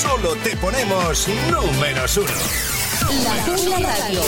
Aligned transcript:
solo 0.00 0.34
te 0.36 0.56
ponemos 0.56 1.28
números 1.50 2.16
uno. 2.16 2.30
La 3.22 3.42
Jungla 3.42 3.78
Radio. 3.78 4.22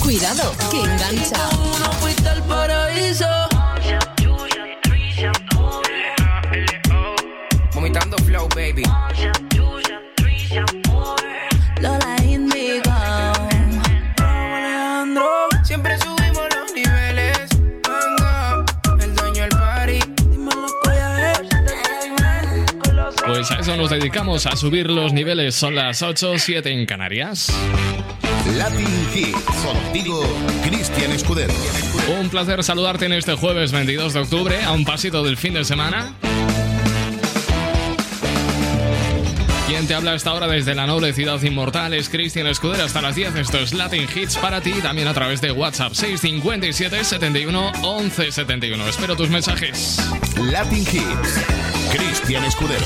Cuidado, 0.00 0.54
que 0.70 0.80
engancha. 0.80 1.48
No 1.80 1.92
fuiste 2.00 2.28
al 2.28 2.42
paraíso. 2.44 3.47
Nos 23.76 23.90
dedicamos, 23.90 24.46
a 24.46 24.56
subir 24.56 24.90
los 24.90 25.12
niveles. 25.12 25.54
Son 25.54 25.74
las 25.74 26.00
8, 26.00 26.38
7 26.38 26.72
en 26.72 26.86
Canarias. 26.86 27.52
Latin 28.56 28.86
Hits. 29.14 29.38
Contigo, 29.62 30.22
Cristian 30.64 31.12
Escudero. 31.12 31.52
Un 32.18 32.30
placer 32.30 32.64
saludarte 32.64 33.04
en 33.04 33.12
este 33.12 33.34
jueves 33.34 33.70
22 33.72 34.14
de 34.14 34.20
octubre, 34.20 34.64
a 34.64 34.72
un 34.72 34.86
pasito 34.86 35.22
del 35.22 35.36
fin 35.36 35.52
de 35.52 35.64
semana. 35.64 36.14
Quien 39.68 39.86
te 39.86 39.94
habla 39.94 40.12
a 40.12 40.14
esta 40.14 40.32
hora 40.32 40.46
desde 40.48 40.74
la 40.74 40.86
noble 40.86 41.12
ciudad 41.12 41.40
inmortal 41.42 41.92
es 41.92 42.08
Cristian 42.08 42.46
Escudero 42.46 42.84
hasta 42.84 43.02
las 43.02 43.16
10. 43.16 43.36
Esto 43.36 43.58
es 43.58 43.74
Latin 43.74 44.06
Hits 44.12 44.38
para 44.38 44.62
ti, 44.62 44.72
también 44.82 45.08
a 45.08 45.14
través 45.14 45.42
de 45.42 45.52
WhatsApp 45.52 45.92
657 45.92 47.04
71 47.04 47.72
11 47.82 48.32
71. 48.32 48.88
Espero 48.88 49.14
tus 49.14 49.28
mensajes. 49.28 50.00
Latin 50.38 50.80
Hits. 50.80 51.77
Cristian 51.90 52.44
Escudero. 52.44 52.84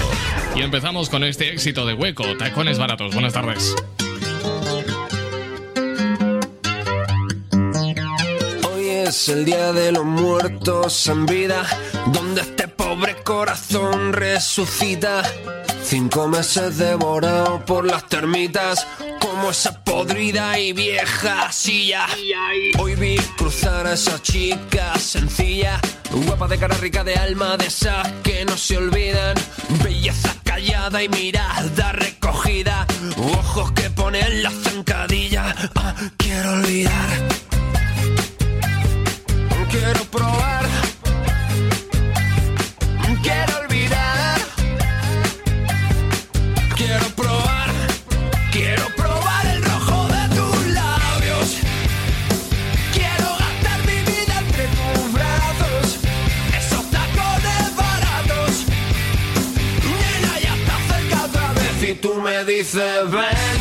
Y 0.55 0.62
empezamos 0.62 1.09
con 1.09 1.24
este 1.24 1.52
éxito 1.52 1.87
de 1.87 1.95
hueco, 1.95 2.24
tacones 2.37 2.79
baratos. 2.79 3.15
Buenas 3.15 3.33
tardes. 3.33 3.75
Es 9.13 9.29
el 9.29 9.45
día 9.45 9.75
de 9.75 9.93
los 9.93 10.07
muertos 10.07 11.07
en 11.07 11.27
vida, 11.27 11.67
donde 12.07 12.41
este 12.41 12.67
pobre 12.67 13.23
corazón 13.23 14.15
resucita. 14.15 15.23
Cinco 15.85 16.29
meses 16.29 16.79
devorado 16.79 17.63
por 17.67 17.85
las 17.85 18.09
termitas, 18.09 18.87
como 19.21 19.51
esa 19.51 19.85
podrida 19.85 20.59
y 20.59 20.73
vieja 20.73 21.53
silla. 21.53 22.07
Hoy 22.79 22.95
vi 22.95 23.17
cruzar 23.37 23.87
a 23.87 23.93
esa 23.93 24.19
chica 24.23 24.99
sencilla, 24.99 25.79
guapa 26.11 26.49
de 26.49 26.57
cara 26.57 26.77
rica 26.79 27.05
de 27.05 27.15
alma, 27.17 27.59
de 27.59 27.67
esas 27.67 28.11
que 28.23 28.47
no 28.47 28.57
se 28.57 28.79
olvidan. 28.79 29.35
Belleza 29.85 30.35
callada 30.43 31.03
y 31.03 31.11
mirada 31.11 31.93
recogida, 31.93 32.87
ojos 33.19 33.73
que 33.73 33.91
ponen 33.91 34.43
la 34.43 34.51
zancadilla. 34.51 35.55
Ah, 35.75 35.95
quiero 36.17 36.53
olvidar. 36.53 37.42
Tú 62.63 62.79
me 62.79 63.29
dices, 63.29 63.52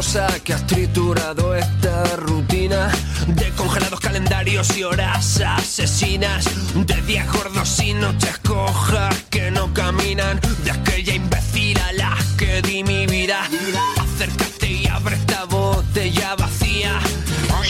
Que 0.00 0.54
has 0.54 0.66
triturado 0.66 1.54
esta 1.54 2.16
rutina 2.16 2.90
de 3.26 3.50
congelados 3.50 4.00
calendarios 4.00 4.74
y 4.74 4.82
horas 4.82 5.42
asesinas, 5.42 6.46
de 6.74 7.02
días 7.02 7.30
gordos 7.30 7.78
y 7.80 7.92
noches 7.92 8.38
cojas 8.38 9.14
que 9.28 9.50
no 9.50 9.74
caminan, 9.74 10.40
de 10.64 10.70
aquella 10.70 11.14
imbécil 11.14 11.78
a 11.80 11.92
la 11.92 12.16
que 12.38 12.62
di 12.62 12.82
mi 12.82 13.04
vida. 13.04 13.42
Acércate 13.98 14.70
y 14.72 14.86
abre 14.86 15.16
esta 15.16 15.44
botella 15.44 16.34
vacía. 16.34 16.98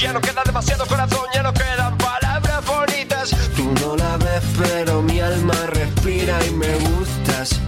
Ya 0.01 0.13
no 0.13 0.21
queda 0.21 0.45
demasiado 0.45 0.87
corazón, 0.87 1.27
ya 1.35 1.43
no 1.43 1.53
quedan 1.53 1.99
palabras 1.99 2.65
bonitas. 2.65 3.31
Tú 3.57 3.75
no 3.81 3.97
la 3.97 4.17
ves, 4.19 4.45
pero 4.57 5.03
mi 5.03 5.19
alma 5.19 5.57
respira 5.67 6.39
y 6.47 6.51
me 6.53 6.73
gustas. 6.77 7.59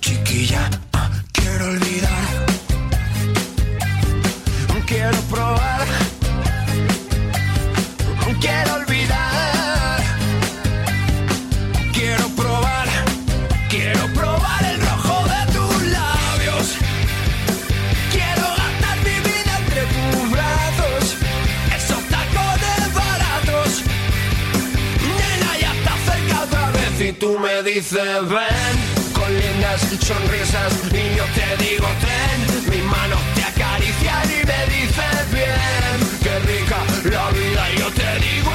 Chiquilla, 0.00 0.68
ah, 0.92 1.10
quiero 1.32 1.64
olvidar. 1.64 2.45
Dices, 27.76 28.28
ven. 28.28 28.76
Con 29.12 29.32
lindas 29.38 29.80
sonrisas. 30.00 30.72
Y 30.92 31.16
yo 31.16 31.24
te 31.36 31.64
digo, 31.64 31.86
ten. 32.04 32.70
Mis 32.70 32.84
manos 32.84 33.20
te 33.34 33.42
acarician 33.44 34.24
y 34.30 34.46
me 34.46 34.60
dices, 34.74 35.18
bien. 35.30 35.96
Qué 36.22 36.38
rica 36.50 36.78
la 37.04 37.30
vida. 37.30 37.70
Y 37.72 37.78
yo 37.78 37.90
te 37.92 38.18
digo, 38.20 38.50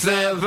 tú 0.00 0.10
me 0.10 0.16
dices, 0.16 0.40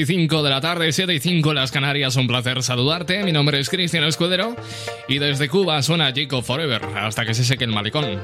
y 0.00 0.06
5 0.06 0.42
de 0.42 0.50
la 0.50 0.62
tarde, 0.62 0.92
7 0.92 1.12
y 1.12 1.20
5 1.20 1.50
en 1.50 1.54
las 1.56 1.70
Canarias. 1.70 2.16
Un 2.16 2.26
placer 2.26 2.62
saludarte. 2.62 3.22
Mi 3.22 3.32
nombre 3.32 3.60
es 3.60 3.68
Cristian 3.68 4.04
Escudero 4.04 4.56
y 5.08 5.18
desde 5.18 5.48
Cuba 5.48 5.82
suena 5.82 6.10
Jacob 6.14 6.42
Forever 6.42 6.82
hasta 6.96 7.26
que 7.26 7.34
se 7.34 7.44
seque 7.44 7.64
el 7.64 7.70
malecón. 7.70 8.18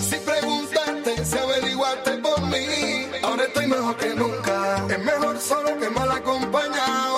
Si 0.00 0.16
preguntarte, 0.16 1.22
si 1.22 1.36
averiguaste 1.36 2.12
por 2.12 2.40
mí, 2.46 3.08
ahora 3.22 3.44
estoy 3.44 3.66
mejor 3.66 3.96
que 3.98 4.14
nunca. 4.14 4.86
Es 4.88 4.98
mejor 5.04 5.38
solo 5.38 5.78
que 5.78 5.90
mal 5.90 6.10
acompañado. 6.10 7.16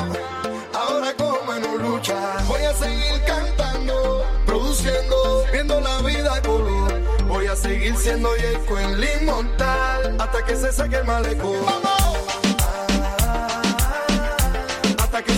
Ahora 0.74 1.14
con 1.14 1.36
menos 1.48 1.80
lucha. 1.80 2.16
Voy 2.48 2.62
a 2.62 2.74
seguir 2.74 3.22
cantando, 3.24 4.26
produciendo, 4.44 5.44
viendo 5.52 5.80
la 5.80 6.02
vida 6.02 6.42
color. 6.42 7.00
Voy 7.28 7.46
a 7.46 7.54
seguir 7.54 7.94
siendo 7.96 8.28
Yeco 8.36 8.78
en 8.78 8.90
el 8.90 9.22
inmortal 9.22 10.16
hasta 10.18 10.44
que 10.44 10.56
se 10.56 10.72
saque 10.72 10.96
el 10.96 11.04
malecón. 11.04 11.56
Hasta 11.68 12.01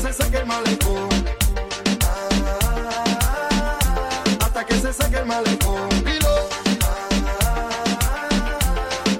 se 0.04 0.12
saque 0.12 0.36
el 0.36 0.46
malecón. 0.46 1.08
Hasta 4.38 4.66
que 4.66 4.74
se 4.74 4.92
saque 4.92 5.16
el 5.16 5.24
malecón. 5.24 5.88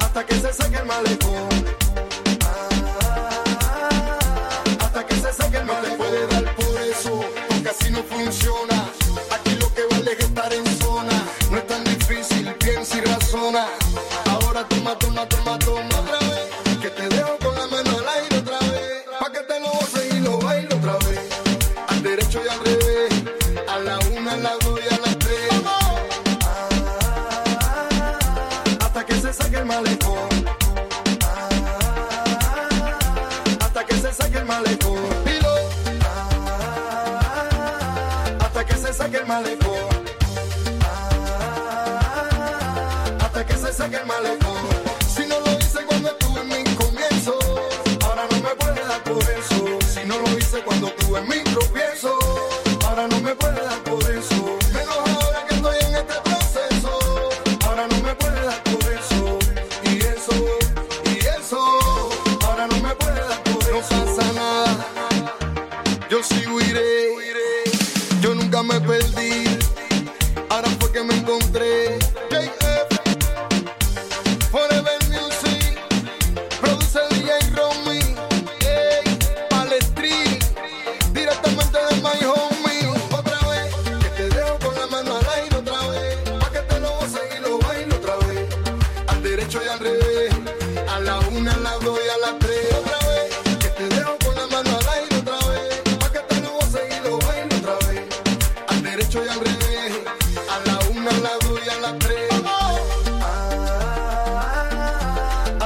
Hasta 0.01 0.27
que 0.27 0.35
se 0.35 0.53
saque 0.53 0.77
el 0.77 0.85
malecón. 0.85 1.64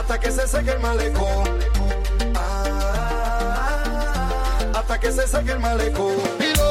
Hasta 0.08 0.20
que 0.20 0.32
se 0.32 0.48
seque 0.48 0.70
el 0.70 0.80
malecón. 0.80 1.58
Hasta 4.74 4.98
que 4.98 5.12
se 5.12 5.28
seque 5.28 5.52
el 5.52 5.60
malecón. 5.60 6.16
Dilo. 6.38 6.70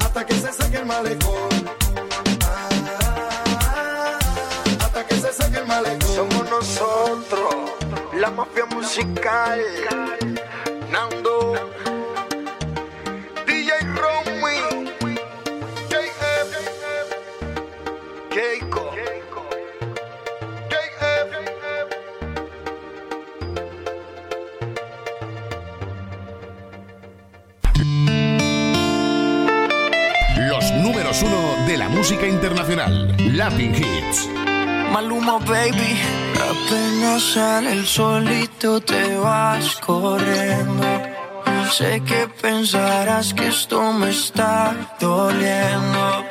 Hasta 0.00 0.24
que 0.24 0.34
se 0.34 0.52
seque 0.52 0.76
el 0.76 0.86
malecón. 0.86 1.48
Hasta 4.78 5.04
que 5.08 5.14
se 5.16 5.32
seque 5.32 5.58
el 5.58 5.66
malecón. 5.66 6.14
Somos 6.14 6.48
nosotros, 6.48 7.54
la 8.12 8.30
mafia 8.30 8.64
musical. 8.66 9.60
Internacional. 32.86 33.36
Latin 33.36 33.74
Hits. 33.74 34.28
Maluma, 34.92 35.38
baby. 35.38 35.98
Apenas 36.34 37.22
sale 37.22 37.72
el 37.72 37.86
solito 37.86 38.80
te 38.80 39.16
vas 39.16 39.76
corriendo. 39.76 40.84
Sé 41.70 42.00
que 42.02 42.28
pensarás 42.40 43.34
que 43.34 43.48
esto 43.48 43.92
me 43.92 44.10
está 44.10 44.74
doliendo. 45.00 46.24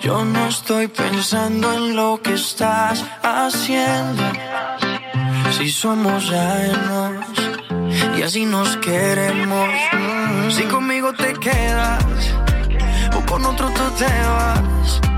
Yo 0.00 0.24
no 0.24 0.48
estoy 0.48 0.88
pensando 0.88 1.72
en 1.74 1.96
lo 1.96 2.20
que 2.22 2.34
estás 2.34 3.04
haciendo. 3.22 4.22
Si 5.50 5.70
somos 5.70 6.30
ajenos 6.30 7.26
y 8.16 8.22
así 8.22 8.44
nos 8.44 8.76
queremos. 8.76 9.70
Si 10.50 10.62
conmigo 10.64 11.12
te 11.12 11.34
quedas 11.34 12.04
o 13.16 13.26
con 13.26 13.44
otro 13.44 13.68
tú 13.70 13.84
te 13.98 14.06
vas. 14.06 15.17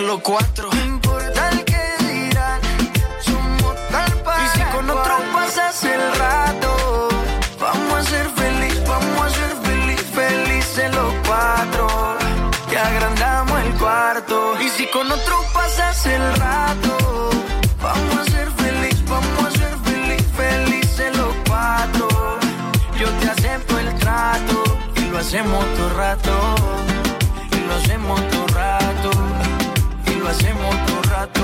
Y 0.00 0.02
los 0.02 0.20
cuatro. 0.20 0.70
No 0.72 0.80
importa 0.80 1.50
el 1.50 1.64
que 1.64 1.82
dirán, 2.06 2.60
somos 3.20 3.74
tal 3.90 4.12
para 4.22 4.44
Y 4.44 4.48
si 4.48 4.62
con 4.72 4.88
otro 4.88 5.16
pasas 5.34 5.84
el 5.84 6.14
rato, 6.16 7.08
vamos 7.60 7.98
a 7.98 8.02
ser 8.04 8.30
feliz, 8.30 8.82
vamos 8.88 9.26
a 9.26 9.30
ser 9.30 9.52
feliz, 9.62 10.02
felices 10.14 10.94
los 10.94 11.12
cuatro. 11.26 11.86
Que 12.70 12.78
agrandamos 12.78 13.60
el 13.60 13.72
cuarto. 13.74 14.60
Y 14.62 14.68
si 14.70 14.86
con 14.86 15.12
otro 15.12 15.36
pasas 15.52 16.06
el 16.06 16.34
rato, 16.36 17.30
vamos 17.82 18.16
a 18.20 18.24
ser 18.24 18.50
feliz, 18.52 19.04
vamos 19.06 19.44
a 19.44 19.50
ser 19.50 19.76
feliz, 19.84 20.24
felices 20.34 21.16
los 21.18 21.34
cuatro. 21.46 22.08
Yo 22.98 23.08
te 23.20 23.28
acepto 23.28 23.78
el 23.78 23.94
trato 23.98 24.70
hacemos 25.20 25.64
todo 25.76 25.90
rato, 25.90 26.54
y 27.52 27.68
lo 27.68 27.74
hacemos 27.74 28.29
lo 30.30 30.36
hacemos 30.36 30.86
todo 30.86 31.02
rato, 31.02 31.42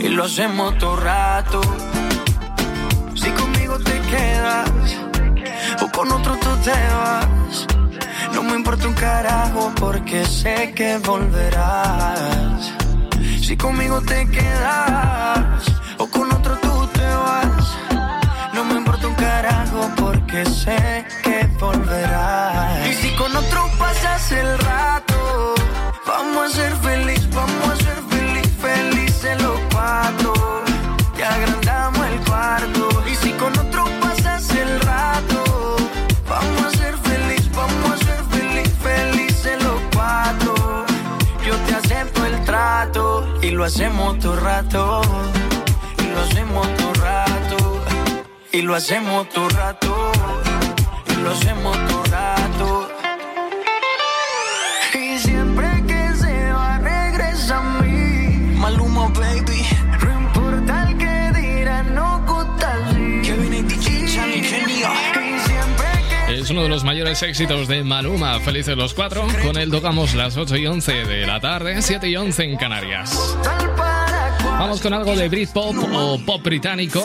y 0.00 0.08
lo 0.08 0.24
hacemos 0.24 0.78
todo 0.78 0.96
rato. 0.96 1.60
Si 3.14 3.30
conmigo 3.30 3.78
te 3.78 4.00
quedas, 4.10 4.70
o 5.80 5.88
con 5.92 6.10
otro 6.10 6.36
tú 6.38 6.50
te 6.64 6.72
vas, 6.72 7.66
no 8.34 8.42
me 8.42 8.54
importa 8.56 8.88
un 8.88 8.94
carajo 8.94 9.72
porque 9.78 10.24
sé 10.24 10.72
que 10.74 10.98
volverás. 10.98 12.72
Si 13.40 13.56
conmigo 13.56 14.00
te 14.00 14.28
quedas, 14.28 15.64
o 15.98 16.06
con 16.08 16.32
otro 16.32 16.56
tú 16.56 16.88
te 16.92 17.06
vas, 17.06 17.78
no 18.52 18.64
me 18.64 18.74
importa 18.74 19.06
un 19.06 19.14
carajo 19.14 19.88
porque 19.96 20.44
sé 20.44 21.06
que 21.22 21.48
volverás. 21.60 22.88
Y 22.88 22.94
si 22.94 23.14
con 23.14 23.36
otro 23.36 23.70
pasas 23.78 24.32
el 24.32 24.58
rato, 24.58 25.54
vamos 26.04 26.52
a 26.52 26.56
ser 26.56 26.74
feliz, 26.78 27.19
lo 43.60 43.66
hacemos 43.66 44.18
todo 44.20 44.36
rato. 44.36 45.02
Y 45.98 46.06
lo 46.14 46.20
hacemos 46.22 46.66
todo 46.76 46.94
rato. 46.94 47.84
Y 48.52 48.62
lo 48.62 48.74
hacemos 48.74 49.28
todo 49.28 49.48
rato. 49.50 50.12
Y 51.06 51.22
lo 51.22 51.30
hacemos 51.30 51.76
todo 51.76 51.89
uno 66.60 66.64
de 66.64 66.74
los 66.74 66.84
mayores 66.84 67.22
éxitos 67.22 67.68
de 67.68 67.82
Maluma. 67.82 68.38
Felices 68.40 68.76
los 68.76 68.92
cuatro. 68.92 69.26
Con 69.42 69.56
él 69.56 69.70
tocamos 69.70 70.14
las 70.14 70.36
8 70.36 70.58
y 70.58 70.66
11 70.66 70.92
de 71.06 71.26
la 71.26 71.40
tarde, 71.40 71.80
7 71.80 72.06
y 72.06 72.16
11 72.16 72.44
en 72.44 72.56
Canarias. 72.58 73.38
Vamos 74.42 74.82
con 74.82 74.92
algo 74.92 75.16
de 75.16 75.30
Britpop 75.30 75.74
o 75.94 76.18
pop 76.18 76.42
británico. 76.44 77.02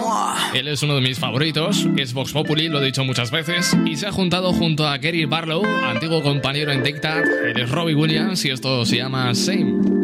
Él 0.54 0.68
es 0.68 0.84
uno 0.84 0.96
de 0.96 1.02
mis 1.02 1.18
favoritos, 1.20 1.88
es 1.96 2.14
Vox 2.14 2.34
Populi, 2.34 2.68
lo 2.68 2.82
he 2.82 2.86
dicho 2.86 3.06
muchas 3.06 3.32
veces, 3.32 3.78
y 3.86 3.96
se 3.96 4.08
ha 4.08 4.12
juntado 4.12 4.52
junto 4.52 4.86
a 4.86 4.98
Gary 4.98 5.24
Barlow, 5.24 5.64
antiguo 5.86 6.22
compañero 6.22 6.74
en 6.74 6.84
Dictat. 6.84 7.24
Él 7.46 7.58
es 7.58 7.70
Robbie 7.70 7.96
Williams 7.96 8.44
y 8.44 8.50
esto 8.50 8.86
se 8.86 8.98
llama 8.98 9.34
Same. 9.36 9.95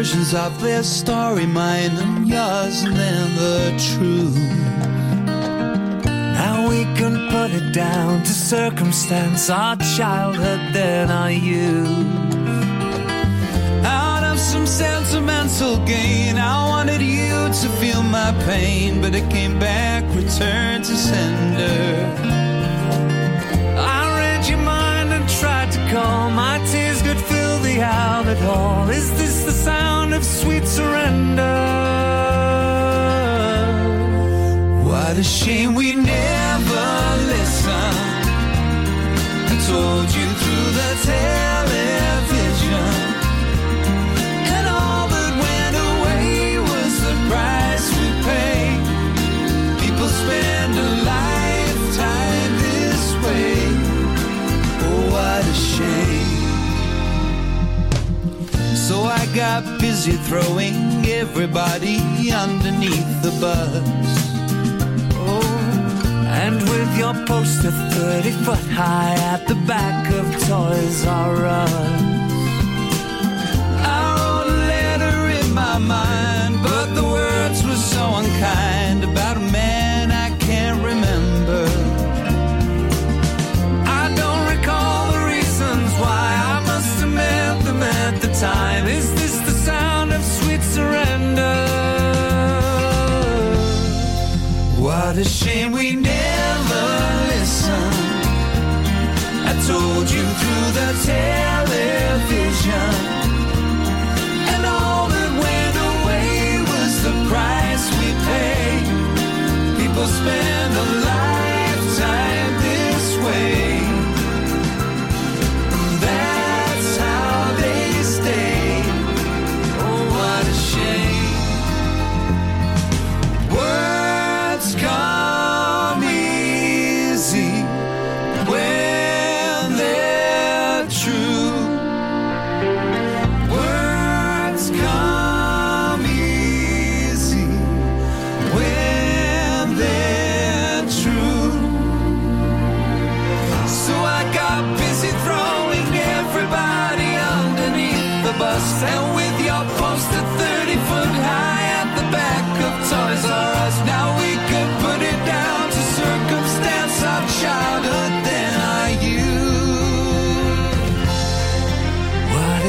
Versions 0.00 0.32
of 0.32 0.58
this 0.62 0.88
story, 1.00 1.44
mine 1.44 1.94
and 1.98 2.26
yours, 2.26 2.84
and 2.84 2.96
then 2.96 3.36
the 3.36 3.70
truth. 3.88 4.34
Now 6.40 6.66
we 6.70 6.84
can 6.98 7.28
put 7.28 7.50
it 7.50 7.74
down 7.74 8.22
to 8.22 8.32
circumstance, 8.32 9.50
our 9.50 9.76
childhood, 9.98 10.72
then 10.72 11.10
our 11.10 11.30
youth. 11.30 12.06
Out 13.84 14.24
of 14.24 14.38
some 14.38 14.66
sentimental 14.66 15.76
gain, 15.84 16.38
I 16.38 16.66
wanted 16.66 17.02
you 17.02 17.36
to 17.60 17.68
feel 17.78 18.02
my 18.02 18.32
pain, 18.46 19.02
but 19.02 19.14
it 19.14 19.28
came 19.28 19.58
back, 19.58 20.02
returned 20.16 20.86
to 20.86 20.96
sender. 20.96 21.76
I 23.76 24.00
read 24.18 24.48
your 24.48 24.62
mind 24.76 25.12
and 25.12 25.28
tried 25.28 25.70
to 25.72 25.80
calm. 25.92 26.36
My 26.36 26.56
tears 26.70 26.89
could 27.10 27.24
fill 27.24 27.58
the 27.58 27.82
outlet 27.82 28.38
hall. 28.38 28.88
Is 28.88 29.10
this 29.18 29.42
the 29.42 29.50
sound 29.50 30.14
of 30.14 30.24
sweet 30.24 30.64
surrender? 30.64 31.56
What 34.84 35.16
a 35.18 35.24
shame 35.24 35.74
we 35.74 35.88
never 35.94 36.86
listened. 37.32 38.26
I 39.52 39.56
told 39.70 40.08
you 40.18 40.29
So 58.90 59.02
I 59.02 59.24
got 59.36 59.62
busy 59.80 60.16
throwing 60.26 61.06
everybody 61.06 61.98
underneath 62.32 63.22
the 63.22 63.30
bus. 63.40 63.70
Oh, 65.14 66.26
and 66.26 66.56
with 66.68 66.98
your 66.98 67.14
poster 67.24 67.70
30 67.70 68.32
foot 68.44 68.58
high 68.74 69.14
at 69.14 69.46
the 69.46 69.54
back 69.54 70.12
of 70.12 70.26
Toys 70.48 71.06
R 71.06 71.46
Us. 71.46 72.19
The 100.80 100.92
television. 100.92 101.49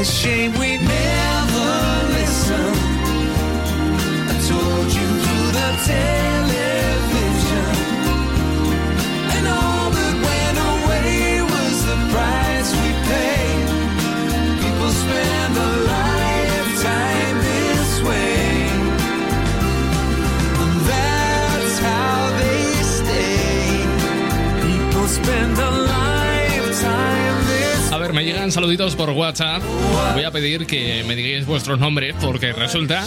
Shame 0.04 0.52
we 0.58 0.78
never 0.78 1.68
listened. 2.12 2.76
I 4.28 4.36
told 4.48 4.92
you 4.92 5.08
through 5.22 5.52
the 5.52 5.68
television. 5.86 6.21
Llegan 28.52 28.64
saluditos 28.64 28.96
por 28.96 29.10
WhatsApp. 29.10 29.62
Voy 30.14 30.24
a 30.24 30.30
pedir 30.30 30.66
que 30.66 31.04
me 31.06 31.16
digáis 31.16 31.46
vuestros 31.46 31.78
nombres 31.78 32.14
porque 32.20 32.52
resulta 32.52 33.04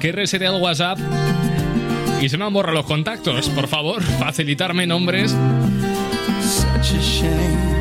que 0.00 0.08
he 0.08 0.12
reseteado 0.12 0.58
WhatsApp 0.58 0.98
y 2.20 2.28
se 2.28 2.38
me 2.38 2.44
han 2.44 2.52
borrado 2.52 2.78
los 2.78 2.86
contactos. 2.86 3.50
Por 3.50 3.68
favor, 3.68 4.02
facilitarme 4.02 4.86
nombres 4.86 5.36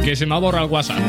que 0.04 0.16
se 0.16 0.26
me 0.26 0.36
ha 0.36 0.40
borrado 0.40 0.66
el 0.66 0.72
WhatsApp. 0.72 1.00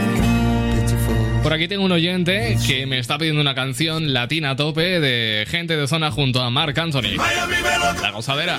Por 1.43 1.53
aquí 1.53 1.69
tengo 1.69 1.85
un 1.85 1.93
oyente 1.93 2.57
que 2.67 2.87
me 2.87 2.99
está 2.99 3.19
pidiendo 3.19 3.41
una 3.41 3.55
canción 3.55 4.13
latina 4.13 4.51
a 4.51 4.57
tope 4.57 5.01
de 5.01 5.47
gente 5.49 5.77
de 5.77 5.89
zona 5.89 6.11
junto 6.11 6.41
a 6.43 6.51
Mark 6.51 6.79
Anthony. 6.79 7.17
La 8.03 8.11
gozadera. 8.13 8.57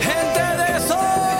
Gente 0.00 0.72
de 0.72 0.80
zona. 0.80 1.33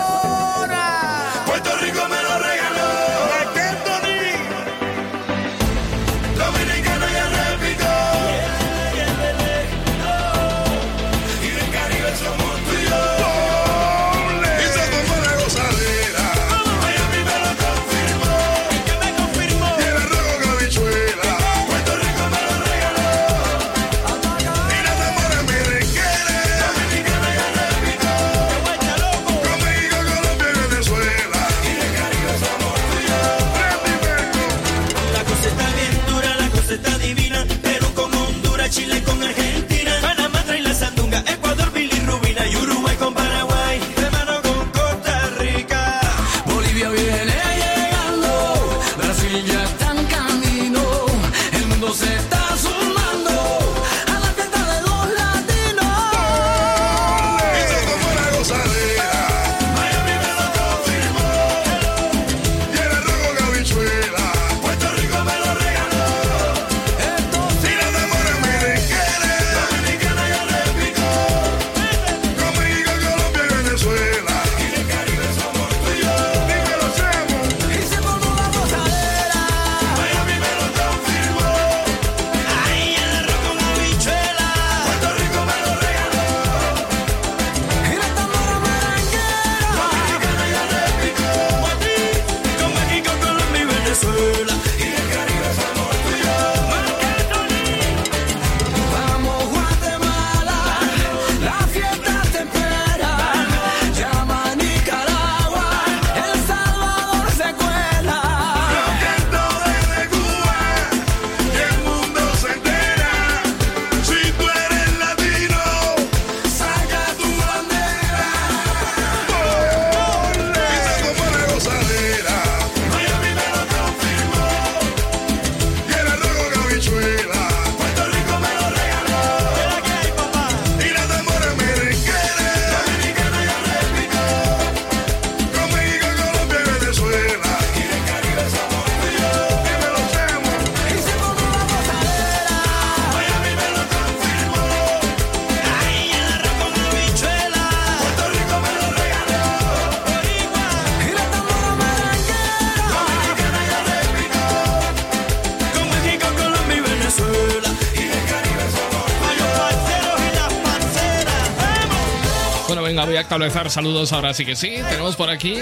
Voy 163.04 163.16
a 163.16 163.20
actualizar 163.20 163.70
saludos 163.70 164.12
ahora 164.12 164.32
sí 164.32 164.44
que 164.44 164.56
sí. 164.56 164.78
Tenemos 164.88 165.16
por 165.16 165.28
aquí 165.28 165.56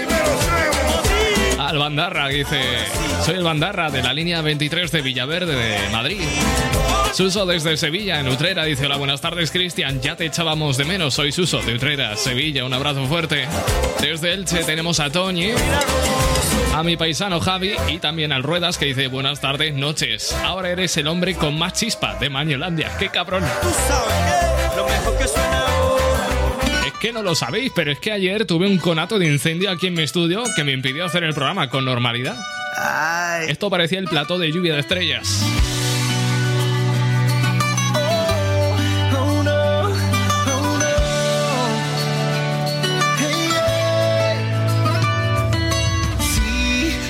al 1.59 1.77
Bandarra, 1.77 2.29
dice: 2.29 2.61
Soy 3.25 3.35
el 3.35 3.43
Bandarra 3.43 3.89
de 3.89 4.01
la 4.01 4.13
línea 4.13 4.41
23 4.41 4.91
de 4.91 5.01
Villaverde 5.01 5.55
de 5.55 5.89
Madrid. 5.89 6.21
Suso 7.13 7.45
desde 7.45 7.77
Sevilla, 7.77 8.19
en 8.19 8.29
Utrera, 8.29 8.63
dice: 8.63 8.85
Hola, 8.85 8.97
buenas 8.97 9.21
tardes, 9.21 9.51
Cristian. 9.51 10.01
Ya 10.01 10.15
te 10.15 10.25
echábamos 10.25 10.77
de 10.77 10.85
menos. 10.85 11.13
Soy 11.13 11.31
Suso 11.31 11.61
de 11.61 11.75
Utrera, 11.75 12.15
Sevilla. 12.15 12.65
Un 12.65 12.73
abrazo 12.73 13.05
fuerte. 13.07 13.45
Desde 14.01 14.33
Elche 14.33 14.63
tenemos 14.63 14.99
a 14.99 15.09
Toñi, 15.09 15.51
a 16.73 16.83
mi 16.83 16.97
paisano 16.97 17.39
Javi 17.39 17.75
y 17.89 17.99
también 17.99 18.31
al 18.31 18.43
Ruedas, 18.43 18.77
que 18.77 18.85
dice: 18.85 19.07
Buenas 19.07 19.41
tardes, 19.41 19.73
noches. 19.73 20.35
Ahora 20.43 20.69
eres 20.69 20.95
el 20.97 21.07
hombre 21.07 21.35
con 21.35 21.57
más 21.57 21.73
chispa 21.73 22.15
de 22.15 22.29
Mañolandia. 22.29 22.95
¡Qué 22.97 23.09
cabrón! 23.09 23.43
Tú 23.61 23.69
sabes 23.87 24.71
que 24.71 24.75
lo 24.77 24.87
mejor 24.87 25.17
que 25.17 25.27
suena 25.27 25.52
que 27.03 27.11
no 27.11 27.21
lo 27.21 27.35
sabéis, 27.35 27.69
pero 27.75 27.91
es 27.91 27.99
que 27.99 28.13
ayer 28.13 28.45
tuve 28.45 28.65
un 28.65 28.77
conato 28.77 29.19
de 29.19 29.27
incendio 29.27 29.69
aquí 29.69 29.87
en 29.87 29.93
mi 29.93 30.03
estudio 30.03 30.41
que 30.55 30.63
me 30.63 30.71
impidió 30.71 31.03
hacer 31.03 31.25
el 31.25 31.33
programa 31.33 31.69
con 31.69 31.83
normalidad. 31.83 32.37
Ay, 32.77 33.47
Esto 33.49 33.69
parecía 33.69 33.99
el 33.99 34.05
plató 34.05 34.39
de 34.39 34.49
lluvia 34.53 34.73
de 34.75 34.79
estrellas. 34.79 35.43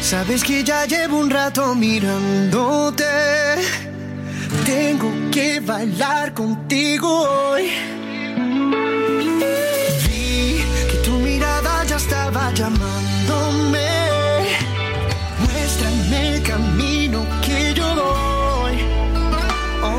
sabes 0.02 0.44
que 0.44 0.64
ya 0.64 0.88
llevo 0.88 1.20
un 1.20 1.30
rato 1.30 1.76
mirándote. 1.76 3.06
Tengo 4.66 5.12
que 5.32 5.60
bailar 5.60 6.34
contigo 6.34 7.52
hoy. 7.52 7.70
Estaba 12.04 12.54
llamándome. 12.54 13.88
Muéstrame 15.40 16.36
el 16.36 16.44
camino 16.44 17.26
que 17.42 17.74
yo 17.74 17.88
doy. 17.96 18.76
Oh, 19.82 19.98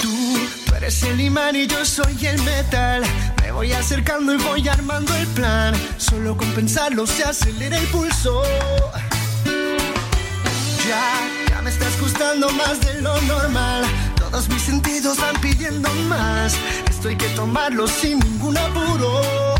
tú, 0.00 0.38
tú 0.66 0.74
eres 0.76 1.02
el 1.02 1.20
imán 1.20 1.56
y 1.56 1.66
yo 1.66 1.84
soy 1.84 2.16
el 2.26 2.40
metal. 2.42 3.02
Me 3.42 3.52
voy 3.52 3.72
acercando 3.72 4.32
y 4.34 4.38
voy 4.38 4.66
armando 4.68 5.14
el 5.14 5.26
plan. 5.28 5.74
Solo 5.98 6.36
con 6.36 6.48
pensarlo 6.52 7.06
se 7.06 7.24
acelera 7.24 7.76
el 7.76 7.86
pulso. 7.88 8.42
Ya, 10.88 11.06
ya 11.50 11.62
me 11.62 11.70
estás 11.70 12.00
gustando 12.00 12.48
más 12.50 12.80
de 12.80 13.02
lo 13.02 13.20
normal. 13.22 13.84
Todos 14.16 14.48
mis 14.48 14.62
sentidos 14.62 15.18
van 15.18 15.38
pidiendo 15.40 15.90
más. 16.08 16.56
Esto 16.88 17.08
hay 17.08 17.16
que 17.16 17.28
tomarlo 17.40 17.86
sin 17.86 18.18
ningún 18.20 18.56
apuro. 18.56 19.59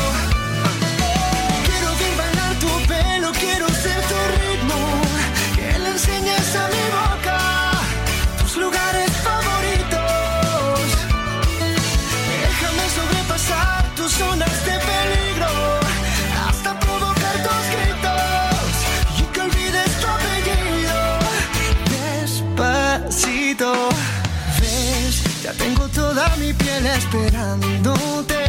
Esperándote. 27.01 28.43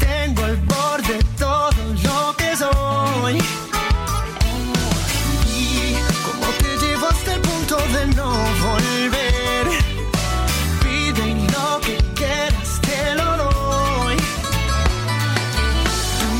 Tengo 0.00 0.44
al 0.44 0.56
borde 0.56 1.18
todo 1.38 1.70
lo 2.04 2.36
que 2.36 2.56
soy. 2.56 3.34
Y 5.54 5.94
como 6.26 6.46
te 6.62 6.70
llevo 6.82 7.06
hasta 7.08 7.34
el 7.34 7.40
punto 7.40 7.76
de 7.94 8.06
no 8.18 8.30
volver. 8.66 9.66
Pide 10.82 11.26
lo 11.54 11.80
que 11.80 11.96
quieras, 12.14 12.70
te 12.88 13.14
lo 13.14 13.36
doy. 13.36 14.16
Tú 16.20 16.32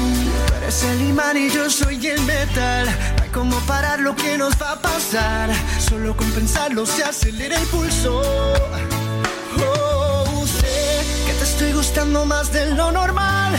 eres 0.56 0.82
el 0.82 1.00
imán 1.10 1.36
y 1.36 1.50
yo 1.50 1.70
soy 1.70 2.06
el 2.06 2.20
metal. 2.22 2.88
Como 3.32 3.56
parar 3.66 4.00
lo 4.00 4.16
que 4.16 4.38
nos 4.38 4.54
va 4.60 4.72
a 4.72 4.80
pasar. 4.80 5.50
Solo 5.78 6.16
con 6.16 6.30
pensarlo 6.32 6.86
se 6.86 7.04
acelera 7.04 7.56
el 7.60 7.66
pulso. 7.68 8.22
Oh, 9.58 9.95
gustando 11.96 12.26
más 12.26 12.52
de 12.52 12.72
lo 12.72 12.92
normal. 12.92 13.54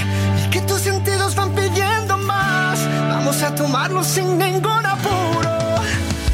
Y 0.46 0.50
que 0.52 0.62
tus 0.62 0.82
sentidos 0.82 1.34
van 1.34 1.56
pidiendo 1.56 2.18
más. 2.20 2.78
Vamos 3.10 3.42
a 3.42 3.56
tomarlo 3.56 4.04
sin 4.04 4.38
ningún 4.38 4.86
apuro. 4.86 5.58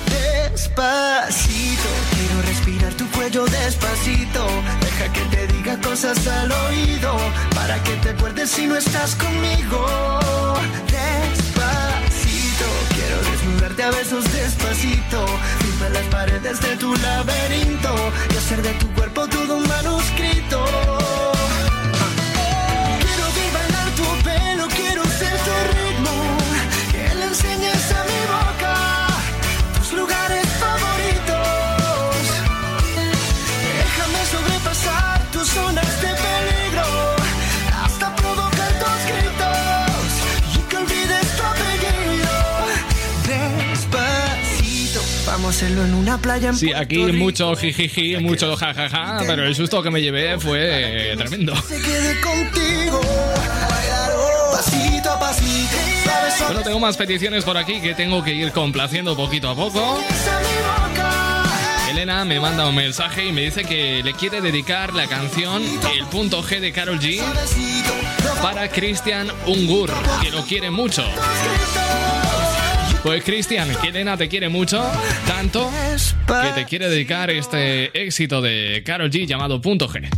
Despacito, 0.10 1.90
quiero 2.14 2.42
respirar 2.42 2.94
tu 2.96 3.10
cuello 3.12 3.46
despacito. 3.46 4.46
Deja 4.82 5.14
que 5.14 5.22
te 5.34 5.48
diga 5.54 5.80
cosas 5.80 6.28
al 6.28 6.52
oído. 6.52 7.16
Para 7.56 7.82
que 7.84 7.94
te 8.04 8.10
acuerdes 8.10 8.50
si 8.50 8.68
no 8.68 8.76
estás 8.76 9.16
conmigo. 9.16 9.86
Despacito, 11.00 12.68
quiero 12.96 13.18
desnudarte 13.32 13.84
a 13.84 13.92
besos 13.92 14.26
despacito. 14.34 15.26
Firma 15.60 15.88
las 15.94 16.06
paredes 16.08 16.60
de 16.60 16.76
tu 16.76 16.94
laberinto. 16.96 17.96
Y 18.34 18.38
hacer 18.38 18.62
de 18.62 18.74
tu 18.74 18.92
cuerpo 18.92 19.13
hacerlo 45.64 45.86
en 45.86 45.94
una 45.94 46.18
playa 46.18 46.50
en 46.50 46.58
Sí, 46.58 46.74
aquí 46.74 46.98
mucho 47.14 47.56
jijiji, 47.56 48.18
mucho 48.18 48.56
jajaja, 48.58 49.20
pero 49.26 49.46
el 49.46 49.56
susto 49.56 49.82
que 49.82 49.90
me 49.92 50.02
llevé 50.02 50.38
fue 50.38 51.14
tremendo. 51.18 51.56
Se 51.56 51.82
quede 51.82 52.20
contigo. 52.20 53.02
Pasito 54.52 55.10
a 55.10 55.20
pasito, 55.20 55.78
sabes 56.04 56.44
Bueno, 56.48 56.62
tengo 56.64 56.80
más 56.80 56.98
peticiones 56.98 57.46
por 57.46 57.58
aquí 57.58 57.80
que 57.80 57.94
tengo 57.94 58.24
que 58.24 58.34
ir 58.34 58.52
complaciendo 58.52 59.16
poquito 59.16 59.50
a 59.50 59.56
poco. 59.56 60.00
Elena 61.90 62.26
me 62.26 62.40
manda 62.40 62.68
un 62.68 62.76
mensaje 62.76 63.26
y 63.28 63.32
me 63.32 63.42
dice 63.42 63.64
que 63.64 64.02
le 64.04 64.14
quiere 64.14 64.42
dedicar 64.42 64.94
la 64.94 65.08
canción 65.08 65.64
El 65.96 66.06
punto 66.08 66.44
G 66.44 66.60
de 66.60 66.72
Carol 66.74 67.00
G 67.00 67.22
para 68.42 68.68
Cristian 68.68 69.30
Ungur, 69.46 69.92
que 70.22 70.32
lo 70.32 70.44
quiere 70.44 70.72
mucho. 70.72 71.06
Pues 73.04 73.22
Cristian, 73.26 73.68
que 73.82 73.90
Elena 73.90 74.16
te 74.16 74.30
quiere 74.30 74.48
mucho, 74.48 74.82
tanto 75.28 75.70
que 76.26 76.62
te 76.62 76.66
quiere 76.66 76.88
dedicar 76.88 77.30
este 77.30 77.92
éxito 78.02 78.42
de 78.42 78.82
Carol 78.86 79.12
G 79.12 79.28
llamado 79.28 79.60
Punto 79.60 79.90
G. 79.90 80.10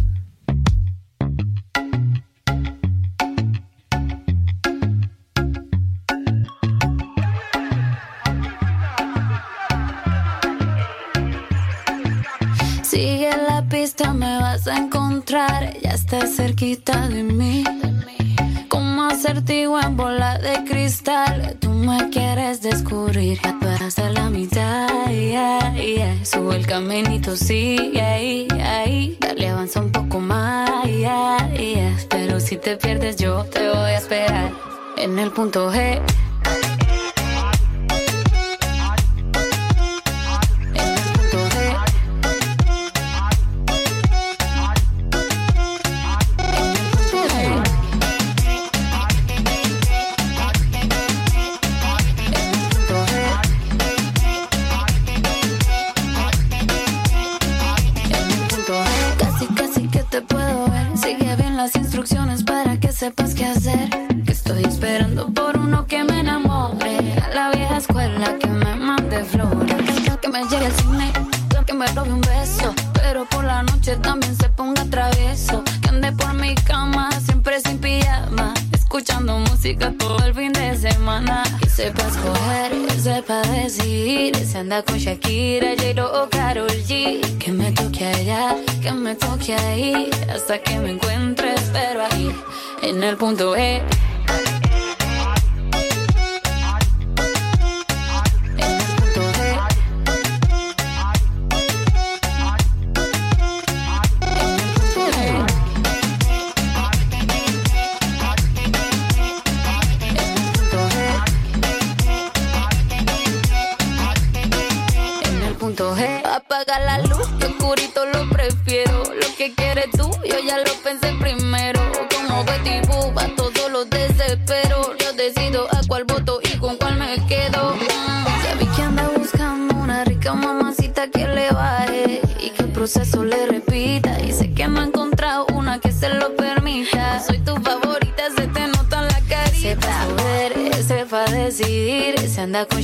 Sigue 12.84 13.32
la 13.50 13.68
pista, 13.68 14.14
me 14.14 14.38
vas 14.38 14.68
a 14.68 14.78
encontrar. 14.78 15.74
Ya 15.82 15.90
estás 15.90 16.36
cerquita 16.36 17.08
de 17.08 17.24
mí. 17.24 17.64
Acertijo 19.10 19.80
en 19.80 19.96
bola 19.96 20.38
de 20.40 20.64
cristal. 20.64 21.58
Tú 21.60 21.70
me 21.70 22.10
quieres 22.10 22.62
descubrir. 22.62 23.40
Ya 23.44 23.58
tú 23.60 23.68
eras 23.68 23.98
a 24.00 24.10
la 24.10 24.30
mitad. 24.30 25.10
yeah, 25.10 25.74
yeah. 25.76 26.26
Sube 26.26 26.56
el 26.56 26.66
caminito, 26.66 27.36
sigue 27.36 28.02
ahí, 28.02 28.48
ahí. 28.64 29.18
Dale, 29.20 29.50
avanza 29.50 29.80
un 29.80 29.92
poco 29.92 30.20
más. 30.20 30.86
yeah, 30.86 31.50
yeah. 31.54 31.96
Pero 32.10 32.40
si 32.40 32.58
te 32.58 32.78
pierdes, 32.78 33.18
yo 33.18 33.44
te 33.46 33.70
voy 33.70 33.92
a 33.92 33.98
esperar. 33.98 34.52
En 34.98 35.20
el 35.20 35.32
punto 35.32 35.72
G. 35.72 36.02
sepas 63.06 63.36
qué 63.36 63.46
hacer. 63.46 63.90
Que 64.26 64.32
estoy 64.32 64.64
esperando 64.64 65.28
por 65.32 65.58
uno 65.58 65.86
que 65.86 66.04
me 66.04 66.22
enamore. 66.22 66.98
A 67.24 67.36
la 67.36 67.52
vieja 67.52 67.78
escuela 67.78 68.36
que 68.40 68.48
me 68.48 68.74
mande 68.76 69.24
flores. 69.26 69.76
Que 70.22 70.28
me 70.28 70.42
llegue 70.50 70.66
al 70.66 70.72
cine, 70.74 71.14
que 71.68 71.74
me 71.74 71.86
robe 71.88 72.14
un 72.14 72.22
beso. 72.22 72.74
Pero 72.94 73.26
por 73.26 73.44
la 73.44 73.62
noche 73.62 73.96
también 73.98 74.36
se 74.36 74.50
ponga 74.50 74.84
travieso. 74.86 75.64
Que 75.82 75.90
ande 75.90 76.12
por 76.14 76.34
mi 76.34 76.56
cama, 76.56 77.12
siempre 77.26 77.60
sin 77.60 77.78
pijama. 77.78 78.54
Escuchando 78.74 79.38
música 79.38 79.94
todo 80.00 80.18
el 80.26 80.34
fin 80.34 80.52
de 80.54 80.76
semana. 80.76 81.44
Que 81.62 81.70
sepa 81.70 82.04
escoger, 82.08 82.72
que 82.88 83.00
sepa 83.00 83.42
decidir. 83.42 84.36
Se 84.36 84.58
anda 84.58 84.82
con 84.82 84.98
Shakira, 84.98 85.76
J-Lo 85.78 86.24
o 86.24 86.30
Karol 86.30 86.72
G. 86.88 87.22
Que 87.38 87.52
me 87.52 87.72
toque 87.72 88.04
allá, 88.04 88.56
que 88.82 88.92
me 88.92 89.14
toque 89.14 89.54
ahí. 89.54 90.10
Hasta 90.34 90.58
que 90.58 90.80
me 90.80 90.92
encuentres, 90.92 91.62
pero 91.72 92.02
ahí, 92.12 92.36
en 92.90 93.04
el 93.04 93.18
punto 93.18 93.56
E. 93.56 93.82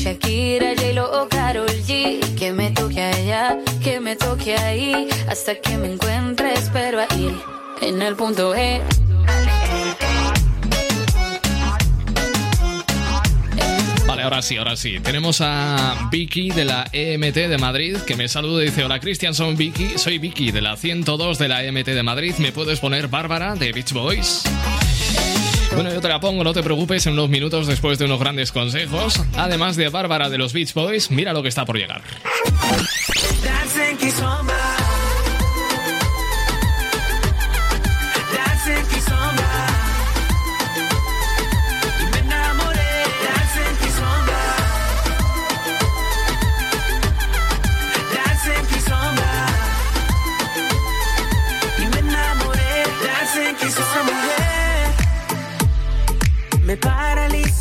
Shakira, 0.01 0.73
J-Lo 0.75 1.21
o 1.21 1.29
Karol 1.29 1.69
G. 1.85 2.19
Que 2.35 2.51
me 2.51 2.71
toque 2.71 3.03
allá, 3.03 3.55
que 3.83 3.99
me 3.99 4.15
toque 4.15 4.55
ahí, 4.55 5.07
hasta 5.29 5.53
que 5.53 5.77
me 5.77 5.93
encuentre, 5.93 6.53
espero 6.53 7.01
ahí, 7.07 7.29
en 7.83 8.01
el 8.01 8.15
punto 8.15 8.55
E. 8.55 8.81
Vale, 14.07 14.23
ahora 14.23 14.41
sí, 14.41 14.57
ahora 14.57 14.75
sí. 14.75 14.99
Tenemos 15.01 15.39
a 15.39 16.09
Vicky 16.11 16.49
de 16.49 16.65
la 16.65 16.89
EMT 16.91 17.35
de 17.35 17.57
Madrid 17.59 17.97
que 17.97 18.15
me 18.15 18.27
saluda 18.27 18.63
y 18.63 18.65
dice: 18.65 18.83
Hola 18.83 18.99
Cristian, 18.99 19.35
soy 19.35 19.53
Vicky, 19.55 19.99
soy 19.99 20.17
Vicky 20.17 20.49
de 20.49 20.61
la 20.61 20.77
102 20.77 21.37
de 21.37 21.47
la 21.47 21.63
EMT 21.63 21.85
de 21.85 22.01
Madrid. 22.01 22.33
¿Me 22.39 22.51
puedes 22.51 22.79
poner 22.79 23.07
Bárbara 23.07 23.53
de 23.53 23.71
Beach 23.71 23.93
Boys? 23.93 24.45
Bueno, 25.73 25.93
yo 25.93 26.01
te 26.01 26.07
la 26.07 26.19
pongo, 26.19 26.43
no 26.43 26.53
te 26.53 26.63
preocupes, 26.63 27.05
en 27.07 27.13
unos 27.13 27.29
minutos 27.29 27.67
después 27.67 27.97
de 27.97 28.05
unos 28.05 28.19
grandes 28.19 28.51
consejos. 28.51 29.21
Además 29.37 29.75
de 29.75 29.89
Bárbara 29.89 30.29
de 30.29 30.37
los 30.37 30.53
Beach 30.53 30.73
Boys, 30.73 31.11
mira 31.11 31.33
lo 31.33 31.41
que 31.41 31.49
está 31.49 31.65
por 31.65 31.77
llegar. 31.77 32.01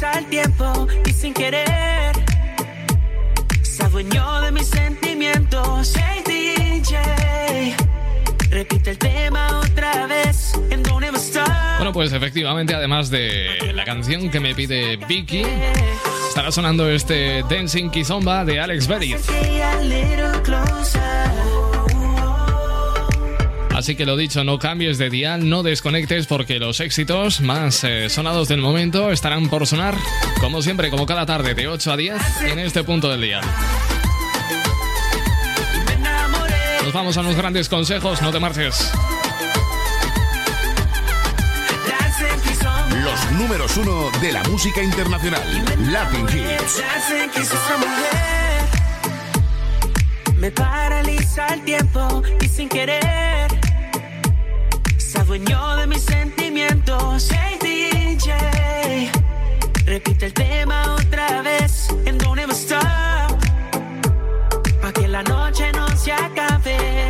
Paraliza 0.00 0.18
el 0.18 0.26
tiempo 0.26 0.86
y 1.06 1.12
sin 1.12 1.34
querer 1.34 2.12
se 3.62 3.84
adueñó 3.84 4.40
de 4.40 4.52
mis 4.52 4.66
sentimientos. 4.66 5.94
Hey 5.96 6.22
DJ, 6.26 7.76
repite 8.50 8.90
el 8.90 8.98
tema 8.98 9.60
otra 9.60 10.06
vez. 10.06 10.52
Ever 10.70 11.14
stop. 11.16 11.46
Bueno, 11.78 11.92
pues 11.92 12.12
efectivamente, 12.12 12.74
además 12.74 13.10
de 13.10 13.72
la 13.74 13.84
canción 13.84 14.30
que 14.30 14.40
me 14.40 14.54
pide 14.54 14.96
Vicky, 14.96 15.42
estará 16.28 16.50
sonando 16.50 16.88
este 16.90 17.42
Dancing 17.48 17.90
Kizomba 17.90 18.44
de 18.44 18.60
Alex 18.60 18.86
Berry. 18.86 19.16
Así 23.80 23.96
que 23.96 24.04
lo 24.04 24.18
dicho, 24.18 24.44
no 24.44 24.58
cambies 24.58 24.98
de 24.98 25.08
dial, 25.08 25.48
no 25.48 25.62
desconectes 25.62 26.26
porque 26.26 26.58
los 26.58 26.80
éxitos 26.80 27.40
más 27.40 27.82
eh, 27.82 28.10
sonados 28.10 28.46
del 28.46 28.60
momento 28.60 29.10
estarán 29.10 29.48
por 29.48 29.66
sonar, 29.66 29.96
como 30.38 30.60
siempre, 30.60 30.90
como 30.90 31.06
cada 31.06 31.24
tarde, 31.24 31.54
de 31.54 31.66
8 31.66 31.92
a 31.92 31.96
10 31.96 32.16
en 32.42 32.58
este 32.58 32.84
punto 32.84 33.08
del 33.08 33.22
día. 33.22 33.40
Nos 36.84 36.92
vamos 36.92 37.16
a 37.16 37.20
unos 37.20 37.34
grandes 37.36 37.70
consejos, 37.70 38.20
no 38.20 38.30
te 38.30 38.38
marches. 38.38 38.92
Los 43.02 43.32
números 43.32 43.78
uno 43.78 44.10
de 44.20 44.32
la 44.32 44.42
música 44.42 44.82
internacional. 44.82 45.64
Latin 45.90 46.26
Hits. 46.28 46.82
Me 50.36 50.50
paraliza 50.50 51.46
el 51.54 51.62
tiempo 51.62 52.22
y 52.42 52.46
sin 52.46 52.68
querer 52.68 53.59
se 55.10 55.18
adueñó 55.18 55.76
de 55.76 55.86
mis 55.88 56.02
sentimientos. 56.02 57.28
Hey 57.32 57.58
DJ, 57.60 59.10
repite 59.84 60.26
el 60.26 60.32
tema 60.32 60.94
otra 60.94 61.42
vez. 61.42 61.88
And 62.06 62.22
don't 62.22 62.38
ever 62.38 62.54
stop. 62.54 62.80
Pa' 64.80 64.92
que 64.92 65.08
la 65.08 65.22
noche 65.24 65.72
no 65.72 65.88
se 65.96 66.12
acabe. 66.12 67.08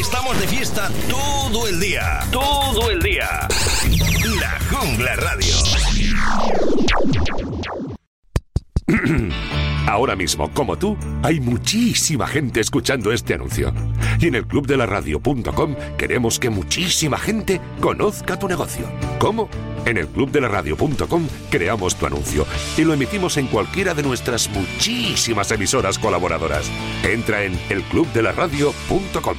Estamos 0.00 0.40
de 0.40 0.46
fiesta 0.48 0.90
todo 1.08 1.68
el 1.68 1.78
día. 1.78 2.20
Todo 2.32 2.90
el 2.90 3.00
día. 3.00 3.46
La 4.40 4.58
Jungla 4.68 5.14
Radio. 5.14 5.54
Ahora 9.90 10.14
mismo, 10.14 10.48
como 10.54 10.78
tú, 10.78 10.96
hay 11.24 11.40
muchísima 11.40 12.28
gente 12.28 12.60
escuchando 12.60 13.10
este 13.10 13.34
anuncio. 13.34 13.74
Y 14.20 14.28
en 14.28 14.36
el 14.36 14.46
clubdelaradio.com 14.46 15.74
queremos 15.98 16.38
que 16.38 16.48
muchísima 16.48 17.18
gente 17.18 17.60
conozca 17.80 18.38
tu 18.38 18.46
negocio. 18.46 18.86
¿Cómo? 19.18 19.48
En 19.86 19.98
el 19.98 20.06
clubdelaradio.com 20.06 21.26
creamos 21.50 21.96
tu 21.96 22.06
anuncio 22.06 22.46
y 22.76 22.84
lo 22.84 22.94
emitimos 22.94 23.36
en 23.36 23.48
cualquiera 23.48 23.92
de 23.92 24.04
nuestras 24.04 24.48
muchísimas 24.50 25.50
emisoras 25.50 25.98
colaboradoras. 25.98 26.70
Entra 27.02 27.42
en 27.42 27.58
elclubdelaradio.com. 27.68 29.36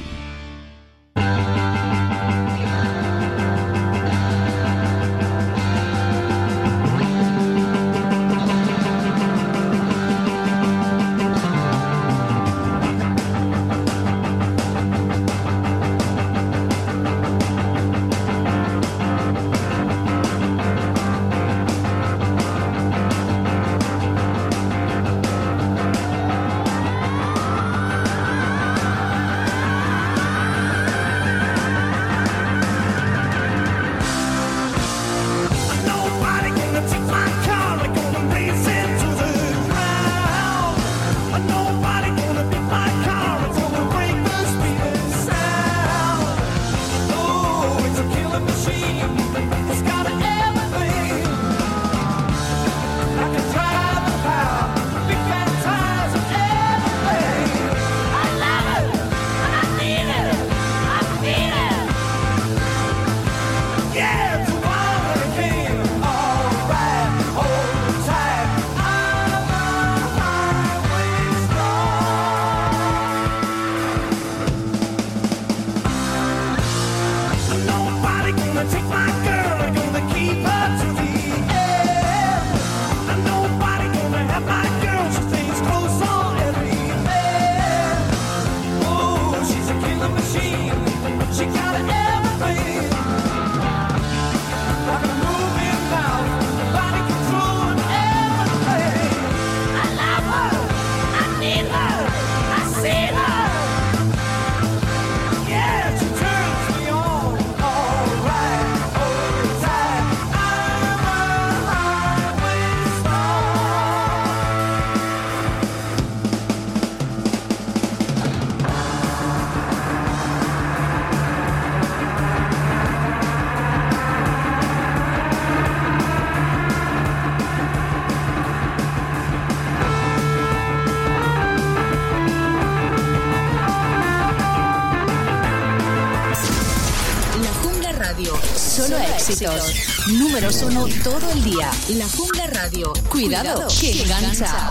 Uno 140.60 140.86
todo 141.02 141.30
el 141.32 141.44
día. 141.44 141.70
La 141.88 142.06
Jungla 142.10 142.46
Radio. 142.48 142.92
Cuidado, 143.08 143.66
que 143.80 144.02
engancha. 144.02 144.70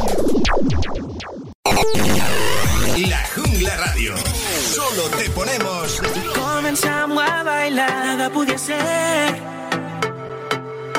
La 3.07 3.25
Jungla 3.33 3.77
Radio. 3.77 4.13
Solo 4.75 5.09
te 5.17 5.27
ponemos. 5.31 5.99
Comenzamos 6.35 7.23
a 7.27 7.41
bailar, 7.41 7.89
nada 8.05 8.29
podía 8.29 8.59
ser. 8.59 9.41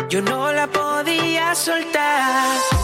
Yo 0.09 0.21
no 0.21 0.53
la 0.53 0.67
podía 0.67 1.55
soltar. 1.55 2.82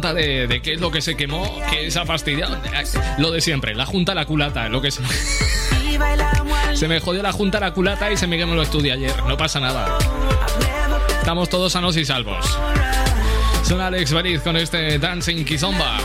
De, 0.00 0.60
qué 0.62 0.74
es 0.74 0.80
lo 0.80 0.90
que 0.90 1.00
se 1.00 1.16
quemó, 1.16 1.60
qué 1.70 1.90
se 1.90 1.98
ha 1.98 2.06
fastidiado. 2.06 2.56
Lo 3.18 3.30
de 3.30 3.40
siempre, 3.40 3.74
la 3.74 3.86
junta, 3.86 4.14
la 4.14 4.24
culata, 4.24 4.68
lo 4.68 4.80
que 4.80 4.90
se... 4.90 5.02
Se 6.74 6.88
me 6.88 7.00
jodió 7.00 7.22
la 7.22 7.32
junta, 7.32 7.60
la 7.60 7.72
culata 7.72 8.10
y 8.10 8.16
se 8.16 8.26
me 8.26 8.38
quemó 8.38 8.54
el 8.54 8.62
estudio 8.62 8.94
ayer. 8.94 9.14
No 9.28 9.36
pasa 9.36 9.60
nada. 9.60 9.98
Estamos 11.18 11.48
todos 11.48 11.72
sanos 11.72 11.96
y 11.96 12.04
salvos. 12.04 12.58
Son 13.62 13.80
Alex 13.80 14.12
Beriz 14.12 14.40
con 14.40 14.56
este 14.56 14.98
Dancing 14.98 15.44
Kizomba. 15.44 15.98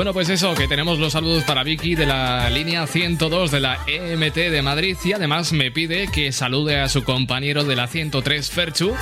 Bueno, 0.00 0.14
pues 0.14 0.30
eso, 0.30 0.54
que 0.54 0.66
tenemos 0.66 0.98
los 0.98 1.12
saludos 1.12 1.44
para 1.44 1.62
Vicky 1.62 1.94
de 1.94 2.06
la 2.06 2.48
línea 2.48 2.86
102 2.86 3.50
de 3.50 3.60
la 3.60 3.80
EMT 3.86 4.34
de 4.34 4.62
Madrid 4.62 4.96
y 5.04 5.12
además 5.12 5.52
me 5.52 5.70
pide 5.70 6.08
que 6.08 6.32
salude 6.32 6.80
a 6.80 6.88
su 6.88 7.04
compañero 7.04 7.64
de 7.64 7.76
la 7.76 7.86
103 7.86 8.50
Ferchu 8.50 8.96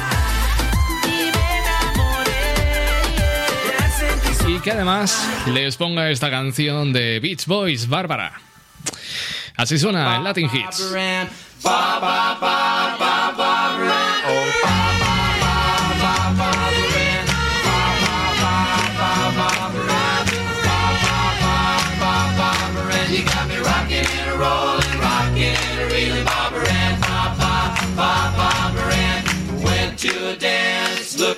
y 4.49 4.59
que 4.59 4.73
además 4.73 5.25
les 5.47 5.77
ponga 5.77 6.11
esta 6.11 6.31
canción 6.31 6.93
de 6.93 7.21
Beach 7.21 7.47
Boys, 7.47 7.89
Bárbara. 7.89 8.33
Así 9.55 9.79
suena 9.79 10.17
en 10.17 10.25
Latin 10.25 10.51
Hits. 10.53 10.93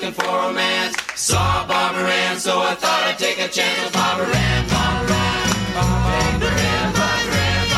Looking 0.00 0.14
for 0.14 0.32
romance. 0.32 0.96
Saw 1.14 1.66
Barbara 1.66 2.08
Ann, 2.08 2.38
so 2.38 2.60
I 2.60 2.74
thought 2.74 3.02
I'd 3.04 3.18
take 3.18 3.38
a 3.38 3.48
chance 3.48 3.84
with 3.84 3.92
Barbara 3.92 4.34
Ann, 4.34 4.68
Barbara 4.68 5.12
Ann, 5.12 5.52
Barbara 5.76 6.48
Ann, 6.48 6.92
Barbara 6.96 7.36
Ann, 7.36 7.68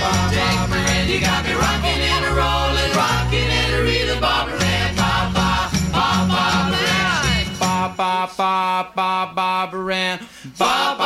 Barbara 0.00 0.80
Ann. 0.88 1.08
You 1.08 1.20
got 1.20 1.44
me 1.44 1.52
rocking 1.52 2.00
and 2.00 2.24
a 2.24 2.32
rolling, 2.32 2.92
rocking 2.96 3.50
and 3.60 3.74
a 3.76 3.82
reeling, 3.84 4.20
Barbara 4.20 4.56
Ann, 4.56 4.96
Barbara 4.96 5.28
Ann. 5.28 6.38
Ba 7.60 7.92
ba 7.96 8.30
ba 8.36 8.88
ba 8.96 9.32
Barbara 9.34 9.94
Ann. 9.94 10.18
Ba 10.56 10.96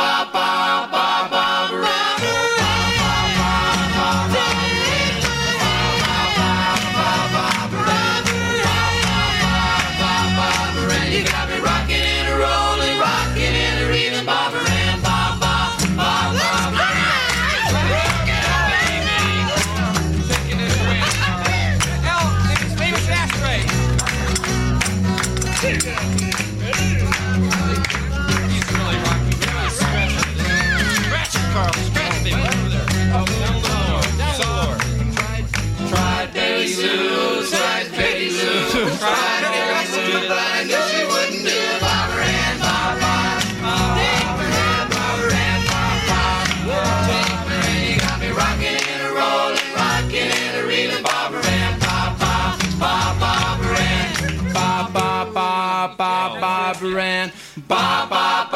ba 57.67 58.07
ba 58.09 58.52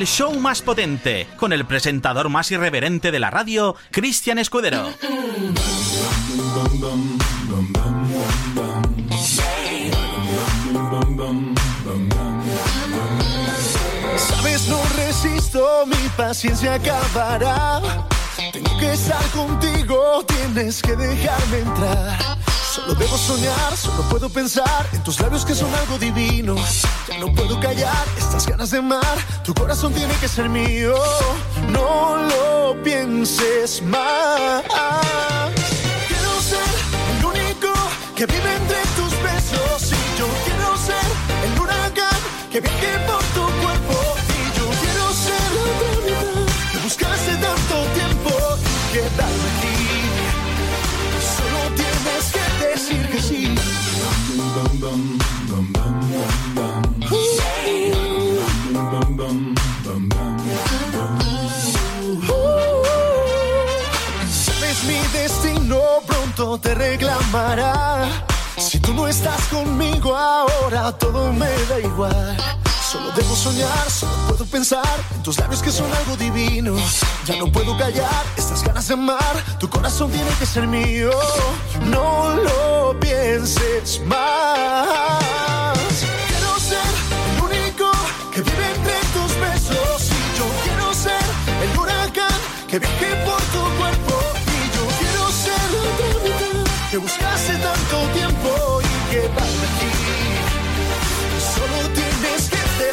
el 0.00 0.06
show 0.06 0.32
más 0.38 0.62
potente, 0.62 1.26
con 1.36 1.52
el 1.52 1.64
presentador 1.64 2.28
más 2.28 2.52
irreverente 2.52 3.10
de 3.10 3.18
la 3.18 3.30
radio, 3.30 3.74
Cristian 3.90 4.38
Escudero. 4.38 4.86
Sabes, 14.16 14.68
no 14.68 14.80
resisto, 14.96 15.84
mi 15.86 16.08
paciencia 16.16 16.74
acabará. 16.74 17.80
Tengo 18.52 18.78
que 18.78 18.92
estar 18.92 19.24
contigo, 19.30 20.24
tienes 20.26 20.80
que 20.80 20.94
dejarme 20.94 21.58
entrar. 21.58 22.38
Solo 22.78 22.94
debo 22.94 23.18
soñar, 23.18 23.76
solo 23.76 24.02
puedo 24.08 24.28
pensar 24.28 24.88
en 24.92 25.02
tus 25.02 25.18
labios 25.20 25.44
que 25.44 25.52
son 25.52 25.74
algo 25.74 25.98
divino. 25.98 26.54
Ya 27.08 27.18
no 27.18 27.26
puedo 27.34 27.58
callar 27.58 28.06
estas 28.16 28.46
ganas 28.46 28.70
de 28.70 28.78
amar, 28.78 29.18
tu 29.42 29.52
corazón 29.52 29.92
tiene 29.92 30.14
que 30.20 30.28
ser 30.28 30.48
mío. 30.48 30.94
No 31.72 32.16
lo 32.16 32.80
pienses 32.84 33.82
más. 33.82 34.62
Quiero 36.06 36.40
ser 36.40 36.70
el 37.18 37.24
único 37.24 37.72
que 38.14 38.26
vive 38.26 38.54
entre 38.54 38.80
tus 38.96 39.12
besos 39.24 39.92
y 39.92 40.18
yo 40.18 40.28
quiero 40.44 40.76
ser 40.76 41.06
el 41.46 41.60
huracán 41.60 42.20
que 42.52 42.60
viaje 42.60 43.07
estás 69.18 69.48
conmigo 69.48 70.16
ahora, 70.16 70.92
todo 70.92 71.32
me 71.32 71.50
da 71.68 71.80
igual. 71.80 72.36
Solo 72.90 73.10
debo 73.16 73.34
soñar, 73.34 73.90
solo 73.90 74.12
puedo 74.28 74.44
pensar 74.46 74.96
en 75.14 75.22
tus 75.24 75.38
labios 75.38 75.60
que 75.60 75.72
son 75.72 75.92
algo 75.92 76.16
divino. 76.16 76.76
Ya 77.26 77.36
no 77.36 77.50
puedo 77.50 77.76
callar 77.76 78.24
estas 78.36 78.62
ganas 78.62 78.86
de 78.86 78.94
amar, 78.94 79.34
tu 79.58 79.68
corazón 79.68 80.10
tiene 80.12 80.30
que 80.38 80.46
ser 80.46 80.66
mío. 80.68 81.10
No 81.86 82.36
lo 82.46 83.00
pienses 83.00 84.00
más. 84.06 85.18
Quiero 86.28 86.52
ser 86.70 86.92
el 87.20 87.42
único 87.48 87.90
que 88.32 88.40
vive 88.42 88.66
entre 88.76 88.98
tus 89.14 89.30
besos 89.46 90.10
y 90.16 90.38
yo 90.38 90.46
quiero 90.64 90.94
ser 90.94 91.26
el 91.64 91.78
huracán 91.78 92.38
que 92.68 92.78
viaje 92.78 93.16
por 93.26 93.42
tu 93.52 93.67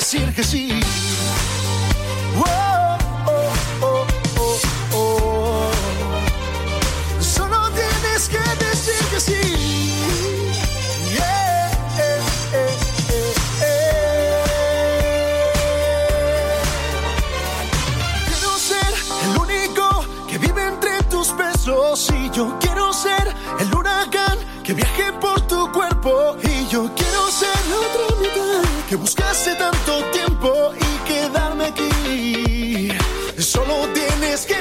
decir 0.05 0.33
que 0.35 0.43
sí. 0.43 0.69
Oh, 2.37 2.97
oh, 3.25 3.51
oh, 3.81 4.59
oh. 4.93 5.71
Solo 7.19 7.71
tienes 7.71 8.29
que 8.29 8.37
decir 8.63 9.03
que 9.11 9.19
sí. 9.19 9.41
Quiero 18.27 18.59
ser 18.59 18.93
el 19.23 19.37
único 19.39 20.05
que 20.29 20.37
vive 20.37 20.67
entre 20.67 21.01
tus 21.09 21.35
besos 21.35 22.11
y 22.11 22.29
yo 22.29 22.55
quiero 22.59 22.93
ser 22.93 23.33
el 23.59 23.73
huracán 23.73 24.37
que 24.63 24.73
viaje 24.75 25.11
por 25.19 25.41
tu 25.47 25.71
cuerpo 25.71 26.37
y 26.43 26.67
yo 26.67 26.91
quiero 26.95 27.14
que 28.95 29.01
buscaste 29.01 29.53
tanto 29.55 30.03
tiempo 30.11 30.71
y 30.87 31.07
quedarme 31.09 31.65
aquí. 31.65 32.89
Solo 33.37 33.75
tienes 33.93 34.45
que 34.45 34.55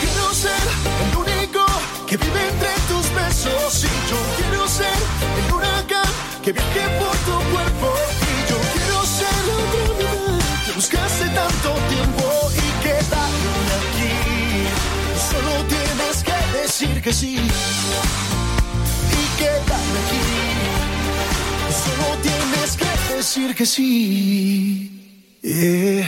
quiero 0.00 0.26
ser 0.32 0.64
el 1.04 1.16
único 1.24 1.64
que 2.06 2.16
vive 2.16 2.40
entre 2.52 2.72
tus 2.90 3.04
besos 3.20 3.84
y 3.84 3.94
yo 4.10 4.18
quiero 4.36 4.68
ser 4.68 4.98
el 5.38 5.52
huracán 5.52 6.10
que 6.44 6.52
viaje 6.52 6.84
por 7.00 7.16
tu 7.26 7.36
cuerpo 7.52 7.88
y 8.30 8.50
yo 8.50 8.58
quiero 8.74 8.98
ser 9.18 9.36
la 9.48 9.56
mitad 9.64 10.64
que 10.64 10.72
buscaste 10.72 11.24
tanto 11.40 11.68
tiempo 11.94 12.26
y 12.64 12.66
quedarme 12.84 13.72
aquí. 13.82 14.14
Solo 15.30 15.52
tienes 15.74 16.16
que 16.22 16.58
decir 16.58 17.02
que 17.02 17.12
sí 17.12 17.50
Yeah. 25.42 26.06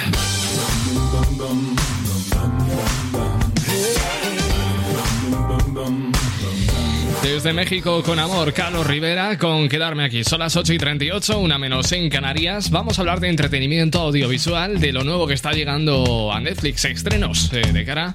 Desde 7.22 7.52
México 7.52 8.04
con 8.04 8.20
amor, 8.20 8.52
Carlos 8.52 8.86
Rivera, 8.86 9.36
con 9.36 9.68
quedarme 9.68 10.04
aquí. 10.04 10.22
Son 10.22 10.38
las 10.38 10.54
8 10.54 10.74
y 10.74 10.78
38, 10.78 11.40
una 11.40 11.58
menos 11.58 11.90
en 11.90 12.08
Canarias. 12.08 12.70
Vamos 12.70 12.98
a 12.98 13.02
hablar 13.02 13.18
de 13.18 13.28
entretenimiento 13.28 14.00
audiovisual, 14.00 14.78
de 14.78 14.92
lo 14.92 15.02
nuevo 15.02 15.26
que 15.26 15.34
está 15.34 15.50
llegando 15.52 16.32
a 16.32 16.38
Netflix, 16.38 16.84
estrenos 16.84 17.50
eh, 17.52 17.72
de 17.72 17.84
cara 17.84 18.14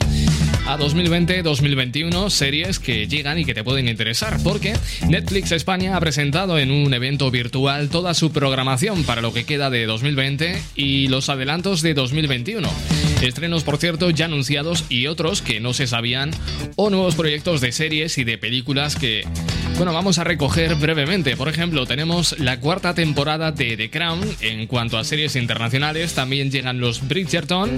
a 0.65 0.77
2020-2021, 0.77 2.29
series 2.29 2.79
que 2.79 3.07
llegan 3.07 3.37
y 3.37 3.45
que 3.45 3.53
te 3.53 3.63
pueden 3.63 3.87
interesar, 3.87 4.37
porque 4.43 4.73
Netflix 5.07 5.51
España 5.51 5.95
ha 5.95 5.99
presentado 5.99 6.57
en 6.57 6.71
un 6.71 6.93
evento 6.93 7.29
virtual 7.31 7.89
toda 7.89 8.13
su 8.13 8.31
programación 8.31 9.03
para 9.03 9.21
lo 9.21 9.33
que 9.33 9.43
queda 9.43 9.69
de 9.69 9.85
2020 9.85 10.61
y 10.75 11.07
los 11.07 11.29
adelantos 11.29 11.81
de 11.81 11.93
2021. 11.93 12.69
Estrenos, 13.21 13.63
por 13.63 13.77
cierto, 13.77 14.09
ya 14.09 14.25
anunciados 14.25 14.85
y 14.89 15.07
otros 15.07 15.41
que 15.41 15.59
no 15.59 15.73
se 15.73 15.87
sabían, 15.87 16.31
o 16.75 16.89
nuevos 16.89 17.15
proyectos 17.15 17.61
de 17.61 17.71
series 17.71 18.17
y 18.17 18.23
de 18.23 18.37
películas 18.37 18.95
que, 18.95 19.23
bueno, 19.77 19.93
vamos 19.93 20.17
a 20.17 20.23
recoger 20.23 20.75
brevemente. 20.75 21.35
Por 21.37 21.49
ejemplo, 21.49 21.85
tenemos 21.85 22.37
la 22.39 22.59
cuarta 22.59 22.93
temporada 22.93 23.51
de 23.51 23.77
The 23.77 23.89
Crown. 23.89 24.21
En 24.41 24.67
cuanto 24.67 24.97
a 24.97 25.03
series 25.03 25.35
internacionales, 25.35 26.13
también 26.13 26.51
llegan 26.51 26.79
los 26.79 27.07
Bridgerton 27.07 27.71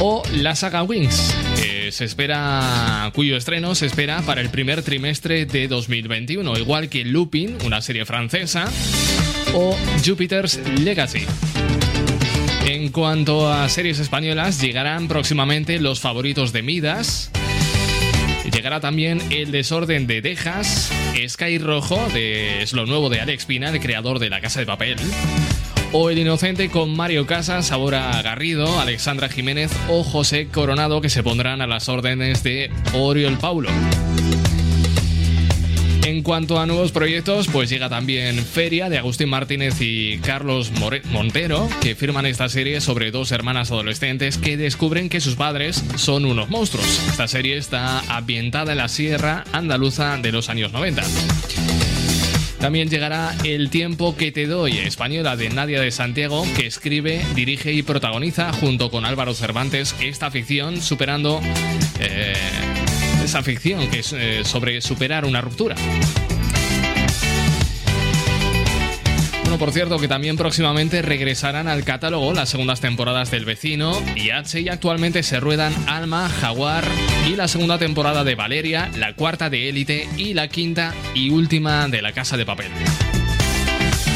o 0.00 0.22
la 0.32 0.54
saga 0.54 0.82
Wings, 0.82 1.34
que 1.56 1.90
se 1.92 2.04
espera, 2.04 3.10
cuyo 3.14 3.36
estreno 3.36 3.74
se 3.74 3.86
espera 3.86 4.22
para 4.22 4.40
el 4.40 4.50
primer 4.50 4.82
trimestre 4.82 5.46
de 5.46 5.68
2021, 5.68 6.58
igual 6.58 6.88
que 6.88 7.04
Lupin, 7.04 7.56
una 7.64 7.80
serie 7.80 8.04
francesa, 8.04 8.66
o 9.54 9.76
Jupiter's 10.04 10.60
Legacy. 10.80 11.24
En 12.66 12.90
cuanto 12.90 13.50
a 13.50 13.68
series 13.68 13.98
españolas, 13.98 14.60
llegarán 14.60 15.08
próximamente 15.08 15.78
los 15.78 16.00
favoritos 16.00 16.52
de 16.52 16.62
Midas. 16.62 17.30
Llegará 18.52 18.80
también 18.80 19.20
El 19.30 19.50
desorden 19.50 20.06
de 20.06 20.20
Dejas, 20.20 20.90
Sky 21.28 21.58
Rojo, 21.58 22.00
de, 22.12 22.62
es 22.62 22.72
lo 22.72 22.86
nuevo 22.86 23.08
de 23.08 23.20
Alex 23.20 23.46
Pina, 23.46 23.70
el 23.70 23.80
creador 23.80 24.18
de 24.18 24.30
La 24.30 24.40
Casa 24.40 24.60
de 24.60 24.66
Papel 24.66 24.96
o 25.92 26.10
El 26.10 26.18
Inocente 26.18 26.68
con 26.68 26.96
Mario 26.96 27.26
Casas, 27.26 27.66
Sabora 27.66 28.20
Garrido, 28.22 28.80
Alexandra 28.80 29.28
Jiménez 29.28 29.70
o 29.88 30.02
José 30.02 30.48
Coronado 30.48 31.00
que 31.00 31.10
se 31.10 31.22
pondrán 31.22 31.60
a 31.60 31.66
las 31.66 31.88
órdenes 31.88 32.42
de 32.42 32.70
Oriol 32.94 33.38
Paulo. 33.38 33.68
En 36.06 36.22
cuanto 36.22 36.60
a 36.60 36.66
nuevos 36.66 36.92
proyectos, 36.92 37.48
pues 37.52 37.68
llega 37.68 37.88
también 37.88 38.38
Feria 38.44 38.88
de 38.88 38.96
Agustín 38.96 39.28
Martínez 39.28 39.80
y 39.80 40.18
Carlos 40.18 40.70
Montero, 41.10 41.68
que 41.82 41.96
firman 41.96 42.26
esta 42.26 42.48
serie 42.48 42.80
sobre 42.80 43.10
dos 43.10 43.32
hermanas 43.32 43.72
adolescentes 43.72 44.38
que 44.38 44.56
descubren 44.56 45.08
que 45.08 45.20
sus 45.20 45.34
padres 45.34 45.82
son 45.96 46.24
unos 46.24 46.48
monstruos. 46.48 46.86
Esta 47.08 47.26
serie 47.26 47.56
está 47.56 48.00
ambientada 48.08 48.72
en 48.72 48.78
la 48.78 48.88
sierra 48.88 49.44
andaluza 49.52 50.16
de 50.18 50.30
los 50.30 50.48
años 50.48 50.72
90. 50.72 51.02
También 52.66 52.90
llegará 52.90 53.32
El 53.44 53.70
tiempo 53.70 54.16
que 54.16 54.32
te 54.32 54.48
doy, 54.48 54.78
española 54.78 55.36
de 55.36 55.50
Nadia 55.50 55.80
de 55.80 55.92
Santiago, 55.92 56.44
que 56.56 56.66
escribe, 56.66 57.24
dirige 57.36 57.72
y 57.72 57.84
protagoniza 57.84 58.52
junto 58.52 58.90
con 58.90 59.04
Álvaro 59.04 59.34
Cervantes 59.34 59.94
esta 60.00 60.32
ficción 60.32 60.82
superando 60.82 61.40
eh, 62.00 62.34
esa 63.22 63.44
ficción 63.44 63.88
que 63.88 64.00
es 64.00 64.12
eh, 64.12 64.40
sobre 64.44 64.80
superar 64.80 65.26
una 65.26 65.40
ruptura. 65.40 65.76
Vecino, 69.56 69.64
por 69.64 69.72
cierto, 69.72 69.98
que 69.98 70.08
también 70.08 70.36
próximamente 70.36 71.02
regresarán 71.02 71.68
al 71.68 71.84
catálogo 71.84 72.32
las 72.34 72.50
segundas 72.50 72.80
temporadas 72.80 73.30
del 73.30 73.44
Vecino 73.44 73.92
y 74.14 74.30
H 74.30 74.60
y 74.60 74.68
actualmente 74.68 75.22
se 75.22 75.40
ruedan 75.40 75.72
Alma, 75.88 76.28
Jaguar 76.28 76.84
y 77.26 77.36
la 77.36 77.48
segunda 77.48 77.78
temporada 77.78 78.24
de 78.24 78.34
Valeria, 78.34 78.90
la 78.96 79.14
cuarta 79.14 79.48
de 79.48 79.68
Élite 79.68 80.08
y 80.16 80.34
la 80.34 80.48
quinta 80.48 80.94
y 81.14 81.30
última 81.30 81.88
de 81.88 82.02
La 82.02 82.12
Casa 82.12 82.36
de 82.36 82.44
Papel. 82.44 82.70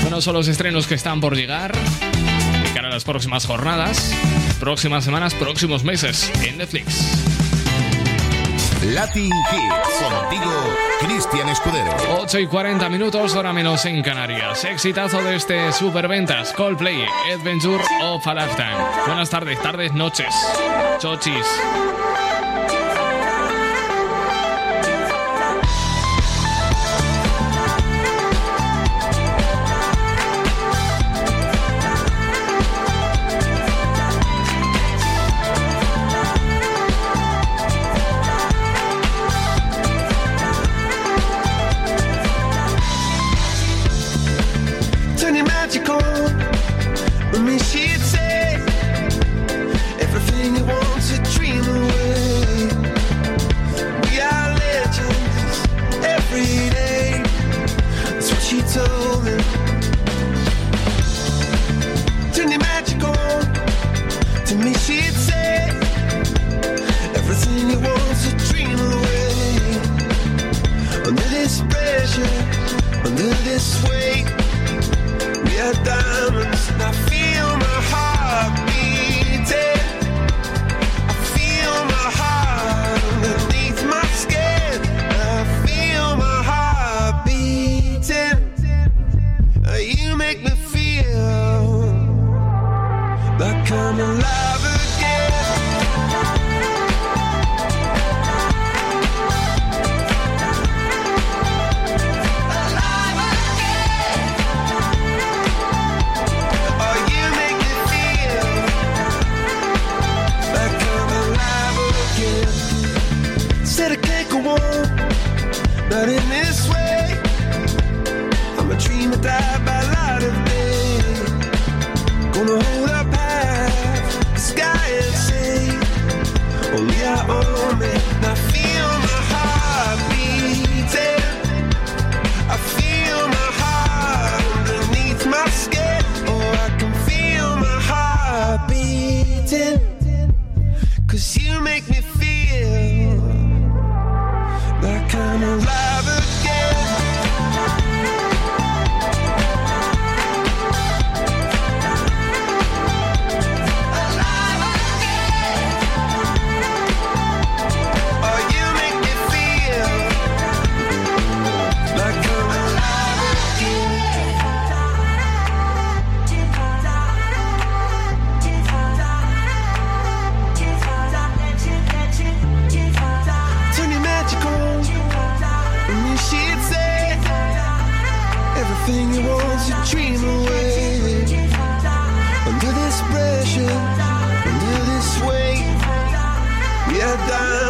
Bueno, 0.03 0.21
son 0.21 0.35
los 0.35 0.49
estrenos 0.49 0.87
que 0.87 0.95
están 0.95 1.21
por 1.21 1.35
llegar 1.37 1.73
de 1.73 2.73
cara 2.75 2.89
a 2.89 2.93
las 2.93 3.05
próximas 3.05 3.47
jornadas, 3.47 4.15
próximas 4.59 5.05
semanas, 5.05 5.35
próximos 5.35 5.85
meses 5.85 6.31
en 6.45 6.59
Netflix. 6.59 7.31
Latin 8.83 9.31
Hits, 9.53 10.11
contigo 10.11 10.53
Cristian 11.21 11.51
Escudero. 11.51 11.95
8 12.23 12.39
y 12.39 12.47
40 12.47 12.89
minutos, 12.89 13.35
hora 13.35 13.53
menos 13.53 13.85
en 13.85 14.03
Canarias. 14.03 14.65
Exitazo 14.65 15.23
de 15.23 15.37
este 15.37 15.71
Superventas, 15.71 16.51
Coldplay, 16.55 17.05
Adventure 17.31 17.85
of 18.03 18.27
a 18.27 18.33
Lifetime. 18.33 18.77
Buenas 19.07 19.29
tardes, 19.29 19.61
tardes, 19.61 19.93
noches. 19.93 20.35
Chochis. 20.99 21.45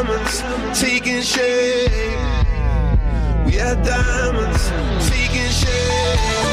diamonds 0.03 0.81
taking 0.81 1.21
shape. 1.21 1.91
We 3.45 3.61
are 3.61 3.77
diamonds 3.85 4.71
taking 5.11 5.51
shape. 5.51 6.50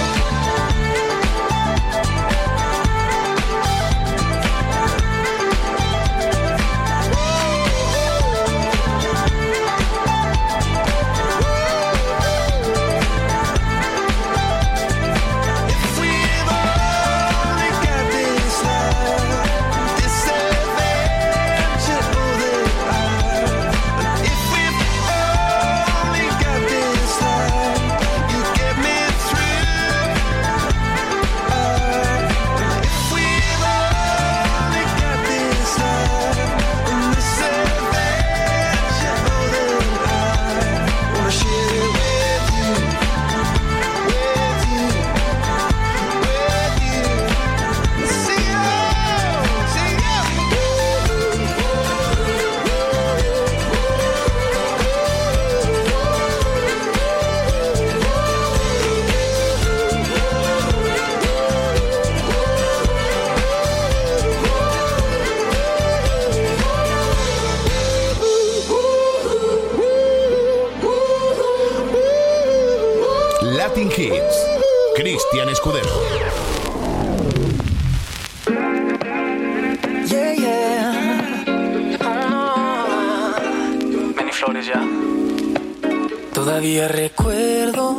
Todavía 86.67 86.89
recuerdo 86.89 87.97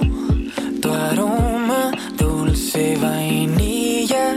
tu 0.82 0.92
aroma, 0.92 1.90
dulce 2.18 2.98
vainilla. 3.00 4.36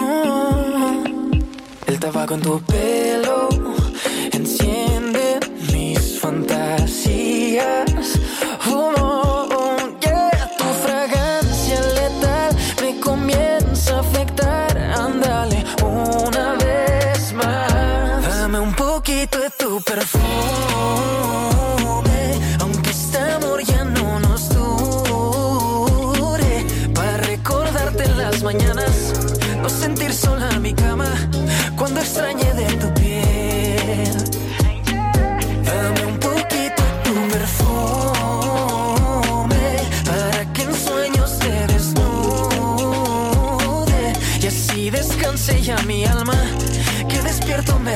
Oh, 0.00 0.72
oh. 0.76 1.04
el 1.86 2.00
tabaco 2.00 2.34
en 2.36 2.40
tu 2.40 2.58
pelo 2.62 2.93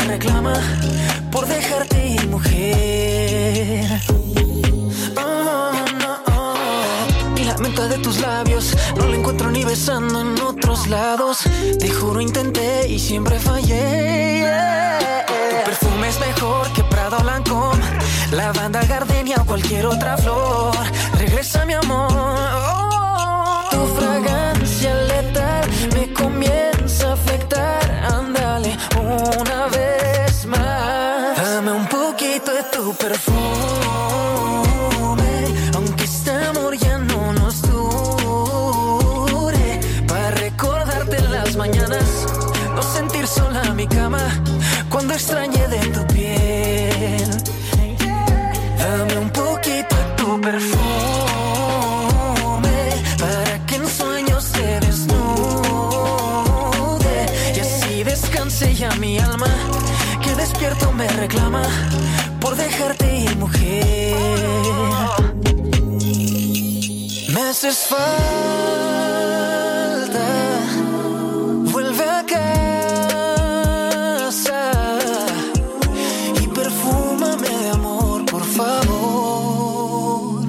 reclama 0.08 0.54
por 1.30 1.46
dejarte 1.46 2.08
ir 2.08 2.26
mujer. 2.28 4.00
Oh, 5.16 5.72
no, 6.00 6.12
oh. 6.34 7.38
Y 7.38 7.44
la 7.44 7.56
menta 7.58 7.86
de 7.88 7.98
tus 7.98 8.18
labios 8.20 8.74
no 8.96 9.06
la 9.06 9.16
encuentro 9.16 9.50
ni 9.50 9.64
besando 9.64 10.20
en 10.20 10.40
otros 10.40 10.88
lados. 10.88 11.40
Te 11.78 11.90
juro 11.90 12.20
intenté 12.20 12.88
y 12.88 12.98
siempre 12.98 13.38
fallé. 13.38 14.46
Tu 15.26 15.64
perfume 15.66 16.08
es 16.08 16.18
mejor 16.20 16.72
que 16.72 16.82
Prado 16.84 17.22
Lancôme, 17.22 17.84
lavanda 18.32 18.82
gardenia 18.86 19.36
o 19.42 19.44
cualquier 19.44 19.86
otra 19.86 20.16
flor. 20.16 20.74
Regresa 21.18 21.66
mi 21.66 21.74
amor. 21.74 22.07
Reclama 61.18 61.62
por 62.40 62.54
dejarte 62.56 63.18
ir 63.24 63.36
mujer. 63.36 64.16
Me 67.34 67.40
haces 67.42 67.78
falta, 67.92 67.98
vuelve 71.72 72.04
a 72.18 72.24
casa 72.26 73.00
y 76.42 76.46
perfúmame 76.48 77.48
de 77.48 77.70
amor, 77.70 78.24
por 78.26 78.44
favor. 78.44 80.42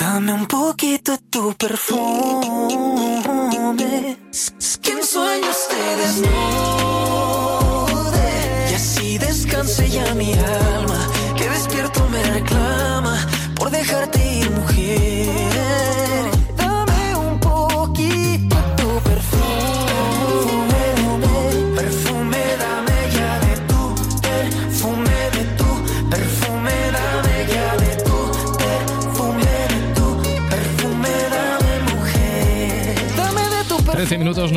Dame 0.00 0.32
un 0.32 0.46
poquito 0.46 1.12
de 1.12 1.18
tu 1.30 1.54
perfume, 1.54 1.99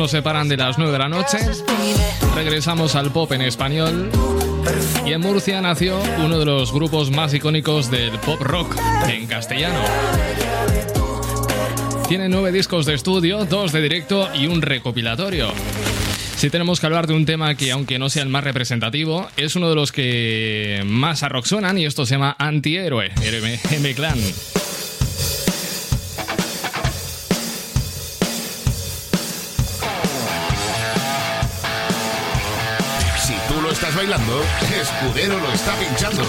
nos 0.04 0.10
separan 0.10 0.50
de 0.50 0.58
las 0.58 0.76
9 0.76 0.92
de 0.92 0.98
la 0.98 1.08
noche. 1.08 1.38
Regresamos 2.34 2.94
al 2.94 3.10
pop 3.10 3.32
en 3.32 3.40
español. 3.40 4.10
Y 5.06 5.14
en 5.14 5.20
Murcia 5.22 5.62
nació 5.62 5.98
uno 6.22 6.38
de 6.38 6.44
los 6.44 6.74
grupos 6.74 7.10
más 7.10 7.32
icónicos 7.32 7.90
del 7.90 8.10
pop 8.18 8.38
rock 8.42 8.76
en 9.08 9.26
castellano. 9.26 9.80
Tiene 12.06 12.28
nueve 12.28 12.52
discos 12.52 12.84
de 12.84 12.92
estudio, 12.92 13.46
dos 13.46 13.72
de 13.72 13.80
directo 13.80 14.28
y 14.34 14.46
un 14.46 14.60
recopilatorio. 14.60 15.50
Si 16.36 16.50
tenemos 16.50 16.80
que 16.80 16.86
hablar 16.86 17.06
de 17.06 17.14
un 17.14 17.24
tema 17.24 17.54
que, 17.54 17.72
aunque 17.72 17.98
no 17.98 18.10
sea 18.10 18.24
el 18.24 18.28
más 18.28 18.44
representativo, 18.44 19.26
es 19.38 19.56
uno 19.56 19.70
de 19.70 19.74
los 19.74 19.90
que 19.90 20.82
más 20.84 21.22
a 21.22 21.30
rock 21.30 21.46
suenan 21.46 21.78
y 21.78 21.86
esto 21.86 22.04
se 22.04 22.16
llama 22.16 22.36
Antihéroe, 22.38 23.10
M 23.70 23.94
bailando, 33.94 34.42
Escudero 34.80 35.38
lo 35.38 35.52
está 35.52 35.74
pinchando. 35.76 36.22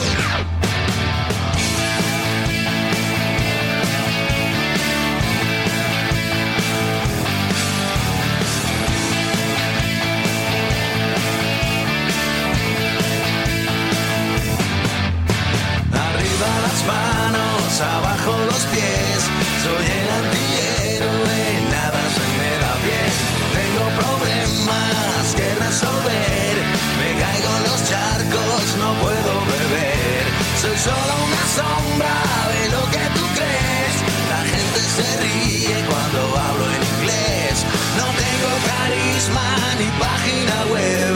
Solo 30.85 31.13
una 31.27 31.43
sombra 31.59 32.15
de 32.53 32.63
lo 32.75 32.83
que 32.93 33.05
tú 33.15 33.23
crees. 33.37 33.95
La 34.33 34.41
gente 34.53 34.79
se 34.97 35.07
ríe 35.23 35.77
cuando 35.89 36.19
hablo 36.45 36.65
en 36.75 36.81
inglés. 36.93 37.55
No 37.99 38.07
tengo 38.23 38.51
carisma 38.71 39.47
ni 39.79 39.87
página 40.05 40.57
web. 40.73 41.11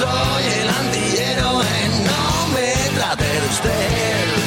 Soy 0.00 0.44
el 0.60 0.68
antihéroe, 0.80 1.74
no 2.10 2.24
me 2.54 2.68
trate 2.98 3.24
de 3.24 3.48
usted. 3.54 4.43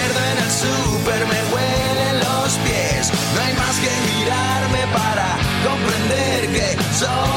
pierdo 0.00 0.20
en 0.32 0.38
el 0.44 0.50
súper, 0.50 1.26
me 1.26 1.40
huelen 1.52 2.20
los 2.20 2.52
pies. 2.64 3.12
No 3.34 3.40
hay 3.42 3.54
más 3.54 3.76
que 3.78 3.92
mirarme 4.12 4.82
para 4.92 5.36
comprender 5.64 6.48
que 6.52 6.82
soy. 6.98 7.29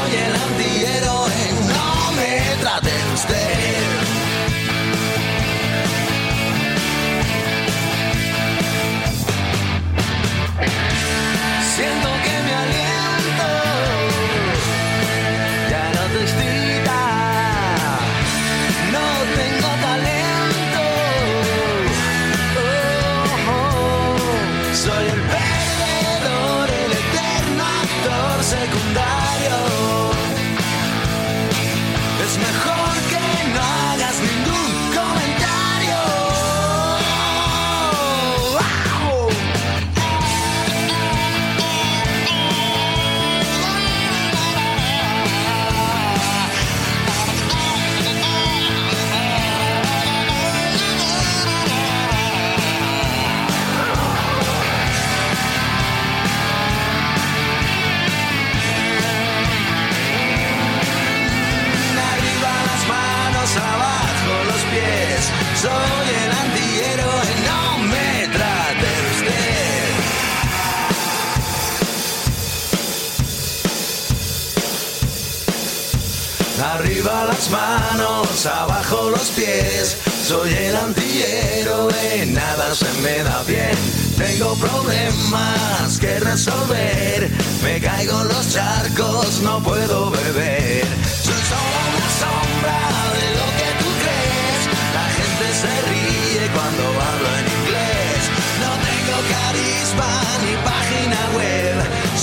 Los 79.02 79.30
pies. 79.30 79.96
Soy 80.26 80.52
el 80.54 80.76
antihéroe, 80.76 82.26
nada 82.26 82.74
se 82.74 82.90
me 83.02 83.22
da 83.22 83.42
bien. 83.44 83.76
Tengo 84.16 84.54
problemas 84.54 85.98
que 86.00 86.20
resolver. 86.20 87.30
Me 87.62 87.80
caigo 87.80 88.20
en 88.22 88.28
los 88.28 88.52
charcos, 88.52 89.40
no 89.42 89.62
puedo 89.62 90.10
beber. 90.10 90.86
Soy 91.22 91.42
solo 91.52 91.78
una 91.90 92.08
sombra 92.22 92.80
de 93.18 93.26
lo 93.38 93.46
que 93.58 93.68
tú 93.80 93.88
crees. 94.02 94.62
La 94.98 95.06
gente 95.18 95.46
se 95.62 95.72
ríe 95.90 96.44
cuando 96.56 96.84
hablo 97.06 97.28
en 97.40 97.46
inglés. 97.58 98.20
No 98.64 98.70
tengo 98.88 99.16
carisma 99.34 100.10
ni 100.44 100.54
página 100.70 101.20
web. 101.36 101.76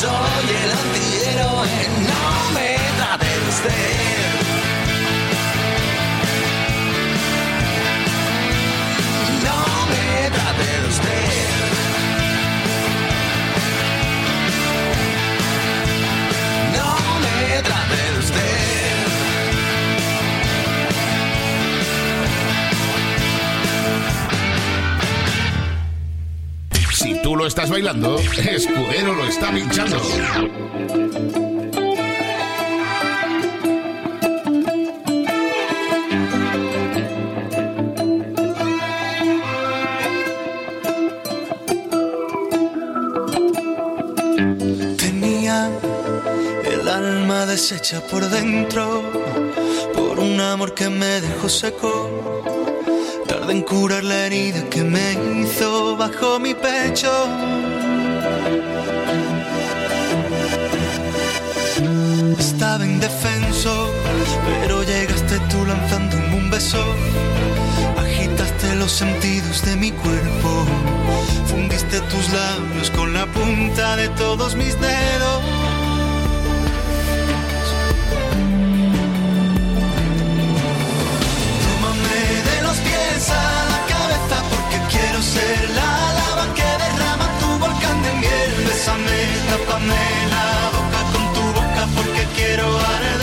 Soy 0.03 0.45
el 0.63 0.71
antihéroe, 0.81 1.75
no 2.09 2.23
me 2.55 2.69
trate 2.97 3.25
de 3.25 3.49
usted. 3.49 4.50
Si 26.93 27.19
tú 27.23 27.35
lo 27.35 27.47
estás 27.47 27.69
bailando, 27.69 28.17
Escudero 28.19 29.15
lo 29.15 29.25
está 29.25 29.51
pinchando. 29.51 29.99
Deshecha 47.71 48.01
por 48.01 48.27
dentro 48.29 49.01
por 49.95 50.19
un 50.19 50.41
amor 50.41 50.73
que 50.73 50.89
me 50.89 51.21
dejó 51.21 51.47
seco. 51.47 52.09
Tardé 53.27 53.53
en 53.53 53.61
curar 53.61 54.03
la 54.03 54.25
herida 54.25 54.61
que 54.69 54.83
me 54.83 55.13
hizo 55.39 55.95
bajo 55.95 56.37
mi 56.39 56.53
pecho. 56.53 57.11
Estaba 62.37 62.85
indefenso, 62.85 63.89
pero 64.61 64.83
llegaste 64.83 65.39
tú 65.49 65.65
lanzándome 65.65 66.35
un 66.35 66.49
beso. 66.49 66.83
Agitaste 67.97 68.75
los 68.75 68.91
sentidos 68.91 69.63
de 69.63 69.77
mi 69.77 69.91
cuerpo. 69.91 70.65
Fundiste 71.45 72.01
tus 72.01 72.25
labios 72.33 72.91
con 72.91 73.13
la 73.13 73.25
punta 73.27 73.95
de 73.95 74.09
todos 74.09 74.55
mis 74.55 74.77
dedos. 74.81 75.60
Ser 85.21 85.69
la 85.69 85.91
lava 86.17 86.45
que 86.57 86.69
derrama 86.83 87.27
tu 87.39 87.47
volcán 87.59 87.97
de 88.03 88.11
miel. 88.21 88.51
Bésame, 88.67 89.19
tápame 89.49 90.03
la 90.33 90.47
boca 90.75 91.01
con 91.13 91.25
tu 91.35 91.43
boca 91.59 91.83
porque 91.95 92.23
quiero 92.35 92.65
arder. 92.95 93.21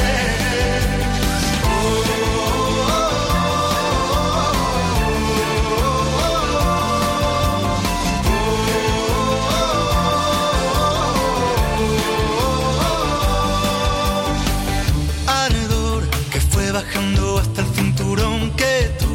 Ardor 15.26 16.02
que 16.30 16.40
fue 16.40 16.70
bajando 16.70 17.38
hasta 17.38 17.60
el 17.62 17.68
cinturón 17.74 18.50
que 18.52 18.74
tú 19.00 19.12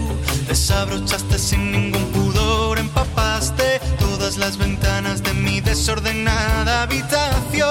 desabrochaste 0.47 1.22
las 4.45 4.57
ventanas 4.57 5.23
de 5.23 5.33
mi 5.35 5.61
desordenada 5.61 6.81
habitación. 6.83 7.69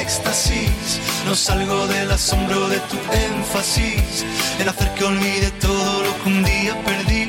Éxtasis, 0.00 1.00
no 1.24 1.36
salgo 1.36 1.86
del 1.86 2.10
asombro 2.10 2.68
de 2.68 2.80
tu 2.90 2.96
énfasis, 3.28 4.24
el 4.58 4.68
hacer 4.68 4.92
que 4.94 5.04
olvide 5.04 5.52
todo 5.60 6.02
lo 6.02 6.12
que 6.20 6.28
un 6.30 6.42
día 6.42 6.74
perdí. 6.84 7.28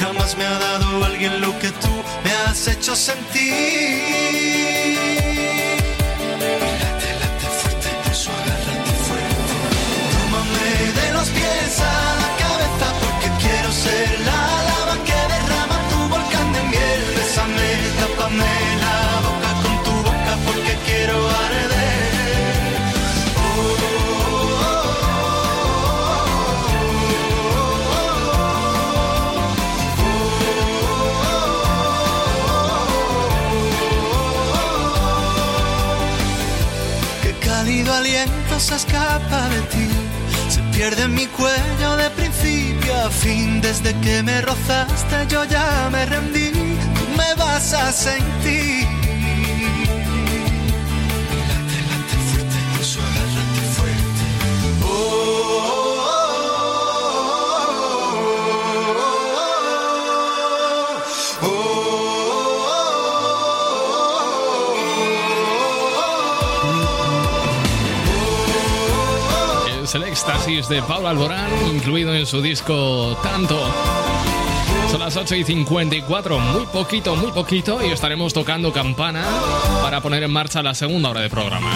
Jamás 0.00 0.36
me 0.36 0.44
ha 0.46 0.58
dado 0.58 1.04
alguien 1.04 1.40
lo 1.40 1.56
que 1.60 1.68
tú 1.68 1.92
me 2.24 2.32
has 2.32 2.66
hecho 2.66 2.96
sentir. 2.96 4.38
Aliento 38.18 38.60
se 38.60 38.74
escapa 38.74 39.48
de 39.48 39.60
ti. 39.62 39.88
Se 40.48 40.60
pierde 40.76 41.02
en 41.02 41.14
mi 41.14 41.26
cuello 41.26 41.96
de 41.96 42.10
principio 42.10 42.94
a 42.94 43.10
fin. 43.10 43.60
Desde 43.60 43.94
que 44.00 44.22
me 44.22 44.40
rozaste 44.40 45.26
yo 45.28 45.44
ya 45.44 45.88
me 45.90 46.04
rendí. 46.06 46.50
Tú 46.50 47.04
me 47.16 47.34
vas 47.34 47.72
a 47.72 47.92
sentir. 47.92 48.87
Éxtasis 70.28 70.68
de 70.68 70.82
Pablo 70.82 71.08
Alborán, 71.08 71.50
incluido 71.74 72.14
en 72.14 72.26
su 72.26 72.42
disco 72.42 73.16
Tanto. 73.22 73.58
Son 74.90 75.00
las 75.00 75.16
8 75.16 75.36
y 75.36 75.44
54, 75.44 76.38
muy 76.38 76.66
poquito, 76.66 77.16
muy 77.16 77.32
poquito, 77.32 77.82
y 77.82 77.90
estaremos 77.90 78.34
tocando 78.34 78.70
campana 78.70 79.24
para 79.82 80.02
poner 80.02 80.22
en 80.22 80.30
marcha 80.30 80.62
la 80.62 80.74
segunda 80.74 81.08
hora 81.10 81.22
de 81.22 81.30
programa. 81.30 81.70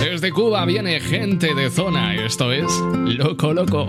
Desde 0.00 0.32
Cuba 0.32 0.64
viene 0.64 1.00
gente 1.00 1.54
de 1.54 1.70
zona, 1.70 2.14
esto 2.14 2.50
es 2.50 2.72
Loco 3.04 3.52
Loco. 3.52 3.88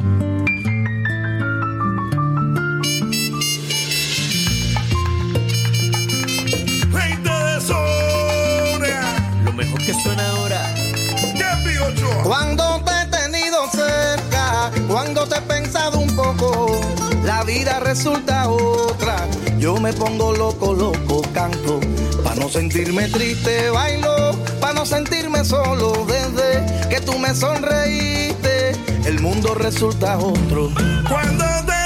Gente 6.92 7.30
de 7.30 7.62
zona. 7.62 9.16
Lo 9.46 9.54
mejor 9.54 9.80
que 9.86 9.94
suena 9.94 10.29
vida 17.60 17.80
resulta 17.82 18.48
otra. 18.48 19.28
Yo 19.58 19.76
me 19.80 19.92
pongo 19.92 20.32
loco, 20.32 20.74
loco, 20.74 21.22
canto. 21.34 21.82
Para 22.24 22.38
no 22.38 22.48
sentirme 22.48 23.10
triste, 23.10 23.70
bailo. 23.70 24.34
Para 24.62 24.74
no 24.74 24.86
sentirme 24.86 25.44
solo, 25.44 26.06
desde 26.08 26.88
que 26.90 27.02
tú 27.02 27.20
me 27.20 27.36
sonreíste, 27.36 28.72
el 29.06 29.20
mundo 29.20 29.56
resulta 29.56 30.18
otro. 30.18 30.70
Cuando 31.10 31.46
te 31.66 31.79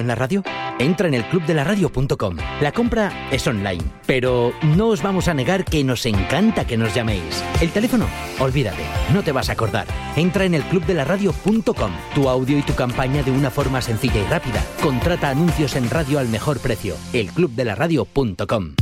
En 0.00 0.06
la 0.06 0.14
radio? 0.14 0.42
Entra 0.78 1.06
en 1.06 1.14
el 1.14 1.24
clubdelaradio.com. 1.24 2.36
La 2.60 2.72
compra 2.72 3.28
es 3.30 3.46
online, 3.46 3.82
pero 4.06 4.52
no 4.76 4.88
os 4.88 5.02
vamos 5.02 5.28
a 5.28 5.34
negar 5.34 5.64
que 5.64 5.84
nos 5.84 6.06
encanta 6.06 6.66
que 6.66 6.76
nos 6.76 6.94
llaméis. 6.94 7.44
El 7.60 7.70
teléfono, 7.70 8.06
olvídate, 8.40 8.82
no 9.12 9.22
te 9.22 9.32
vas 9.32 9.50
a 9.50 9.52
acordar. 9.52 9.86
Entra 10.16 10.44
en 10.44 10.54
el 10.54 10.62
clubdelaradio.com. 10.64 11.92
Tu 12.14 12.28
audio 12.28 12.58
y 12.58 12.62
tu 12.62 12.74
campaña 12.74 13.22
de 13.22 13.30
una 13.30 13.50
forma 13.50 13.82
sencilla 13.82 14.20
y 14.20 14.24
rápida. 14.24 14.64
Contrata 14.82 15.28
anuncios 15.28 15.76
en 15.76 15.90
radio 15.90 16.18
al 16.18 16.28
mejor 16.28 16.58
precio. 16.58 16.96
Elclubdelaradio.com. 17.12 18.81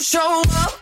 show 0.00 0.42
up. 0.48 0.79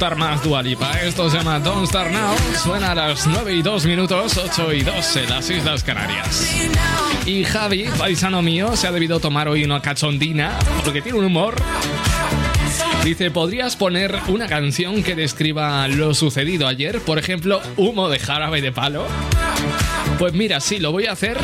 Gustar 0.00 0.16
más 0.16 0.42
Dualipa. 0.42 0.98
Esto 1.02 1.28
se 1.28 1.36
llama 1.36 1.58
Don't 1.58 1.86
Start 1.86 2.10
Now. 2.10 2.34
Suena 2.56 2.92
a 2.92 2.94
las 2.94 3.26
9 3.26 3.52
y 3.52 3.60
2 3.60 3.84
minutos, 3.84 4.34
8 4.38 4.72
y 4.72 4.80
2 4.80 5.16
en 5.16 5.28
las 5.28 5.50
Islas 5.50 5.84
Canarias. 5.84 6.56
Y 7.26 7.44
Javi, 7.44 7.84
paisano 7.98 8.40
mío, 8.40 8.74
se 8.78 8.86
ha 8.86 8.92
debido 8.92 9.20
tomar 9.20 9.46
hoy 9.48 9.62
una 9.62 9.82
cachondina 9.82 10.58
porque 10.86 11.02
tiene 11.02 11.18
un 11.18 11.26
humor. 11.26 11.54
Dice, 13.04 13.30
¿podrías 13.30 13.76
poner 13.76 14.18
una 14.28 14.46
canción 14.46 15.02
que 15.02 15.14
describa 15.14 15.86
lo 15.86 16.14
sucedido 16.14 16.66
ayer? 16.66 17.00
Por 17.00 17.18
ejemplo, 17.18 17.60
humo 17.76 18.08
de 18.08 18.20
jarabe 18.20 18.62
de 18.62 18.72
palo. 18.72 19.06
Pues 20.18 20.32
mira, 20.32 20.60
sí, 20.60 20.78
lo 20.78 20.92
voy 20.92 21.08
a 21.08 21.12
hacer. 21.12 21.36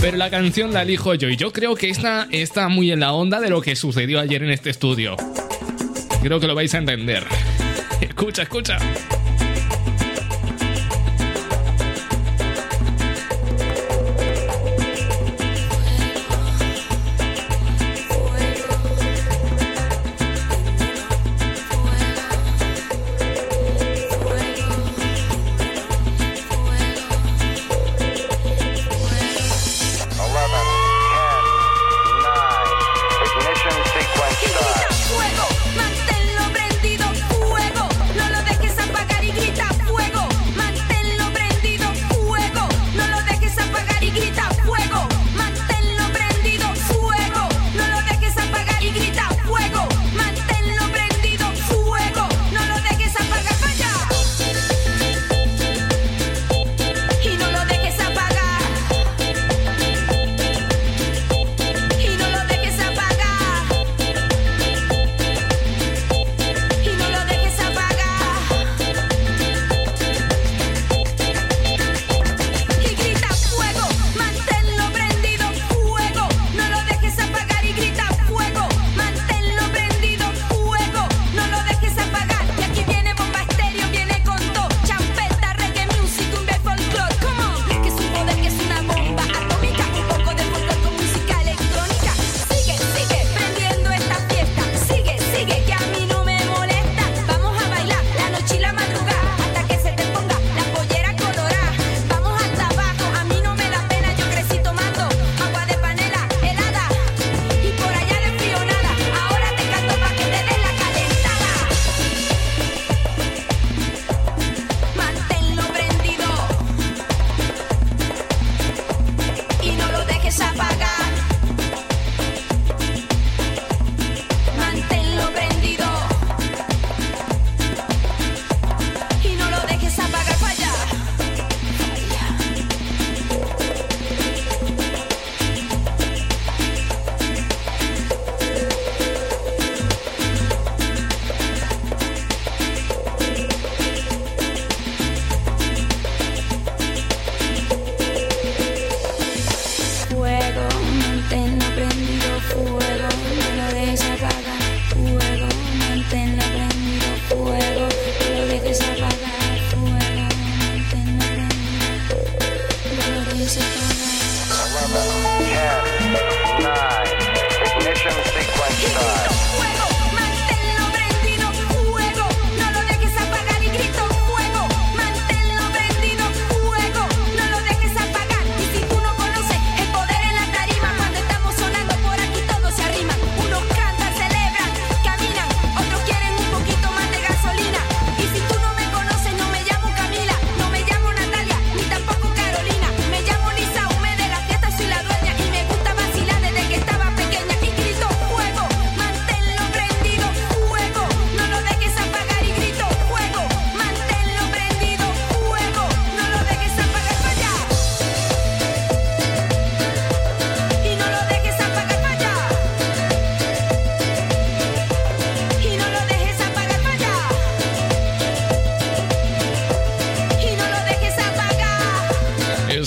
Pero 0.00 0.16
la 0.16 0.30
canción 0.30 0.72
la 0.72 0.80
elijo 0.80 1.12
yo 1.12 1.28
y 1.28 1.36
yo 1.36 1.52
creo 1.52 1.74
que 1.74 1.90
esta 1.90 2.26
está 2.30 2.70
muy 2.70 2.90
en 2.90 3.00
la 3.00 3.12
onda 3.12 3.38
de 3.38 3.50
lo 3.50 3.60
que 3.60 3.76
sucedió 3.76 4.18
ayer 4.18 4.42
en 4.42 4.50
este 4.50 4.70
estudio. 4.70 5.16
Creo 6.22 6.38
que 6.38 6.46
lo 6.46 6.54
vais 6.54 6.74
a 6.74 6.78
entender. 6.78 7.24
Escucha, 8.00 8.42
escucha. 8.42 8.78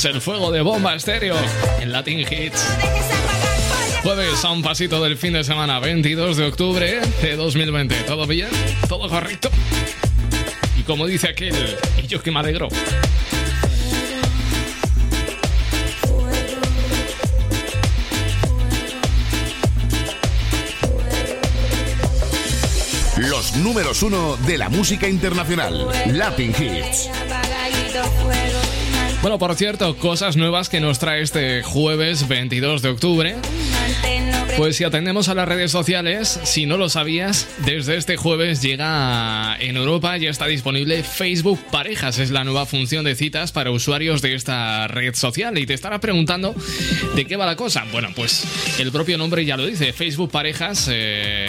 El 0.05 0.21
fuego 0.21 0.51
de 0.51 0.61
bomba 0.61 0.95
estéreo 0.95 1.35
en 1.79 1.91
Latin 1.91 2.19
Hits. 2.19 2.65
Jueves 4.01 4.43
a 4.43 4.51
un 4.51 4.61
pasito 4.61 5.01
del 5.01 5.17
fin 5.17 5.33
de 5.33 5.43
semana, 5.43 5.79
22 5.79 6.35
de 6.35 6.45
octubre 6.45 6.99
de 7.21 7.35
2020. 7.35 7.95
¿Todo 8.03 8.27
bien? 8.27 8.49
¿Todo 8.89 9.07
correcto? 9.07 9.49
Y 10.77 10.81
como 10.83 11.05
dice 11.05 11.29
aquel, 11.29 11.55
y 12.01 12.07
yo 12.07 12.21
que 12.21 12.31
me 12.31 12.39
alegro. 12.39 12.67
Los 23.17 23.55
números 23.55 24.03
uno 24.03 24.35
de 24.37 24.57
la 24.57 24.69
música 24.69 25.07
internacional. 25.07 25.87
Latin 26.07 26.53
Hits. 26.59 27.09
Bueno, 29.23 29.39
por 29.39 29.55
cierto, 29.55 29.95
cosas 29.95 30.35
nuevas 30.35 30.67
que 30.67 30.81
nos 30.81 30.99
trae 30.99 31.21
este 31.21 31.63
jueves 31.63 32.27
22 32.27 32.81
de 32.81 32.89
octubre. 32.89 33.35
Pues 34.57 34.75
si 34.75 34.83
atendemos 34.83 35.29
a 35.29 35.33
las 35.33 35.47
redes 35.47 35.71
sociales, 35.71 36.41
si 36.43 36.65
no 36.65 36.75
lo 36.75 36.89
sabías, 36.89 37.47
desde 37.65 37.95
este 37.95 38.17
jueves 38.17 38.61
llega 38.61 39.55
en 39.61 39.77
Europa, 39.77 40.17
ya 40.17 40.29
está 40.29 40.45
disponible 40.45 41.03
Facebook 41.03 41.57
Parejas. 41.71 42.19
Es 42.19 42.31
la 42.31 42.43
nueva 42.43 42.65
función 42.65 43.05
de 43.05 43.15
citas 43.15 43.53
para 43.53 43.71
usuarios 43.71 44.21
de 44.21 44.35
esta 44.35 44.89
red 44.89 45.15
social. 45.15 45.57
Y 45.57 45.65
te 45.65 45.73
estarás 45.73 46.01
preguntando 46.01 46.53
de 47.15 47.25
qué 47.25 47.37
va 47.37 47.45
la 47.45 47.55
cosa. 47.55 47.85
Bueno, 47.93 48.09
pues 48.13 48.43
el 48.77 48.91
propio 48.91 49.17
nombre 49.17 49.45
ya 49.45 49.55
lo 49.55 49.65
dice, 49.65 49.93
Facebook 49.93 50.31
Parejas. 50.31 50.89
eh, 50.91 51.42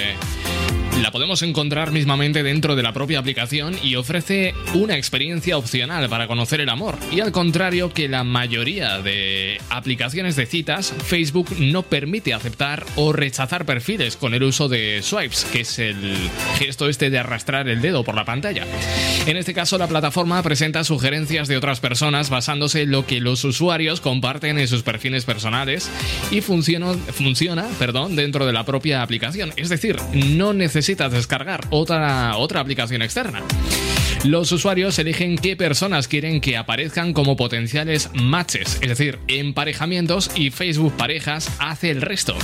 La 1.04 1.10
podemos 1.10 1.42
encontrar 1.42 1.92
mismamente 1.92 2.42
dentro 2.42 2.76
de 2.76 2.82
la 2.82 2.94
propia 2.94 3.18
aplicación 3.18 3.76
y 3.82 3.96
ofrece 3.96 4.54
una 4.72 4.96
experiencia 4.96 5.58
opcional 5.58 6.08
para 6.08 6.26
conocer 6.26 6.62
el 6.62 6.70
amor. 6.70 6.96
Y 7.12 7.20
al 7.20 7.30
contrario 7.30 7.92
que 7.92 8.08
la 8.08 8.24
mayoría 8.24 9.00
de 9.00 9.60
aplicaciones 9.68 10.34
de 10.34 10.46
citas, 10.46 10.94
Facebook 11.04 11.58
no 11.58 11.82
permite 11.82 12.32
aceptar 12.32 12.86
o 12.96 13.12
rechazar 13.12 13.66
perfiles 13.66 14.16
con 14.16 14.32
el 14.32 14.44
uso 14.44 14.70
de 14.70 15.02
swipes, 15.02 15.44
que 15.44 15.60
es 15.60 15.78
el 15.78 16.16
gesto 16.56 16.88
este 16.88 17.10
de 17.10 17.18
arrastrar 17.18 17.68
el 17.68 17.82
dedo 17.82 18.02
por 18.02 18.14
la 18.14 18.24
pantalla. 18.24 18.64
En 19.26 19.36
este 19.36 19.52
caso, 19.52 19.76
la 19.76 19.88
plataforma 19.88 20.42
presenta 20.42 20.84
sugerencias 20.84 21.48
de 21.48 21.58
otras 21.58 21.80
personas 21.80 22.30
basándose 22.30 22.80
en 22.80 22.92
lo 22.92 23.04
que 23.04 23.20
los 23.20 23.44
usuarios 23.44 24.00
comparten 24.00 24.58
en 24.58 24.68
sus 24.68 24.82
perfiles 24.82 25.26
personales 25.26 25.90
y 26.30 26.40
funciona, 26.40 26.94
funciona 26.94 27.66
perdón, 27.78 28.16
dentro 28.16 28.46
de 28.46 28.54
la 28.54 28.64
propia 28.64 29.02
aplicación. 29.02 29.52
Es 29.56 29.68
decir, 29.68 29.96
no 30.14 30.54
necesita 30.54 30.93
descargar 30.94 31.66
otra, 31.70 32.36
otra 32.36 32.60
aplicación 32.60 33.02
externa. 33.02 33.42
Los 34.24 34.52
usuarios 34.52 34.98
eligen 34.98 35.36
qué 35.36 35.56
personas 35.56 36.08
quieren 36.08 36.40
que 36.40 36.56
aparezcan 36.56 37.12
como 37.12 37.36
potenciales 37.36 38.10
matches, 38.14 38.78
es 38.80 38.88
decir, 38.88 39.18
emparejamientos 39.28 40.30
y 40.34 40.50
Facebook 40.50 40.94
Parejas 40.96 41.50
hace 41.58 41.90
el 41.90 42.00
resto. 42.00 42.34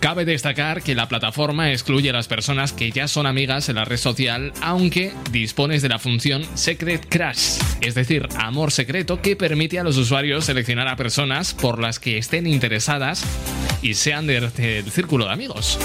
Cabe 0.00 0.24
destacar 0.24 0.82
que 0.82 0.94
la 0.94 1.08
plataforma 1.08 1.70
excluye 1.70 2.08
a 2.08 2.14
las 2.14 2.26
personas 2.26 2.72
que 2.72 2.90
ya 2.90 3.06
son 3.06 3.26
amigas 3.26 3.68
en 3.68 3.76
la 3.76 3.84
red 3.84 3.98
social, 3.98 4.54
aunque 4.62 5.12
dispones 5.30 5.82
de 5.82 5.90
la 5.90 5.98
función 5.98 6.42
Secret 6.54 7.06
Crush, 7.10 7.60
es 7.82 7.94
decir, 7.94 8.26
amor 8.38 8.72
secreto 8.72 9.20
que 9.20 9.36
permite 9.36 9.78
a 9.78 9.84
los 9.84 9.98
usuarios 9.98 10.46
seleccionar 10.46 10.88
a 10.88 10.96
personas 10.96 11.52
por 11.52 11.78
las 11.78 11.98
que 11.98 12.16
estén 12.16 12.46
interesadas 12.46 13.26
y 13.82 13.92
sean 13.92 14.26
del, 14.26 14.50
círculo 14.90 15.26
de 15.26 15.32
amigos. 15.32 15.78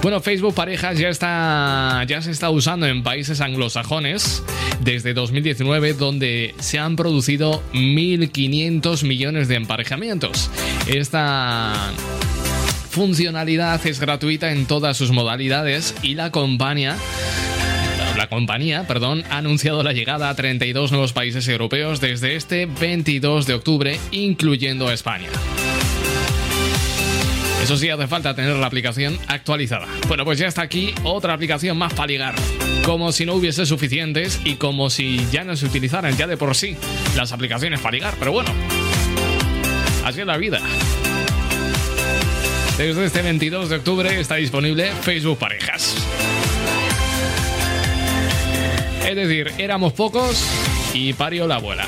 Bueno, 0.00 0.20
Facebook 0.20 0.54
Parejas 0.54 0.98
ya 0.98 1.10
está 1.10 2.02
ya 2.08 2.22
se 2.22 2.30
está 2.30 2.48
usando 2.48 2.86
en 2.86 3.02
países 3.02 3.42
anglosajones 3.42 4.42
desde 4.80 5.12
2019 5.12 5.92
donde 5.92 6.54
se 6.58 6.78
han 6.78 6.96
producido 6.96 7.62
1500 7.74 9.04
millones 9.04 9.48
de 9.48 9.56
emparejamientos. 9.56 10.50
Esta 10.86 11.92
funcionalidad 12.92 13.84
es 13.86 13.98
gratuita 14.00 14.52
en 14.52 14.66
todas 14.66 14.98
sus 14.98 15.12
modalidades 15.12 15.94
y 16.02 16.14
la 16.14 16.30
compañía 16.30 16.96
la 18.18 18.28
compañía, 18.28 18.86
perdón, 18.86 19.24
ha 19.30 19.38
anunciado 19.38 19.82
la 19.82 19.94
llegada 19.94 20.28
a 20.28 20.34
32 20.34 20.92
nuevos 20.92 21.14
países 21.14 21.48
europeos 21.48 21.98
desde 21.98 22.36
este 22.36 22.66
22 22.66 23.46
de 23.46 23.54
octubre, 23.54 23.98
incluyendo 24.10 24.92
España. 24.92 25.28
Eso 27.62 27.78
sí, 27.78 27.88
hace 27.88 28.06
falta 28.06 28.34
tener 28.34 28.54
la 28.56 28.66
aplicación 28.66 29.18
actualizada. 29.28 29.86
Bueno, 30.08 30.26
pues 30.26 30.38
ya 30.38 30.46
está 30.46 30.60
aquí 30.60 30.92
otra 31.04 31.32
aplicación 31.32 31.78
más 31.78 31.94
para 31.94 32.08
ligar. 32.08 32.34
Como 32.84 33.12
si 33.12 33.24
no 33.24 33.34
hubiese 33.34 33.64
suficientes 33.64 34.40
y 34.44 34.56
como 34.56 34.90
si 34.90 35.24
ya 35.32 35.44
no 35.44 35.56
se 35.56 35.64
utilizaran 35.64 36.14
ya 36.16 36.26
de 36.26 36.36
por 36.36 36.54
sí 36.54 36.76
las 37.16 37.32
aplicaciones 37.32 37.80
para 37.80 37.94
ligar. 37.94 38.14
Pero 38.18 38.32
bueno, 38.32 38.50
así 40.04 40.20
es 40.20 40.26
la 40.26 40.36
vida. 40.36 40.60
Desde 42.78 43.04
este 43.04 43.22
22 43.22 43.68
de 43.68 43.76
octubre 43.76 44.20
está 44.20 44.36
disponible 44.36 44.90
Facebook 45.02 45.38
Parejas. 45.38 45.94
Es 49.06 49.14
decir, 49.14 49.52
éramos 49.58 49.92
pocos 49.92 50.44
y 50.94 51.12
parió 51.12 51.46
la 51.46 51.56
abuela. 51.56 51.86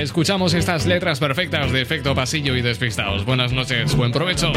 Escuchamos 0.00 0.54
estas 0.54 0.86
letras 0.86 1.20
perfectas 1.20 1.70
de 1.70 1.82
efecto 1.82 2.14
pasillo 2.14 2.56
y 2.56 2.62
despistados. 2.62 3.24
Buenas 3.24 3.52
noches, 3.52 3.94
buen 3.94 4.10
provecho. 4.10 4.52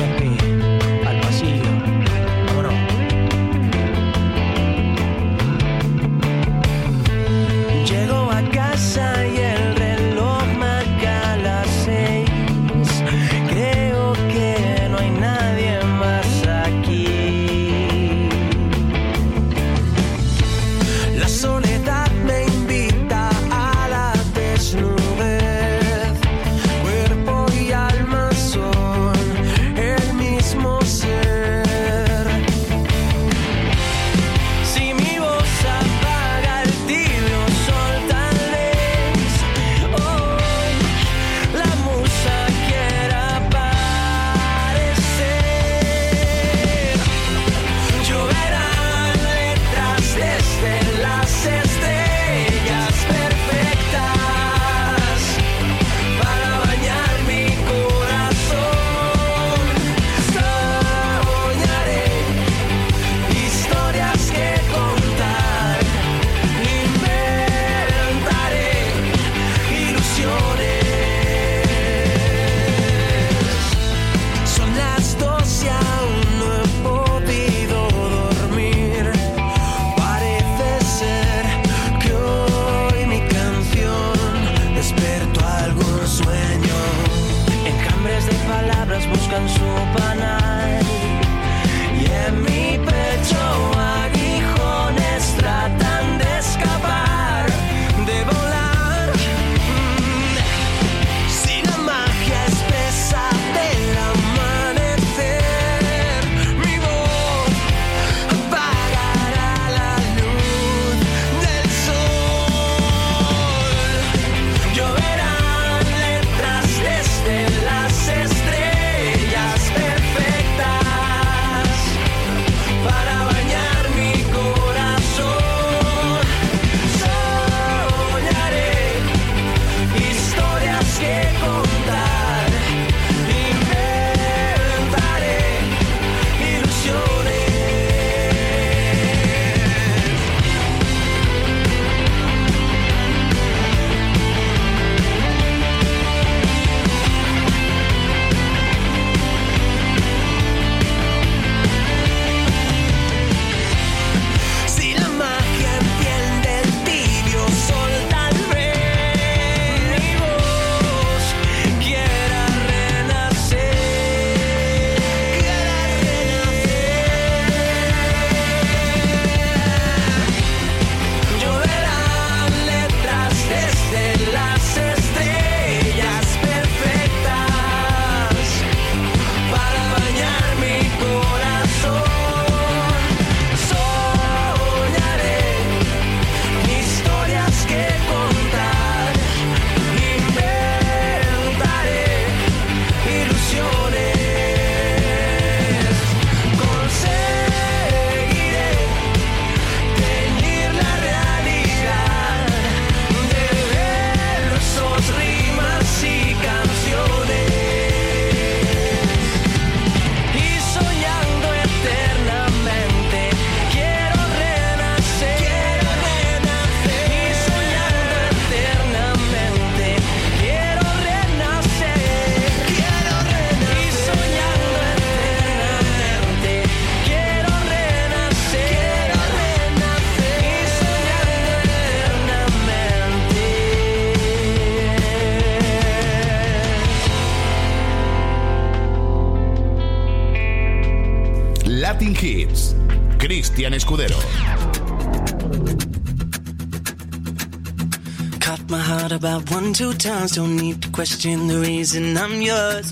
Don't 250.02 250.56
need 250.56 250.82
to 250.82 250.90
question 250.90 251.45
the 251.45 251.60
reason 251.60 252.18
I'm 252.18 252.41
yours. 252.41 252.91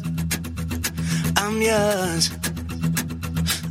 I'm 1.37 1.59
yours. 1.59 2.29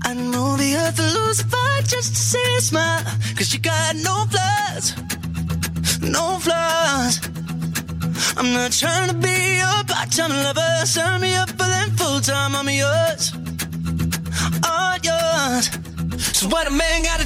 I 0.03 0.15
know 0.15 0.57
the 0.57 0.75
earth 0.75 0.99
will 0.99 1.23
lose 1.23 1.39
a 1.39 1.45
fight 1.45 1.85
just 1.87 2.17
to 2.17 2.21
see 2.21 2.57
a 2.57 2.61
smile. 2.61 3.05
Cause 3.37 3.55
you 3.55 3.61
got 3.61 3.95
no 3.95 4.27
flaws. 4.33 4.97
No 6.03 6.41
flaws. 6.41 7.21
I'm 8.37 8.53
not 8.55 8.73
trying 8.73 9.11
to 9.11 9.15
be 9.15 9.59
your 9.59 9.85
part-time 9.87 10.31
lover. 10.31 10.85
Sign 10.85 11.21
me 11.21 11.37
up 11.37 11.51
for 11.51 11.69
them 11.75 11.97
full-time. 11.97 12.57
I'm 12.57 12.69
yours. 12.69 13.33
All 14.67 14.97
yours. 14.99 15.71
So 16.37 16.49
what 16.49 16.67
a 16.67 16.71
man 16.71 17.05
gotta 17.05 17.18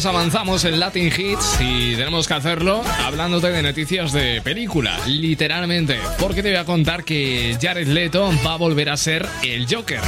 pues 0.00 0.14
avanzamos 0.14 0.64
en 0.64 0.80
Latin 0.80 1.08
Hits 1.08 1.58
y 1.60 1.94
tenemos 1.94 2.26
que 2.26 2.32
hacerlo 2.32 2.82
hablándote 3.04 3.50
de 3.50 3.62
noticias 3.62 4.12
de 4.12 4.40
película, 4.40 4.98
literalmente, 5.06 5.98
porque 6.18 6.42
te 6.42 6.48
voy 6.48 6.58
a 6.58 6.64
contar 6.64 7.04
que 7.04 7.58
Jared 7.60 7.86
Leto 7.86 8.30
va 8.46 8.54
a 8.54 8.56
volver 8.56 8.88
a 8.88 8.96
ser 8.96 9.28
el 9.42 9.66
Joker. 9.70 10.00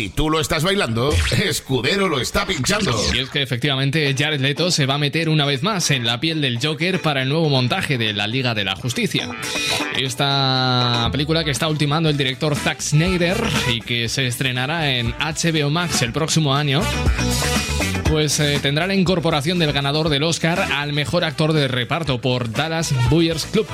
Si 0.00 0.08
tú 0.08 0.30
lo 0.30 0.40
estás 0.40 0.64
bailando, 0.64 1.12
Escudero 1.44 2.08
lo 2.08 2.20
está 2.20 2.46
pinchando. 2.46 2.98
Y 3.12 3.18
es 3.18 3.28
que 3.28 3.42
efectivamente 3.42 4.14
Jared 4.18 4.40
Leto 4.40 4.70
se 4.70 4.86
va 4.86 4.94
a 4.94 4.98
meter 4.98 5.28
una 5.28 5.44
vez 5.44 5.62
más 5.62 5.90
en 5.90 6.06
la 6.06 6.18
piel 6.20 6.40
del 6.40 6.58
Joker 6.58 7.02
para 7.02 7.20
el 7.20 7.28
nuevo 7.28 7.50
montaje 7.50 7.98
de 7.98 8.14
la 8.14 8.26
Liga 8.26 8.54
de 8.54 8.64
la 8.64 8.76
Justicia. 8.76 9.28
Esta 9.98 11.06
película 11.12 11.44
que 11.44 11.50
está 11.50 11.68
ultimando 11.68 12.08
el 12.08 12.16
director 12.16 12.56
Zack 12.56 12.80
Snyder 12.80 13.36
y 13.68 13.82
que 13.82 14.08
se 14.08 14.26
estrenará 14.26 14.90
en 14.90 15.12
HBO 15.18 15.68
Max 15.68 16.00
el 16.00 16.14
próximo 16.14 16.54
año. 16.54 16.80
Pues 18.08 18.40
eh, 18.40 18.58
tendrá 18.62 18.86
la 18.86 18.94
incorporación 18.94 19.58
del 19.58 19.74
ganador 19.74 20.08
del 20.08 20.22
Oscar 20.22 20.60
al 20.72 20.94
mejor 20.94 21.24
actor 21.24 21.52
de 21.52 21.68
reparto 21.68 22.22
por 22.22 22.50
Dallas 22.50 22.94
Buyers 23.10 23.44
Club. 23.44 23.66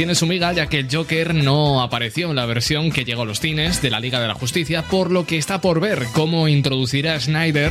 Tiene 0.00 0.14
su 0.14 0.26
miga 0.26 0.50
ya 0.54 0.66
que 0.66 0.78
el 0.78 0.88
Joker 0.90 1.34
no 1.34 1.82
apareció 1.82 2.30
en 2.30 2.36
la 2.36 2.46
versión 2.46 2.90
que 2.90 3.04
llegó 3.04 3.20
a 3.20 3.24
los 3.26 3.38
cines 3.38 3.82
de 3.82 3.90
la 3.90 4.00
Liga 4.00 4.18
de 4.18 4.28
la 4.28 4.32
Justicia, 4.32 4.80
por 4.80 5.10
lo 5.10 5.26
que 5.26 5.36
está 5.36 5.60
por 5.60 5.78
ver 5.78 6.06
cómo 6.14 6.48
introducirá 6.48 7.20
Snyder 7.20 7.70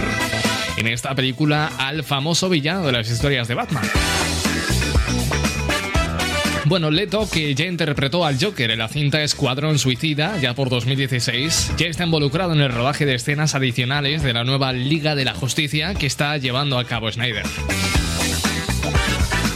en 0.77 0.85
esta 0.85 1.15
película 1.15 1.71
al 1.79 2.03
famoso 2.03 2.47
villano 2.47 2.85
de 2.85 2.91
las 2.91 3.09
historias 3.09 3.47
de 3.47 3.55
Batman. 3.55 3.83
Bueno, 6.65 6.91
Leto, 6.91 7.27
que 7.27 7.55
ya 7.55 7.65
interpretó 7.65 8.23
al 8.23 8.39
Joker 8.39 8.69
en 8.69 8.77
la 8.77 8.89
cinta 8.89 9.23
Escuadrón 9.23 9.79
Suicida, 9.79 10.37
ya 10.39 10.53
por 10.53 10.69
2016, 10.69 11.73
ya 11.79 11.87
está 11.87 12.03
involucrado 12.03 12.53
en 12.53 12.61
el 12.61 12.71
rodaje 12.71 13.07
de 13.07 13.15
escenas 13.15 13.55
adicionales 13.55 14.21
de 14.21 14.33
la 14.33 14.43
nueva 14.43 14.71
Liga 14.71 15.15
de 15.15 15.25
la 15.25 15.33
Justicia 15.33 15.95
que 15.95 16.05
está 16.05 16.37
llevando 16.37 16.77
a 16.77 16.85
cabo 16.85 17.11
Snyder. 17.11 17.47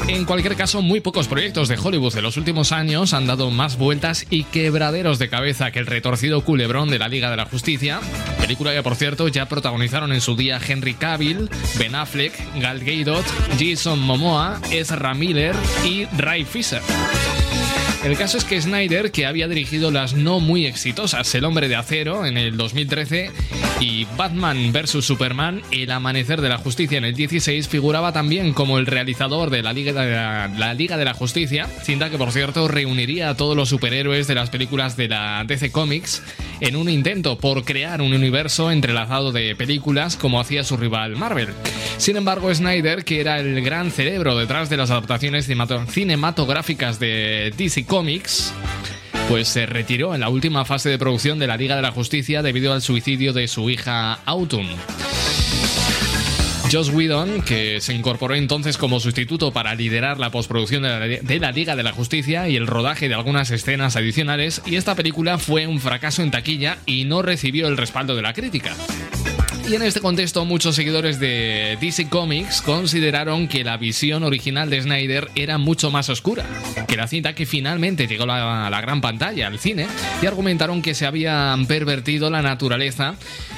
En 0.08 0.26
cualquier 0.26 0.56
caso, 0.56 0.82
muy 0.82 1.00
pocos 1.00 1.28
proyectos 1.28 1.70
de 1.70 1.78
Hollywood 1.78 2.14
de 2.14 2.22
los 2.22 2.38
últimos 2.38 2.72
años 2.72 3.14
han 3.14 3.26
dado 3.26 3.50
más 3.50 3.78
vueltas 3.78 4.26
y 4.30 4.44
quebraderos 4.44 5.18
de 5.18 5.30
cabeza 5.30 5.72
que 5.72 5.80
el 5.80 5.86
retorcido 5.86 6.44
culebrón 6.44 6.90
de 6.90 7.00
la 7.00 7.08
Liga 7.08 7.32
de 7.32 7.38
la 7.38 7.46
Justicia. 7.46 8.02
Película 8.40 8.74
que, 8.74 8.84
por 8.84 8.96
cierto, 8.96 9.30
ya 9.30 9.48
protagonizaron 9.48 10.12
en 10.12 10.22
su 10.22 10.36
día 10.36 10.60
Henry 10.66 10.94
Cavill, 10.94 11.50
Ben 11.80 11.96
Affleck, 11.96 12.34
Gal 12.60 12.82
Gadot, 12.82 13.26
Jason 13.58 14.00
Momoa, 14.00 14.60
Ezra 14.72 15.14
Miller 15.14 15.56
y 15.86 16.06
Ray 16.18 16.44
Fisher. 16.44 16.82
El 18.04 18.18
caso 18.18 18.38
es 18.38 18.44
que 18.44 18.62
Snyder, 18.62 19.12
que 19.12 19.26
había 19.26 19.48
dirigido 19.48 19.90
las 19.90 20.14
no 20.14 20.42
muy 20.42 20.66
exitosas 20.66 21.34
El 21.36 21.46
hombre 21.46 21.70
de 21.70 21.78
acero 21.78 22.26
en 22.26 22.36
el 22.38 22.58
2013 22.58 23.32
y 23.80 24.06
Batman 24.18 24.74
vs. 24.74 25.06
Superman, 25.06 25.62
El 25.72 25.90
amanecer 25.90 26.42
de 26.42 26.50
la 26.50 26.58
justicia 26.58 26.98
en 26.98 27.06
el 27.06 27.16
16, 27.16 27.70
figuraba 27.70 28.12
también 28.12 28.54
como 28.54 28.78
el 28.78 28.88
realizador 28.88 29.50
de 29.50 29.64
la 29.64 29.72
Liga 29.72 29.94
de 29.94 30.12
la, 30.12 30.50
la 30.50 30.74
Liga 30.74 30.98
de 30.98 31.06
la 31.06 31.14
Justicia, 31.14 31.68
cinta 31.84 32.10
que 32.10 32.18
por 32.18 32.32
cierto 32.34 32.68
reuniría 32.68 33.30
a 33.30 33.38
todos 33.38 33.56
los 33.56 33.70
superhéroes 33.70 34.28
de 34.28 34.36
las 34.36 34.50
películas 34.50 34.98
de 34.98 35.08
la 35.08 35.44
DC 35.48 35.72
Comics 35.72 36.22
en 36.60 36.76
un 36.76 36.90
intento 36.90 37.38
por 37.38 37.64
crear 37.64 38.02
un 38.02 38.14
universo 38.14 38.70
entrelazado 38.70 39.32
de 39.32 39.56
películas 39.56 40.18
como 40.18 40.40
hacía 40.42 40.64
su 40.66 40.76
rival 40.76 41.16
Marvel. 41.16 41.50
Sin 41.98 42.18
embargo, 42.18 42.54
Snyder, 42.54 43.06
que 43.06 43.22
era 43.22 43.40
el 43.40 43.62
gran 43.64 43.92
cerebro 43.92 44.38
detrás 44.38 44.70
de 44.70 44.78
las 44.78 44.92
adaptaciones 44.92 45.48
cinemato- 45.50 45.86
cinematográficas 45.88 47.00
de 47.00 47.54
DC 47.58 47.86
Comics, 47.86 47.93
pues 49.30 49.48
se 49.50 49.68
retiró 49.68 50.16
en 50.16 50.22
la 50.22 50.30
última 50.30 50.66
fase 50.66 50.90
de 50.90 50.98
producción 50.98 51.38
de 51.38 51.46
la 51.46 51.58
Liga 51.58 51.76
de 51.76 51.84
la 51.84 51.92
Justicia 51.92 52.42
debido 52.42 52.74
al 52.74 52.82
suicidio 52.82 53.34
de 53.34 53.48
su 53.48 53.70
hija 53.70 54.14
Autumn. 54.26 54.68
Joss 56.72 56.90
Whedon, 56.90 57.44
que 57.44 57.82
se 57.82 57.94
incorporó 57.94 58.34
entonces 58.34 58.80
como 58.80 59.00
sustituto 59.00 59.54
para 59.54 59.76
liderar 59.76 60.18
la 60.18 60.32
postproducción 60.32 60.82
de 60.82 61.40
la 61.40 61.52
Liga 61.52 61.76
de 61.76 61.84
la 61.84 61.92
Justicia 61.92 62.50
y 62.50 62.56
el 62.56 62.66
rodaje 62.66 63.10
de 63.10 63.14
algunas 63.14 63.52
escenas 63.52 63.96
adicionales, 63.96 64.64
y 64.66 64.78
esta 64.78 64.96
película 64.96 65.38
fue 65.38 65.68
un 65.68 65.80
fracaso 65.80 66.24
en 66.24 66.32
taquilla 66.32 66.80
y 66.88 67.06
no 67.06 67.22
recibió 67.22 67.68
el 67.68 67.78
respaldo 67.78 68.16
de 68.16 68.24
la 68.24 68.34
crítica. 68.34 68.76
Y 69.66 69.76
en 69.76 69.82
este 69.82 70.02
contexto, 70.02 70.44
muchos 70.44 70.76
seguidores 70.76 71.20
de 71.20 71.78
DC 71.80 72.10
Comics 72.10 72.62
consideraron 72.62 73.48
que 73.48 73.64
la 73.64 73.78
visión 73.78 74.24
original 74.24 74.70
de 74.70 74.82
Snyder 74.82 75.30
era 75.36 75.58
mucho 75.58 75.90
más 75.90 76.10
oscura 76.10 76.46
que 76.88 76.98
la 76.98 77.08
cinta 77.08 77.34
que 77.34 77.46
finalmente 77.46 78.06
llegó 78.06 78.26
a 78.26 78.70
la 78.70 78.82
gran 78.82 79.02
pantalla, 79.02 79.48
al 79.48 79.58
cine, 79.58 79.88
y 80.22 80.26
argumentaron 80.26 80.82
que 80.82 80.94
se 80.94 81.06
habían 81.06 81.66
pervertido 81.66 82.30
la 82.30 82.42
naturaleza 82.42 83.16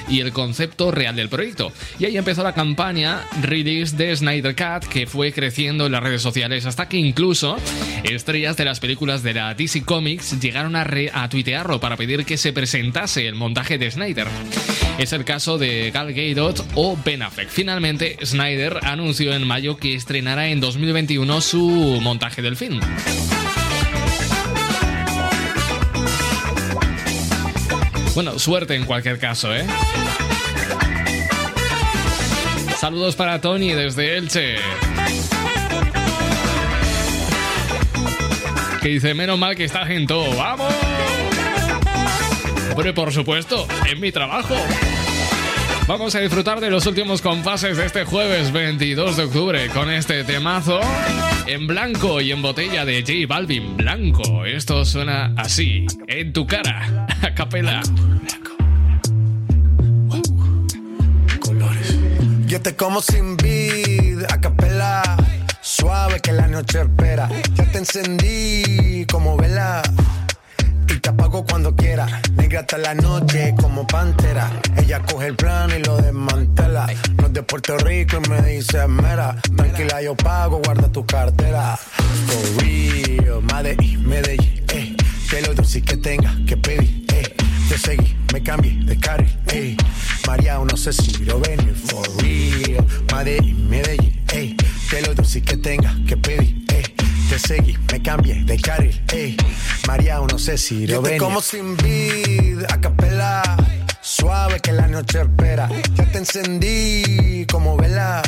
y 0.08 0.20
el 0.20 0.32
concepto 0.32 0.90
real 0.90 1.16
del 1.16 1.28
proyecto. 1.28 1.72
Y 1.98 2.04
ahí 2.04 2.16
empezó 2.16 2.42
la 2.42 2.54
campaña 2.54 3.22
Release 3.42 3.96
de 3.96 4.14
Snyder 4.16 4.54
Cut, 4.54 4.88
que 4.88 5.06
fue 5.06 5.32
creciendo 5.32 5.86
en 5.86 5.92
las 5.92 6.02
redes 6.02 6.22
sociales 6.22 6.66
hasta 6.66 6.88
que 6.88 6.96
incluso 6.96 7.56
estrellas 8.04 8.56
de 8.56 8.64
las 8.64 8.80
películas 8.80 9.22
de 9.22 9.34
la 9.34 9.54
DC 9.54 9.82
Comics 9.82 10.40
llegaron 10.40 10.76
a, 10.76 10.84
re 10.84 11.10
a 11.12 11.28
tuitearlo 11.28 11.80
para 11.80 11.96
pedir 11.96 12.24
que 12.24 12.36
se 12.36 12.52
presentase 12.52 13.26
el 13.26 13.34
montaje 13.34 13.76
de 13.76 13.90
Snyder. 13.90 14.28
Es 14.98 15.12
el 15.12 15.24
caso 15.24 15.58
de 15.58 15.92
Gal 15.96 16.12
Gadot 16.12 16.62
o 16.74 16.94
Ben 17.02 17.22
Affleck. 17.22 17.48
Finalmente, 17.48 18.18
Snyder 18.22 18.80
anunció 18.82 19.32
en 19.32 19.46
mayo 19.46 19.78
que 19.78 19.94
estrenará 19.94 20.48
en 20.48 20.60
2021 20.60 21.40
su 21.40 21.58
montaje 22.02 22.42
del 22.42 22.54
film. 22.54 22.80
Bueno, 28.14 28.38
suerte 28.38 28.74
en 28.74 28.84
cualquier 28.84 29.18
caso, 29.18 29.56
¿eh? 29.56 29.64
Saludos 32.78 33.16
para 33.16 33.40
Tony 33.40 33.72
desde 33.72 34.18
Elche. 34.18 34.56
Que 38.82 38.88
dice, 38.88 39.14
menos 39.14 39.38
mal 39.38 39.56
que 39.56 39.64
estás 39.64 39.88
en 39.88 40.06
todo. 40.06 40.36
¡Vamos! 40.36 40.74
Hombre, 42.70 42.92
por 42.92 43.10
supuesto, 43.14 43.66
es 43.90 43.98
mi 43.98 44.12
trabajo. 44.12 44.56
Vamos 45.88 46.16
a 46.16 46.18
disfrutar 46.18 46.60
de 46.60 46.68
los 46.68 46.84
últimos 46.86 47.22
compases 47.22 47.76
de 47.76 47.86
este 47.86 48.04
jueves 48.04 48.50
22 48.52 49.16
de 49.16 49.22
octubre 49.22 49.68
con 49.68 49.88
este 49.88 50.24
temazo 50.24 50.80
en 51.46 51.68
blanco 51.68 52.20
y 52.20 52.32
en 52.32 52.42
botella 52.42 52.84
de 52.84 53.02
J 53.02 53.12
Balvin 53.28 53.76
blanco. 53.76 54.44
Esto 54.44 54.84
suena 54.84 55.32
así, 55.36 55.86
en 56.08 56.32
tu 56.32 56.44
cara, 56.44 57.06
a 57.22 57.32
capela. 57.34 57.82
Yo 62.46 62.60
te 62.60 62.74
como 62.74 63.00
sin 63.00 63.36
vid, 63.36 64.24
a 64.28 64.40
capela. 64.40 65.02
Suave 65.60 66.20
que 66.20 66.32
la 66.32 66.48
noche 66.48 66.80
espera. 66.80 67.28
Ya 67.54 67.64
te 67.70 67.78
encendí 67.78 69.06
como 69.10 69.36
vela. 69.36 69.82
Y 70.96 70.98
te 70.98 71.10
apago 71.10 71.44
cuando 71.44 71.76
quiera. 71.76 72.06
Negra 72.36 72.60
hasta 72.60 72.78
la 72.78 72.94
noche 72.94 73.54
como 73.60 73.86
pantera. 73.86 74.50
Ella 74.78 75.02
coge 75.02 75.26
el 75.26 75.36
plan 75.36 75.70
y 75.70 75.82
lo 75.84 75.98
desmantela. 75.98 76.86
No 77.18 77.26
es 77.26 77.32
de 77.34 77.42
Puerto 77.42 77.76
Rico 77.76 78.18
y 78.24 78.30
me 78.30 78.40
dice 78.40 78.88
mera. 78.88 79.36
Tranquila, 79.54 80.00
yo 80.00 80.16
pago, 80.16 80.62
guarda 80.64 80.90
tu 80.90 81.04
cartera. 81.04 81.76
For 81.76 82.62
real, 82.62 83.42
Medellín, 83.42 84.08
Medellín, 84.08 84.64
eh. 84.68 84.96
Que 85.28 85.42
lo 85.42 85.52
dulce 85.52 85.82
que 85.82 85.98
tenga 85.98 86.34
que 86.46 86.56
pedir, 86.56 87.04
eh. 87.12 87.36
Te 87.68 87.76
seguí, 87.76 88.16
me 88.32 88.42
cambié 88.42 88.72
de 88.84 88.98
carril, 88.98 89.38
eh. 89.48 89.76
María, 90.26 90.58
no 90.58 90.76
sé 90.78 90.94
si 90.94 91.24
lo 91.26 91.38
venir, 91.40 91.74
for 91.74 92.08
real. 92.22 92.86
Medellín, 93.12 93.68
Medellín, 93.68 94.24
eh. 94.32 94.56
Que 94.88 95.02
lo 95.02 95.12
dulce 95.12 95.42
que 95.42 95.58
tenga 95.58 95.94
que 96.08 96.16
pedir, 96.16 96.64
eh. 96.68 96.95
Te 97.36 97.48
seguí, 97.48 97.76
me 97.92 98.00
cambié 98.00 98.44
de 98.44 98.58
carril, 98.58 98.98
eh. 99.12 99.36
María, 99.86 100.18
no 100.20 100.38
sé 100.38 100.56
si 100.56 100.86
lo 100.86 101.02
venir. 101.02 101.20
como 101.20 101.42
sin 101.42 101.76
vid, 101.76 102.64
a 102.64 102.80
capela. 102.80 103.42
Suave 104.00 104.58
que 104.60 104.72
la 104.72 104.88
noche 104.88 105.20
espera. 105.20 105.68
Ya 105.96 106.10
te 106.10 106.16
encendí 106.16 107.44
como 107.52 107.76
vela. 107.76 108.22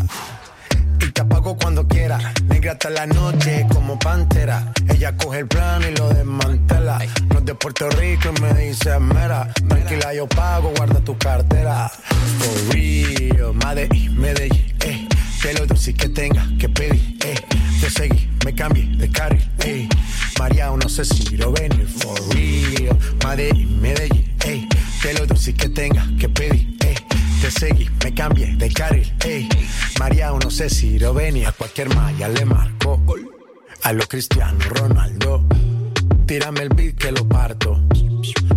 Y 1.01 1.11
te 1.11 1.23
apago 1.23 1.57
cuando 1.57 1.89
quiera. 1.89 2.19
Negra 2.51 2.73
hasta 2.73 2.91
la 2.91 3.07
noche 3.07 3.67
como 3.73 3.99
pantera. 3.99 4.75
Ella 4.91 5.17
coge 5.17 5.39
el 5.39 5.49
plan 5.49 5.81
y 5.91 5.97
lo 5.97 6.11
desmantela. 6.11 6.99
No 7.31 7.39
es 7.39 7.45
de 7.47 7.55
Puerto 7.55 7.89
Rico 7.89 8.29
y 8.37 8.41
me 8.43 8.53
dice 8.53 8.99
mera. 8.99 9.51
Tranquila, 9.55 10.13
yo 10.13 10.29
pago, 10.29 10.71
guarda 10.77 11.01
tu 11.01 11.17
cartera. 11.17 11.91
For 12.41 12.75
real, 12.75 13.55
Medellín, 13.55 14.21
Medellín, 14.21 14.77
eh. 14.81 15.09
Que 15.43 15.55
lo 15.55 15.67
dulce 15.67 15.95
que 15.95 16.09
tenga 16.09 16.47
que 16.59 16.69
pedir, 16.69 17.17
eh. 17.25 17.35
Te 17.81 17.91
seguí, 17.91 18.29
me 18.45 18.55
cambié 18.55 18.85
de 18.97 19.11
carril, 19.11 19.49
eh. 19.61 19.89
María, 20.39 20.71
no 20.71 20.89
sé 20.89 21.05
si 21.05 21.37
lo 21.37 21.53
venir. 21.53 21.87
For 21.87 22.19
real, 22.35 22.99
Medellín, 23.25 23.81
Medellín, 23.81 24.35
eh. 24.45 24.69
Que 25.01 25.15
lo 25.15 25.27
dulce 25.27 25.55
que 25.55 25.69
tenga 25.69 26.07
que 26.19 26.29
pedir, 26.29 26.77
eh. 26.81 26.95
Te 27.41 27.51
seguí, 27.53 27.89
me 28.03 28.13
cambié 28.13 28.57
de 28.57 28.69
carril, 28.73 29.13
ey. 29.25 29.49
María, 30.01 30.33
no 30.33 30.51
sé 30.51 30.69
si 30.69 30.99
lo 30.99 31.15
venía, 31.15 31.51
a 31.51 31.53
cualquier 31.53 31.95
malla 31.95 32.29
le 32.29 32.45
marco. 32.45 33.01
A 33.85 33.93
lo 33.93 34.07
Cristiano 34.09 34.59
Ronaldo, 34.71 35.45
tírame 36.27 36.63
el 36.63 36.71
beat 36.71 36.97
que 36.97 37.13
lo 37.13 37.29
parto. 37.29 37.81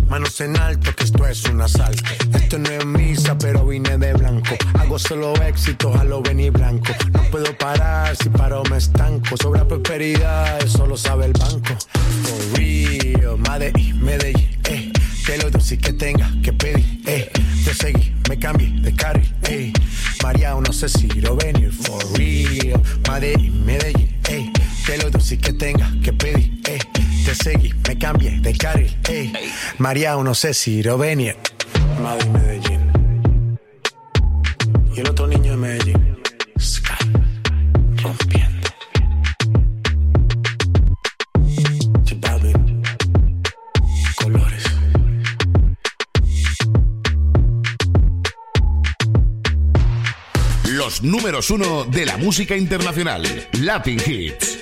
Manos 0.08 0.40
en 0.40 0.58
alto, 0.58 0.94
que 0.94 1.04
esto 1.04 1.26
es 1.26 1.44
un 1.44 1.60
asalto. 1.60 2.02
Esto 2.34 2.58
no 2.58 2.68
es 2.68 2.84
misa, 2.84 3.36
pero 3.38 3.66
vine 3.66 3.96
de 3.96 4.12
blanco. 4.12 4.56
Hago 4.78 4.98
solo 4.98 5.34
éxito, 5.42 5.94
a 5.94 6.04
lo 6.04 6.22
venir 6.22 6.52
blanco. 6.52 6.92
No 7.12 7.22
puedo 7.30 7.56
parar, 7.56 8.14
si 8.16 8.28
paro 8.28 8.62
me 8.70 8.76
estanco. 8.76 9.36
Sobra 9.40 9.66
prosperidad, 9.66 10.62
eso 10.62 10.86
lo 10.86 10.96
sabe 10.96 11.26
el 11.26 11.32
banco. 11.32 11.74
For 12.24 12.58
real, 12.58 13.38
Medellín, 13.38 14.02
Medellín, 14.02 14.58
eh. 14.64 14.92
Que 15.24 15.38
lo 15.38 15.50
dulce 15.50 15.78
que 15.78 15.92
tenga 15.92 16.30
que 16.42 16.52
pedir, 16.52 17.00
eh. 17.06 17.30
Te 17.64 17.72
seguí, 17.72 18.14
me 18.28 18.38
cambié 18.38 18.68
de 18.80 18.94
carril, 18.94 19.34
eh. 19.44 19.72
María, 20.22 20.54
no 20.54 20.72
sé 20.72 20.88
si 20.88 21.08
lo 21.20 21.36
venir, 21.36 21.72
for 21.72 22.04
real. 22.18 22.82
Medellín, 23.08 23.64
Medellín, 23.64 24.18
eh. 24.28 24.52
Que 24.84 24.98
lo 24.98 25.10
dulce 25.10 25.38
que 25.38 25.52
tenga 25.52 25.90
que 26.02 26.12
pedir, 26.12 26.60
eh. 26.64 26.78
Te 27.24 27.36
seguí, 27.36 27.72
me 27.86 27.96
cambié 27.96 28.40
de 28.40 28.52
carril, 28.56 28.96
eh. 29.08 29.32
María, 29.78 30.16
no 30.16 30.34
sé 30.34 30.52
si 30.52 30.82
lo 30.82 30.98
venir. 30.98 31.36
Madrid, 32.02 32.26
Medellín. 32.30 33.58
Y 34.94 35.00
el 35.00 35.08
otro 35.08 35.28
niño 35.28 35.52
de 35.52 35.56
Medellín. 35.56 36.16
Sky. 36.58 36.92
Rompiendo. 38.02 38.68
Balvin. 42.20 42.82
Colores. 44.16 44.64
Los 50.70 51.02
números 51.02 51.50
uno 51.50 51.84
de 51.84 52.04
la 52.04 52.16
música 52.16 52.56
internacional. 52.56 53.22
Latin 53.52 54.00
Hits. 54.04 54.61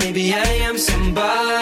maybe 0.00 0.34
I 0.34 0.68
am 0.68 0.76
somebody. 0.78 1.61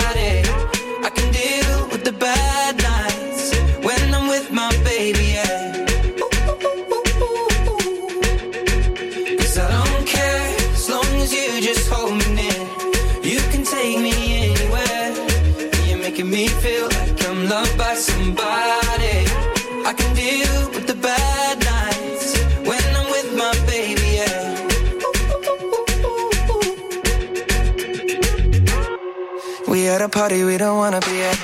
Party 30.21 30.45
we 30.45 30.59
don't 30.59 30.77
wanna 30.77 31.01
be 31.01 31.23
at. 31.23 31.39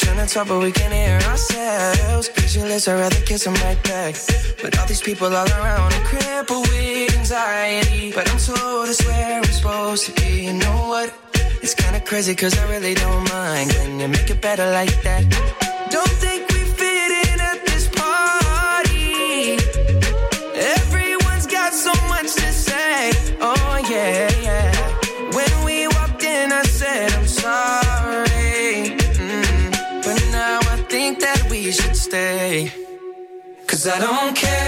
Tryna 0.00 0.26
to 0.26 0.34
talk, 0.34 0.48
but 0.48 0.58
we 0.58 0.72
can't 0.72 0.92
hear 0.92 1.20
ourselves. 1.30 2.28
Pictureless, 2.30 2.88
I'd 2.88 2.98
rather 2.98 3.20
kiss 3.28 3.44
them 3.44 3.54
right 3.66 3.80
back. 3.84 4.16
But 4.60 4.76
all 4.78 4.86
these 4.86 5.00
people 5.08 5.28
all 5.28 5.48
around, 5.58 5.92
I'm 5.96 6.04
crippled 6.10 6.66
with 6.66 7.16
anxiety. 7.16 8.10
But 8.10 8.28
I'm 8.28 8.38
told 8.38 8.88
it's 8.88 9.04
where 9.06 9.38
I'm 9.38 9.44
supposed 9.44 10.06
to 10.06 10.12
be. 10.20 10.46
You 10.46 10.54
know 10.54 10.78
what? 10.92 11.08
It's 11.62 11.74
kinda 11.74 12.00
crazy, 12.00 12.34
cause 12.34 12.58
I 12.58 12.64
really 12.74 12.94
don't 12.94 13.24
mind. 13.30 13.70
Can 13.70 14.00
you 14.00 14.08
make 14.08 14.28
it 14.34 14.40
better 14.40 14.68
like 14.78 14.96
that? 15.06 15.71
Cause 33.82 33.88
I 33.88 33.98
don't 33.98 34.36
care 34.36 34.61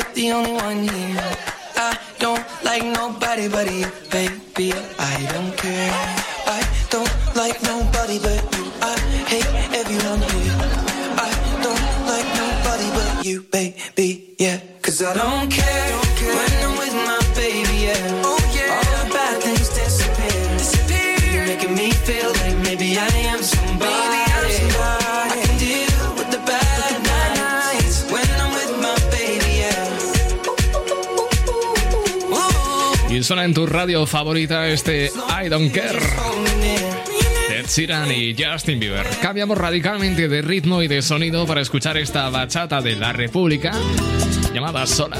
you're 0.00 0.14
the 0.14 0.32
only 0.32 0.52
one 0.52 0.82
here. 0.88 1.36
I 1.76 1.98
don't 2.18 2.44
like 2.64 2.84
nobody 2.84 3.48
but 3.48 3.70
you, 3.72 3.86
baby. 4.10 4.72
I 4.98 5.28
don't 5.32 5.56
care. 5.56 6.09
Suena 33.30 33.44
en 33.44 33.54
tu 33.54 33.64
radio 33.64 34.06
favorita 34.06 34.66
este 34.66 35.06
I 35.06 35.48
Don't 35.48 35.72
Care. 35.72 36.00
Ed 37.48 37.66
Sheeran 37.68 38.10
y 38.10 38.34
Justin 38.36 38.80
Bieber. 38.80 39.06
Cambiamos 39.22 39.56
radicalmente 39.56 40.26
de 40.26 40.42
ritmo 40.42 40.82
y 40.82 40.88
de 40.88 41.00
sonido 41.00 41.46
para 41.46 41.60
escuchar 41.60 41.96
esta 41.96 42.28
bachata 42.28 42.80
de 42.80 42.96
la 42.96 43.12
República 43.12 43.70
llamada 44.52 44.84
Sola. 44.84 45.16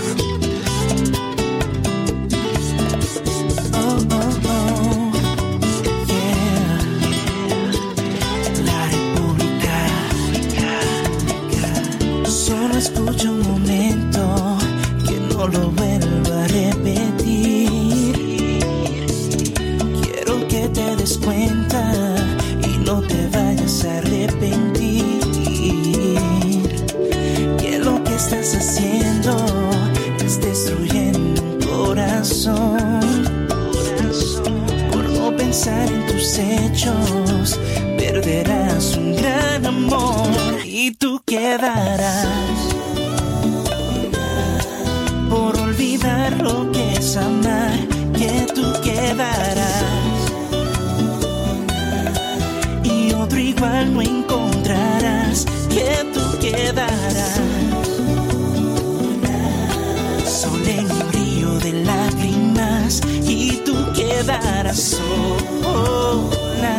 Solo 60.40 60.64
en 60.64 60.90
un 60.90 61.12
río 61.12 61.50
de 61.58 61.84
lágrimas 61.84 63.02
y 63.28 63.58
tú 63.58 63.74
quedarás 63.94 64.96
sola 64.96 66.78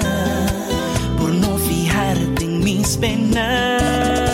por 1.20 1.30
no 1.30 1.58
fijarte 1.60 2.44
en 2.44 2.64
mis 2.64 2.98
penas. 2.98 4.31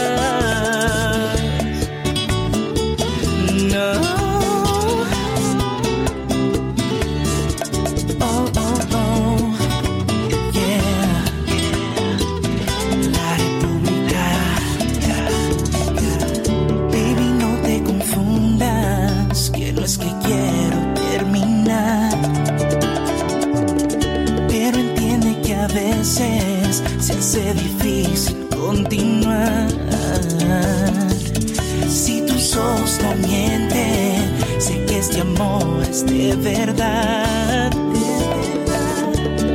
Es 35.98 36.06
de 36.06 36.36
verdad. 36.36 37.72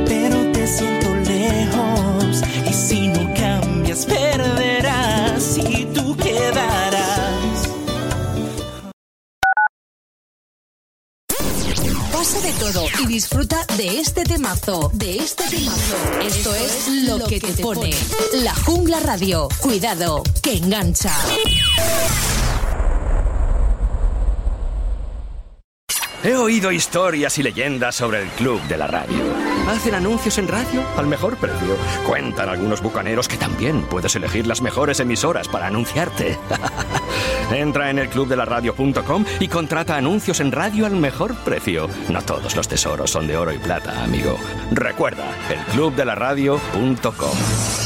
Pero 0.07 0.51
te 0.51 0.67
siento 0.67 1.15
lejos 1.15 2.41
y 2.69 2.73
si 2.73 3.07
no 3.07 3.33
cambias 3.33 4.05
perderás 4.05 5.57
y 5.57 5.85
tú 5.85 6.15
quedarás. 6.17 7.69
Pasa 12.11 12.41
de 12.41 12.53
todo 12.53 12.85
y 13.01 13.05
disfruta 13.07 13.65
de 13.77 13.99
este 13.99 14.23
temazo, 14.23 14.91
de 14.93 15.17
este 15.17 15.43
temazo. 15.45 15.95
Esto 16.25 16.55
es 16.55 16.87
lo 17.07 17.25
que 17.25 17.39
te 17.39 17.53
pone. 17.61 17.91
La 18.43 18.55
Jungla 18.55 18.99
Radio. 18.99 19.47
Cuidado, 19.61 20.23
que 20.41 20.57
engancha. 20.57 21.13
He 26.23 26.35
oído 26.37 26.71
historias 26.71 27.37
y 27.37 27.43
leyendas 27.43 27.95
sobre 27.95 28.21
el 28.21 28.29
Club 28.29 28.61
de 28.69 28.77
la 28.77 28.87
Radio. 28.87 29.17
Hacen 29.67 29.93
anuncios 29.93 30.37
en 30.37 30.47
radio 30.47 30.81
al 30.95 31.05
mejor 31.05 31.35
precio. 31.35 31.75
Cuentan 32.07 32.47
algunos 32.47 32.81
bucaneros 32.81 33.27
que 33.27 33.35
también 33.35 33.83
puedes 33.83 34.15
elegir 34.15 34.47
las 34.47 34.61
mejores 34.61 35.01
emisoras 35.01 35.49
para 35.49 35.67
anunciarte. 35.67 36.39
Entra 37.51 37.89
en 37.89 37.99
el 37.99 38.07
clubdelaradio.com 38.07 39.25
y 39.41 39.49
contrata 39.49 39.97
anuncios 39.97 40.39
en 40.39 40.53
radio 40.53 40.85
al 40.85 40.95
mejor 40.95 41.35
precio. 41.43 41.89
No 42.07 42.21
todos 42.21 42.55
los 42.55 42.69
tesoros 42.69 43.11
son 43.11 43.27
de 43.27 43.35
oro 43.35 43.51
y 43.51 43.57
plata, 43.57 44.01
amigo. 44.01 44.37
Recuerda, 44.71 45.25
elclubdelaradio.com. 45.49 47.82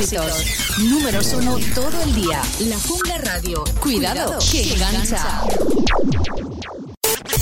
éxitos. 0.00 0.78
Números 0.78 1.32
uno 1.32 1.58
todo 1.74 2.02
el 2.02 2.14
día. 2.14 2.42
La 2.60 2.78
Jungla 2.80 3.18
Radio. 3.18 3.64
Cuidado, 3.80 4.38
que 4.50 4.72
engancha. 4.72 5.42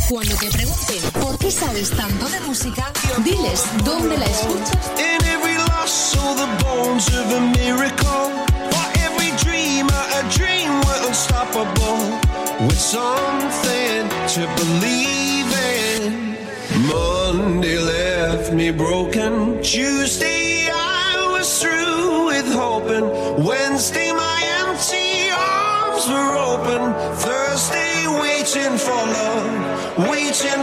Cuando 0.08 0.34
te 0.36 0.50
pregunten 0.50 1.00
por 1.20 1.38
qué 1.38 1.50
sabes 1.50 1.90
tanto 1.90 2.28
de 2.28 2.40
música, 2.40 2.92
diles 3.24 3.64
dónde 3.84 4.18
la 4.18 4.26
escuchas. 4.26 4.92
In 4.98 5.26
every 5.26 5.56
loss, 5.56 6.16
all 6.16 6.36
the 6.36 6.64
bones 6.64 7.08
of 7.08 7.32
a 7.32 7.40
miracle. 7.58 8.30
For 8.70 8.86
every 9.06 9.32
dreamer, 9.42 10.02
a 10.18 10.22
dream 10.36 10.80
we're 10.82 11.08
unstoppable. 11.08 12.20
With 12.66 12.78
something 12.78 14.08
to 14.34 14.46
believe 14.56 15.50
in. 16.02 16.36
Monday 16.86 17.78
left 17.78 18.52
me 18.52 18.70
broken. 18.70 19.60
Tuesday, 19.62 20.43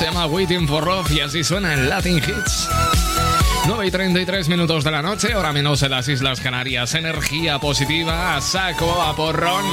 se 0.00 0.06
llama 0.06 0.24
Waiting 0.24 0.66
for 0.66 0.86
Love 0.86 1.10
y 1.10 1.20
así 1.20 1.44
suena 1.44 1.74
en 1.74 1.90
Latin 1.90 2.16
Hits. 2.16 2.70
9 3.66 3.86
y 3.86 3.90
33 3.90 4.48
minutos 4.48 4.82
de 4.82 4.90
la 4.90 5.02
noche, 5.02 5.34
ahora 5.34 5.52
menos 5.52 5.82
en 5.82 5.90
las 5.90 6.08
Islas 6.08 6.40
Canarias. 6.40 6.94
Energía 6.94 7.58
positiva, 7.58 8.34
a 8.34 8.40
saco, 8.40 8.90
a 9.02 9.14
porrón. 9.14 9.66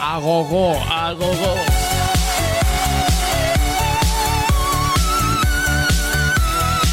A 0.00 0.18
gogo, 0.18 0.74
a 0.82 1.12
gogo. 1.12 1.54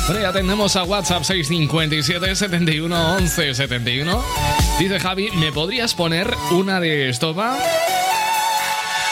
Bueno, 0.05 0.21
ya 0.21 0.29
atendemos 0.29 0.75
a 0.75 0.83
WhatsApp 0.83 1.23
657 1.23 2.35
71 2.35 3.15
11 3.15 3.55
71. 3.55 4.23
Dice 4.77 4.99
Javi, 4.99 5.31
¿me 5.31 5.51
podrías 5.51 5.95
poner 5.95 6.31
una 6.51 6.79
de 6.79 7.09
estopa? 7.09 7.57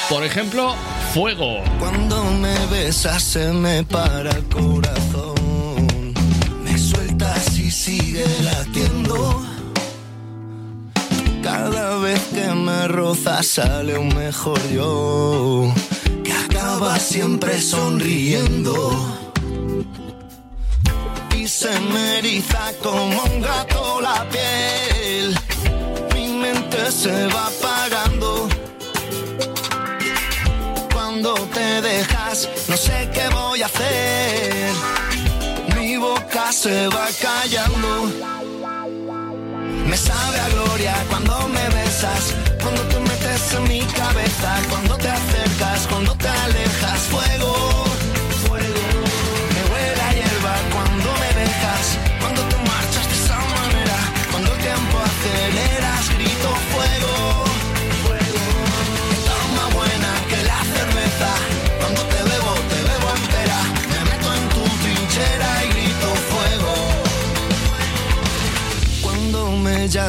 Por 0.08 0.24
ejemplo, 0.24 0.76
Cuando 1.16 2.26
me 2.26 2.54
besas 2.66 3.24
se 3.24 3.54
me 3.54 3.86
para 3.86 4.32
el 4.32 4.44
corazón. 4.50 6.14
Me 6.62 6.78
sueltas 6.78 7.58
y 7.58 7.72
sigue 7.72 8.26
latiendo. 8.44 9.42
Cada 11.42 12.00
vez 12.00 12.20
que 12.34 12.54
me 12.54 12.90
rozas 12.90 13.48
sale 13.48 13.98
un 13.98 14.14
mejor 14.14 14.60
yo. 14.74 15.74
Que 16.22 16.34
acaba 16.34 17.00
siempre 17.00 17.62
sonriendo. 17.62 18.92
Y 21.34 21.48
se 21.48 21.80
me 21.80 22.20
eriza 22.20 22.74
como 22.84 23.24
un 23.24 23.40
gato 23.40 24.02
la 24.02 24.28
piel. 24.30 25.34
Mi 26.14 26.28
mente 26.28 26.92
se 26.92 27.28
va 27.28 27.48
apagando 27.48 28.50
te 31.54 31.82
dejas, 31.82 32.50
no 32.68 32.78
sé 32.78 33.10
qué 33.14 33.28
voy 33.30 33.62
a 33.62 33.66
hacer. 33.66 34.74
Mi 35.76 35.98
boca 35.98 36.52
se 36.52 36.88
va 36.88 37.08
callando. 37.22 38.12
Me 39.86 39.98
sabe 39.98 40.40
a 40.40 40.50
gloria 40.50 40.96
cuando 41.10 41.48
me 41.50 41.70
besas, 41.70 42.34
cuando 42.62 42.82
te 42.84 43.00
metes 43.00 43.54
en 43.54 43.64
mi 43.64 43.82
cabeza, 43.82 44.62
cuando 44.70 44.98
te 44.98 45.10
acercas, 45.10 45.88
cuando 45.88 46.16
te 46.16 46.28
alejas. 46.28 47.00
Fuego. 47.12 47.55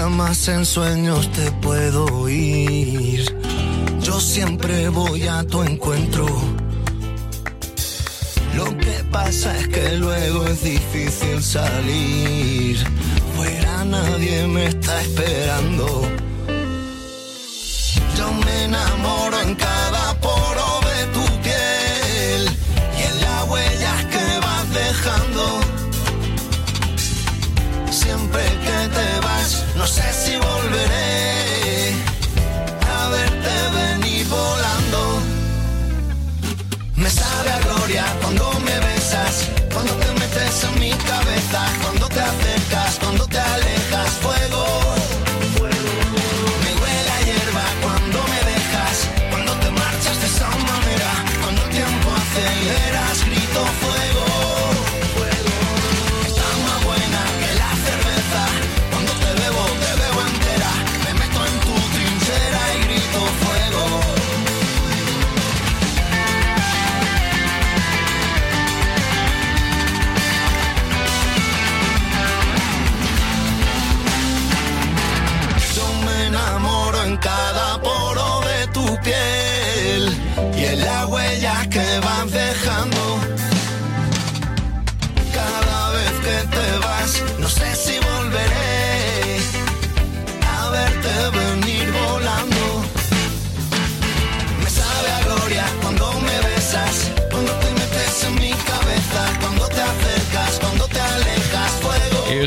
Llamas 0.07 0.47
en 0.47 0.65
sueños 0.65 1.33
te 1.33 1.51
puedo 1.51 2.05
oír. 2.23 3.25
Yo 4.01 4.21
siempre 4.21 4.89
voy 4.89 5.27
a 5.27 5.43
tu 5.45 5.65
encuentro. 5.65 6.27
Lo 8.55 8.67
que 8.79 8.97
pasa 9.11 9.59
es 9.59 9.67
que 9.67 9.97
luego 9.97 10.47
es 10.47 10.63
difícil 10.63 11.43
salir. 11.43 12.77
Fuera 13.35 13.85
nadie 13.85 14.47
me 14.47 14.67
está 14.67 15.03
esperando. 15.03 15.87
Yo 18.17 18.33
me 18.45 18.65
enamoro 18.65 19.41
en 19.41 19.55
cada 19.57 20.15
vas, 29.87 29.97
no 29.99 30.03
sé 30.03 30.13
si 30.13 30.37
volveré 30.37 31.06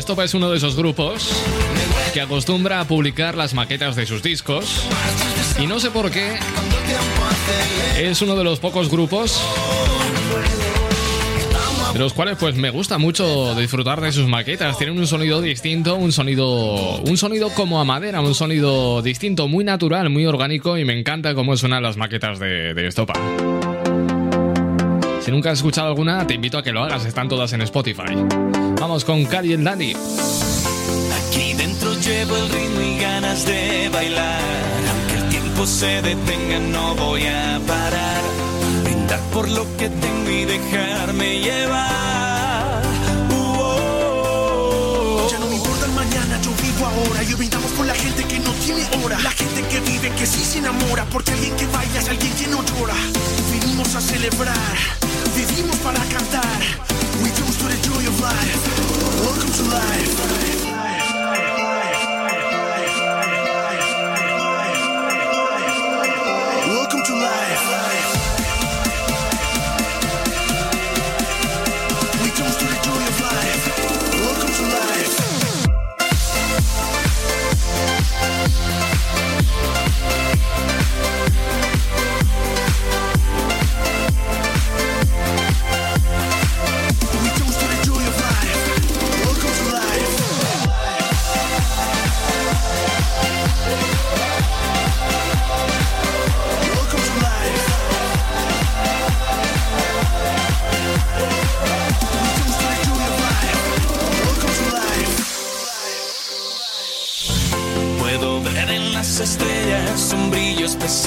esto 0.00 0.22
es 0.22 0.34
uno 0.34 0.50
de 0.50 0.56
esos 0.56 0.76
grupos 0.76 1.30
que 2.12 2.20
acostumbra 2.20 2.80
a 2.80 2.84
publicar 2.84 3.36
las 3.36 3.54
maquetas 3.54 3.96
de 3.96 4.06
sus 4.06 4.22
discos. 4.22 4.82
Y 5.60 5.66
no 5.66 5.78
sé 5.78 5.90
por 5.90 6.10
qué, 6.10 6.38
es 7.98 8.22
uno 8.22 8.36
de 8.36 8.44
los 8.44 8.58
pocos 8.60 8.90
grupos 8.90 9.40
de 11.92 11.98
los 11.98 12.12
cuales 12.12 12.36
pues 12.38 12.54
me 12.54 12.70
gusta 12.70 12.98
mucho 12.98 13.54
disfrutar 13.54 14.00
de 14.00 14.12
sus 14.12 14.28
maquetas. 14.28 14.78
Tienen 14.78 14.98
un 14.98 15.06
sonido 15.06 15.40
distinto, 15.42 15.96
un 15.96 16.12
sonido 16.12 16.98
un 16.98 17.16
sonido 17.16 17.50
como 17.50 17.80
a 17.80 17.84
madera, 17.84 18.20
un 18.20 18.34
sonido 18.34 19.02
distinto, 19.02 19.48
muy 19.48 19.64
natural, 19.64 20.08
muy 20.08 20.24
orgánico 20.24 20.78
y 20.78 20.84
me 20.84 20.98
encanta 20.98 21.34
cómo 21.34 21.56
suenan 21.56 21.82
las 21.82 21.96
maquetas 21.96 22.38
de, 22.38 22.74
de 22.74 22.86
Estopa. 22.86 23.14
Si 25.20 25.30
nunca 25.30 25.50
has 25.50 25.58
escuchado 25.58 25.88
alguna, 25.88 26.26
te 26.26 26.34
invito 26.34 26.58
a 26.58 26.62
que 26.62 26.72
lo 26.72 26.82
hagas, 26.82 27.04
están 27.04 27.28
todas 27.28 27.52
en 27.52 27.60
Spotify. 27.62 28.14
Vamos 28.80 29.04
con 29.04 29.26
Cali 29.26 29.52
el 29.52 29.62
Dandy. 29.62 29.94
Aquí 29.94 31.52
dentro 31.52 31.92
llevo 32.00 32.34
el 32.34 32.48
ritmo 32.48 32.80
y 32.80 32.98
ganas 32.98 33.44
de 33.44 33.90
bailar. 33.90 34.40
Aunque 34.90 35.16
el 35.16 35.28
tiempo 35.28 35.66
se 35.66 36.00
detenga, 36.00 36.58
no 36.60 36.94
voy 36.94 37.26
a 37.26 37.60
parar. 37.66 38.22
Brindar 38.82 39.20
por 39.34 39.50
lo 39.50 39.66
que 39.76 39.90
tengo 39.90 40.30
y 40.30 40.46
dejarme 40.46 41.40
llevar. 41.40 42.82
Ya 45.30 45.38
no 45.38 45.46
me 45.46 45.56
importa 45.56 45.84
el 45.84 45.92
mañana, 45.92 46.40
yo 46.42 46.50
vivo 46.62 46.86
ahora. 46.86 47.22
Y 47.22 47.34
brindamos 47.34 47.70
por 47.72 47.84
la 47.84 47.94
gente 47.94 48.24
que 48.24 48.38
no 48.38 48.50
tiene 48.64 48.88
hora. 49.04 49.18
La 49.20 49.30
gente 49.30 49.60
que 49.68 49.80
vive, 49.80 50.08
que 50.16 50.24
sí 50.24 50.42
se 50.42 50.58
enamora. 50.58 51.04
Porque 51.12 51.32
alguien 51.32 51.54
que 51.56 51.66
baila 51.66 52.00
es 52.00 52.08
alguien 52.08 52.32
que 52.32 52.46
no 52.46 52.64
llora. 52.64 52.94
Vinimos 53.52 53.94
a 53.94 54.00
celebrar, 54.00 54.56
vivimos 55.34 55.76
para 55.78 55.98
cantar. 56.06 56.60
We 57.22 57.30
to 57.58 57.68
the 57.68 57.76
joy 57.82 58.06
of 58.06 58.20
life. 58.20 59.22
Welcome 59.24 59.52
to 59.52 59.62
life. 59.64 60.69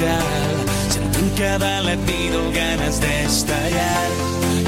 Especial. 0.03 0.23
Siento 0.89 1.19
en 1.19 1.29
cada 1.31 1.81
latido 1.81 2.51
ganas 2.51 2.99
de 2.99 3.23
estallar. 3.23 4.09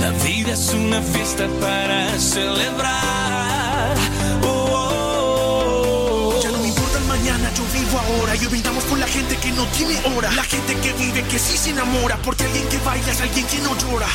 La 0.02 0.12
vida 0.24 0.54
es 0.54 0.74
una 0.74 1.02
fiesta 1.02 1.48
para 1.60 2.18
celebrar. 2.20 3.96
Oh, 4.44 4.48
oh, 4.48 6.34
oh. 6.36 6.42
Ya 6.44 6.52
no 6.52 6.60
me 6.60 6.68
importa 6.68 6.98
el 6.98 7.06
mañana, 7.06 7.52
yo 7.56 7.64
vivo 7.74 8.00
ahora. 8.00 8.36
Y 8.36 8.46
brindamos 8.48 8.84
por 8.86 9.00
la 9.00 9.08
gente 9.08 9.36
que 9.38 9.52
no 9.52 9.66
tiene 9.78 10.00
hora. 10.16 10.32
La 10.32 10.44
gente 10.44 10.76
que 10.76 10.94
vive, 10.94 11.24
que 11.24 11.40
sí 11.40 11.58
se 11.58 11.72
enamora. 11.72 12.18
Porque 12.24 12.44
alguien 12.44 12.68
que 12.68 12.78
baila 12.80 13.12
es 13.12 13.22
alguien 13.22 13.46
que 13.48 13.60
no 13.60 13.76
llora. 13.78 14.08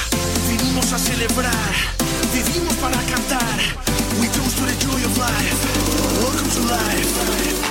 Vinimos 0.48 0.92
a 0.92 0.98
celebrar, 0.98 1.72
vivimos 2.32 2.74
para 2.74 2.96
cantar. 2.96 3.58
We 4.20 4.26
toast 4.28 4.58
to 4.58 4.66
the 4.66 4.76
joy 4.84 5.04
of 5.04 5.16
life. 5.16 5.60
Welcome 6.20 6.50
to 6.50 6.60
life. 6.74 7.69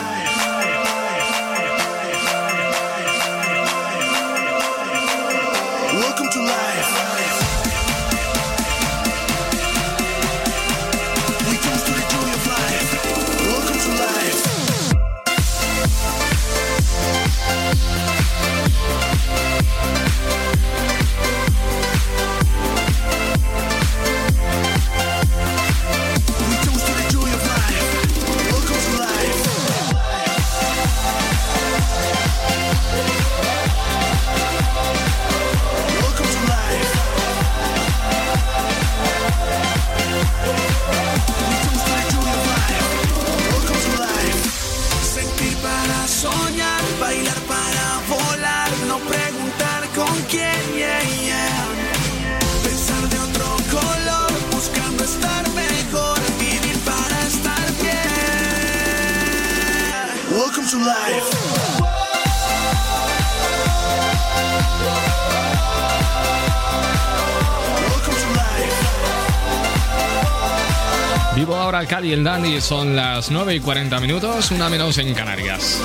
Cali 71.99 72.13
el 72.13 72.23
Dandy, 72.23 72.61
son 72.61 72.95
las 72.95 73.29
9 73.29 73.55
y 73.55 73.59
40 73.59 73.99
minutos, 73.99 74.51
una 74.51 74.69
menos 74.69 74.97
en 74.99 75.13
Canarias. 75.13 75.81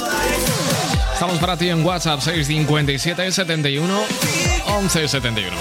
Estamos 1.12 1.38
para 1.38 1.56
ti 1.56 1.70
en 1.70 1.84
WhatsApp 1.84 2.20
657 2.20 3.32
71 3.32 4.00
11 4.64 5.08
71. 5.08 5.56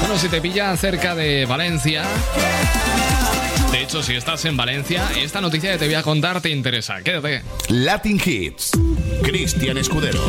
Bueno, 0.00 0.18
si 0.18 0.28
te 0.28 0.40
pilla 0.40 0.76
cerca 0.76 1.14
de 1.14 1.46
Valencia, 1.46 2.02
de 3.70 3.80
hecho, 3.80 4.02
si 4.02 4.16
estás 4.16 4.44
en 4.44 4.56
Valencia, 4.56 5.08
esta 5.16 5.40
noticia 5.40 5.70
que 5.70 5.78
te 5.78 5.84
voy 5.84 5.94
a 5.94 6.02
contar 6.02 6.40
te 6.40 6.50
interesa. 6.50 7.02
Quédate. 7.02 7.44
Latin 7.68 8.20
Hits. 8.24 8.72
Cristian 9.28 9.76
Escudero. 9.76 10.22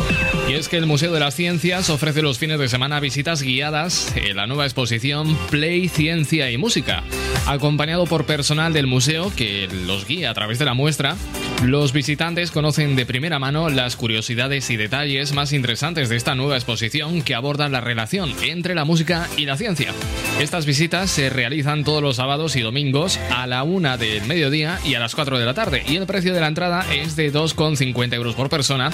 Y 0.46 0.52
es 0.52 0.68
que 0.68 0.76
el 0.76 0.84
Museo 0.84 1.10
de 1.10 1.20
las 1.20 1.34
Ciencias 1.34 1.88
ofrece 1.88 2.20
los 2.20 2.38
fines 2.38 2.58
de 2.58 2.68
semana 2.68 3.00
visitas 3.00 3.40
guiadas 3.40 4.14
en 4.14 4.36
la 4.36 4.46
nueva 4.46 4.66
exposición 4.66 5.38
Play, 5.48 5.88
Ciencia 5.88 6.50
y 6.50 6.58
Música. 6.58 7.02
Acompañado 7.46 8.04
por 8.04 8.26
personal 8.26 8.74
del 8.74 8.86
museo 8.86 9.32
que 9.34 9.68
los 9.86 10.06
guía 10.06 10.30
a 10.30 10.34
través 10.34 10.58
de 10.58 10.66
la 10.66 10.74
muestra, 10.74 11.16
los 11.64 11.92
visitantes 11.92 12.50
conocen 12.50 12.96
de 12.96 13.04
primera 13.04 13.38
mano 13.38 13.68
las 13.68 13.96
curiosidades 13.96 14.70
y 14.70 14.76
detalles 14.76 15.32
más 15.32 15.52
interesantes 15.52 16.08
de 16.08 16.16
esta 16.16 16.34
nueva 16.34 16.56
exposición 16.56 17.20
que 17.22 17.34
aborda 17.34 17.68
la 17.68 17.80
relación 17.82 18.34
entre 18.42 18.74
la 18.74 18.86
música 18.86 19.28
y 19.36 19.44
la 19.44 19.58
ciencia. 19.58 19.92
Estas 20.40 20.64
visitas 20.64 21.10
se 21.10 21.28
realizan 21.28 21.84
todos 21.84 22.02
los 22.02 22.16
sábados 22.16 22.56
y 22.56 22.62
domingos 22.62 23.18
a 23.30 23.46
la 23.46 23.62
una 23.62 23.98
del 23.98 24.24
mediodía 24.26 24.78
y 24.84 24.94
a 24.94 25.00
las 25.00 25.14
4 25.14 25.38
de 25.38 25.44
la 25.44 25.52
tarde 25.52 25.84
y 25.86 25.96
el 25.96 26.06
precio 26.06 26.32
de 26.32 26.40
la 26.40 26.48
entrada 26.48 26.86
es 26.94 27.14
de 27.14 27.30
2,50 27.30 28.14
euros 28.14 28.34
por 28.34 28.48
persona 28.48 28.90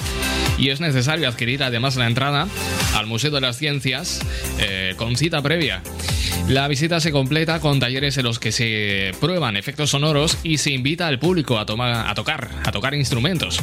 y 0.57 0.69
es 0.69 0.81
necesario 0.81 1.29
adquirir 1.29 1.63
además 1.63 1.95
la 1.95 2.07
entrada 2.07 2.47
al 2.95 3.07
Museo 3.07 3.31
de 3.31 3.41
las 3.41 3.57
Ciencias 3.57 4.19
eh, 4.59 4.93
con 4.97 5.15
cita 5.15 5.41
previa. 5.41 5.81
La 6.49 6.67
visita 6.69 7.01
se 7.01 7.11
completa 7.11 7.59
con 7.59 7.79
talleres 7.79 8.17
en 8.17 8.23
los 8.23 8.39
que 8.39 8.53
se 8.53 9.11
prueban 9.19 9.57
efectos 9.57 9.89
sonoros 9.89 10.37
y 10.43 10.59
se 10.59 10.71
invita 10.71 11.07
al 11.07 11.19
público 11.19 11.59
a, 11.59 11.65
tomar, 11.65 12.07
a 12.07 12.15
tocar, 12.15 12.47
a 12.63 12.71
tocar 12.71 12.93
instrumentos. 12.93 13.59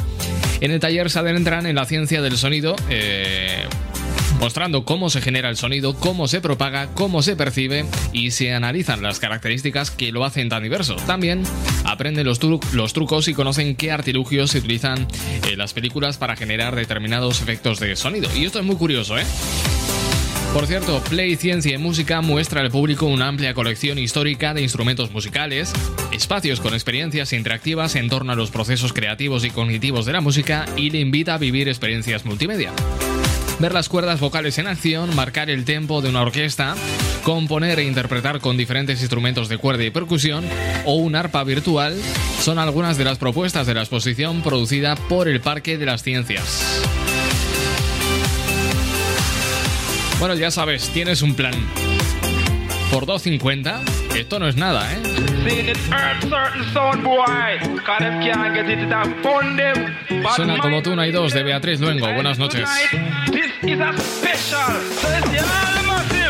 En 0.61 0.71
el 0.71 0.79
taller 0.79 1.09
se 1.09 1.19
adentran 1.19 1.65
en 1.65 1.75
la 1.75 1.85
ciencia 1.85 2.21
del 2.21 2.37
sonido, 2.37 2.75
eh, 2.89 3.63
mostrando 4.39 4.83
cómo 4.85 5.09
se 5.09 5.21
genera 5.21 5.49
el 5.49 5.57
sonido, 5.57 5.95
cómo 5.95 6.27
se 6.27 6.41
propaga, 6.41 6.87
cómo 6.93 7.21
se 7.21 7.35
percibe 7.35 7.85
y 8.13 8.31
se 8.31 8.53
analizan 8.53 9.01
las 9.01 9.19
características 9.19 9.91
que 9.91 10.11
lo 10.11 10.25
hacen 10.25 10.49
tan 10.49 10.63
diverso. 10.63 10.95
También 11.07 11.43
aprenden 11.85 12.25
los, 12.25 12.41
tru- 12.41 12.61
los 12.71 12.93
trucos 12.93 13.27
y 13.27 13.33
conocen 13.33 13.75
qué 13.75 13.91
artilugios 13.91 14.51
se 14.51 14.59
utilizan 14.59 15.07
en 15.49 15.57
las 15.57 15.73
películas 15.73 16.17
para 16.17 16.35
generar 16.35 16.75
determinados 16.75 17.41
efectos 17.41 17.79
de 17.79 17.95
sonido. 17.95 18.29
Y 18.35 18.45
esto 18.45 18.59
es 18.59 18.65
muy 18.65 18.75
curioso, 18.75 19.17
¿eh? 19.17 19.23
Por 20.55 20.67
cierto, 20.67 21.01
Play 21.09 21.35
Ciencia 21.35 21.75
y 21.75 21.77
Música 21.77 22.21
muestra 22.21 22.61
al 22.61 22.71
público 22.71 23.07
una 23.07 23.27
amplia 23.27 23.53
colección 23.53 23.99
histórica 23.99 24.53
de 24.53 24.61
instrumentos 24.61 25.11
musicales, 25.11 25.73
espacios 26.13 26.61
con 26.61 26.73
experiencias 26.73 27.33
interactivas 27.33 27.95
en 27.97 28.07
torno 28.07 28.31
a 28.31 28.37
los 28.37 28.51
procesos 28.51 28.93
creativos 28.93 29.43
y 29.43 29.49
cognitivos 29.49 30.05
de 30.05 30.13
la 30.13 30.21
música 30.21 30.65
y 30.77 30.91
le 30.91 31.01
invita 31.01 31.33
a 31.33 31.37
vivir 31.39 31.67
experiencias 31.67 32.23
multimedia. 32.23 32.71
Ver 33.59 33.73
las 33.73 33.89
cuerdas 33.89 34.21
vocales 34.21 34.57
en 34.57 34.67
acción, 34.67 35.13
marcar 35.13 35.49
el 35.49 35.65
tempo 35.65 36.01
de 36.01 36.07
una 36.07 36.21
orquesta, 36.21 36.75
componer 37.23 37.79
e 37.79 37.83
interpretar 37.83 38.39
con 38.39 38.55
diferentes 38.55 39.01
instrumentos 39.01 39.49
de 39.49 39.57
cuerda 39.57 39.83
y 39.83 39.89
percusión 39.89 40.45
o 40.85 40.95
un 40.95 41.17
arpa 41.17 41.43
virtual 41.43 41.99
son 42.39 42.59
algunas 42.59 42.97
de 42.97 43.03
las 43.03 43.17
propuestas 43.17 43.67
de 43.67 43.73
la 43.73 43.81
exposición 43.81 44.41
producida 44.41 44.95
por 44.95 45.27
el 45.27 45.41
Parque 45.41 45.77
de 45.77 45.85
las 45.85 46.01
Ciencias. 46.01 46.63
Bueno, 50.19 50.35
ya 50.35 50.49
sabes, 50.51 50.89
tienes 50.89 51.21
un 51.21 51.35
plan. 51.35 51.53
Por 52.91 53.05
2.50, 53.05 53.81
esto 54.15 54.39
no 54.39 54.47
es 54.47 54.55
nada, 54.55 54.89
¿eh? 54.93 55.01
Suena 60.35 60.57
como 60.59 60.81
tú 60.81 60.95
no 60.95 61.01
hay 61.01 61.11
dos 61.11 61.33
de 61.33 61.43
Beatriz 61.43 61.79
Luengo. 61.79 62.11
Buenas 62.13 62.39
noches. 62.39 62.67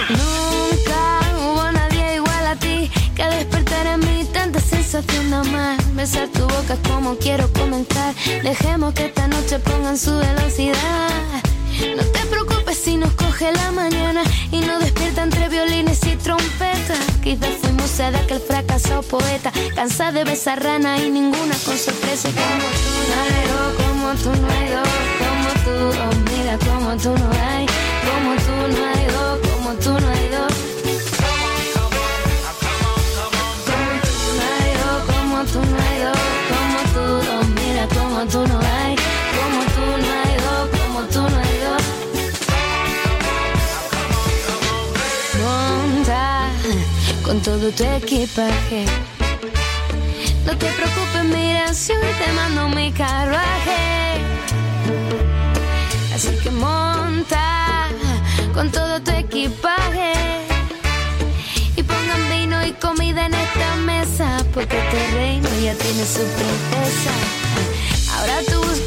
Nunca 0.10 1.20
hubo 1.38 1.72
nadie 1.72 2.16
igual 2.16 2.48
a 2.48 2.56
ti 2.56 2.90
que 3.16 3.24
despertar 3.26 3.86
en 3.88 4.00
mí 4.00 4.26
tanta 4.34 4.60
sensación 4.60 5.30
de 5.30 5.36
amar. 5.36 5.78
Besar 5.94 6.28
tu 6.30 6.42
boca 6.42 6.78
como 6.88 7.16
quiero 7.18 7.52
comenzar. 7.54 8.16
Dejemos 8.44 8.94
que 8.94 9.06
esta 9.06 9.28
noche 9.28 9.60
pongan 9.60 9.98
su 9.98 10.18
velocidad. 10.18 11.44
No 11.98 12.04
te 12.04 12.26
preocupes 12.28 12.78
si 12.78 12.96
nos 12.98 13.12
coge 13.14 13.52
la 13.52 13.72
mañana 13.72 14.24
y 14.52 14.62
nos 14.62 14.80
despierta 14.80 15.24
entre 15.24 15.50
violines 15.50 16.00
y 16.06 16.16
trompetas. 16.16 17.00
Quizás 17.24 17.50
fuimos 17.62 17.90
sed 17.90 18.14
de 18.14 18.20
aquel 18.20 18.40
fracasado 18.40 19.02
poeta, 19.04 19.52
cansada 19.76 20.14
de 20.14 20.24
besar 20.24 20.64
rana 20.64 20.98
y 20.98 21.10
ninguna 21.10 21.56
con 21.66 21.78
sorpresa. 21.78 22.30
Como 22.30 22.68
tú 22.82 22.92
hay 23.22 23.48
dos, 23.54 23.74
como 23.84 24.14
tú 24.16 24.42
no 24.42 24.48
hay 24.54 24.70
dos, 24.70 24.90
como 25.20 25.50
tú, 25.66 25.76
oh 26.00 26.16
mira 26.32 26.58
como 26.60 26.96
tú 26.98 27.12
no 27.18 27.30
hay, 27.44 27.66
como 28.08 28.36
tú 28.46 28.56
no 28.74 28.86
hay 28.94 29.06
dos, 29.08 29.40
como 29.50 29.74
tú 29.74 29.92
no 29.92 30.10
hay 30.10 30.30
dos. 30.30 30.54
Como 35.08 35.44
tú 35.46 35.60
no 35.60 35.78
hay 35.78 35.85
con 47.36 47.44
todo 47.44 47.70
tu 47.72 47.84
equipaje. 47.84 48.86
No 50.46 50.58
te 50.58 50.68
preocupes, 50.68 51.24
mira, 51.26 51.74
si 51.74 51.92
hoy 51.92 52.14
te 52.24 52.32
mando 52.32 52.70
mi 52.70 52.94
carruaje. 52.94 54.22
Así 56.14 56.30
que 56.42 56.50
monta 56.52 57.90
con 58.54 58.72
todo 58.72 59.02
tu 59.02 59.12
equipaje. 59.12 60.14
Y 61.76 61.84
pongan 61.84 62.30
vino 62.30 62.66
y 62.66 62.72
comida 62.72 63.26
en 63.26 63.34
esta 63.34 63.76
mesa, 63.86 64.38
porque 64.54 64.78
este 64.80 65.12
reino 65.18 65.50
ya 65.62 65.74
tiene 65.74 66.06
su 66.06 66.24
princesa. 66.38 67.45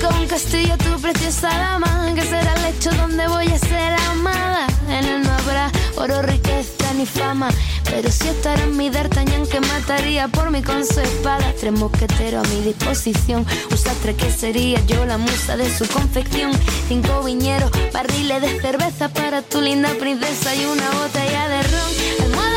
Un 0.01 0.27
castillo, 0.27 0.77
tu 0.79 1.01
preciosa 1.01 1.49
dama, 1.49 2.13
que 2.15 2.23
será 2.23 2.55
el 2.55 2.63
lecho 2.63 2.91
donde 2.93 3.27
voy 3.27 3.47
a 3.49 3.59
ser 3.59 3.93
amada. 4.11 4.67
En 4.89 5.05
él 5.05 5.23
no 5.23 5.33
habrá 5.33 5.73
oro, 5.97 6.23
riqueza 6.23 6.93
ni 6.95 7.05
fama, 7.05 7.49
pero 7.85 8.11
sí 8.11 8.29
estará 8.29 8.63
en 8.63 8.77
mi 8.77 8.91
D'Artagnan 8.91 9.47
que 9.47 9.61
mataría 9.61 10.29
por 10.29 10.51
mí 10.51 10.63
con 10.63 10.87
su 10.87 11.01
espada. 11.01 11.53
Tres 11.59 11.73
mosqueteros 11.73 12.47
a 12.47 12.51
mi 12.55 12.63
disposición, 12.63 13.45
un 13.71 13.77
sastre 13.77 14.15
que 14.15 14.31
sería 14.31 14.81
yo 14.87 15.05
la 15.05 15.19
musa 15.19 15.57
de 15.57 15.69
su 15.69 15.87
confección. 15.89 16.53
Cinco 16.87 17.23
viñeros, 17.25 17.71
barriles 17.93 18.41
de 18.41 18.61
cerveza 18.61 19.09
para 19.09 19.43
tu 19.43 19.61
linda 19.61 19.91
princesa 19.99 20.55
y 20.55 20.65
una 20.65 20.91
botella 20.91 21.49
de 21.49 21.63
ron. 21.63 22.48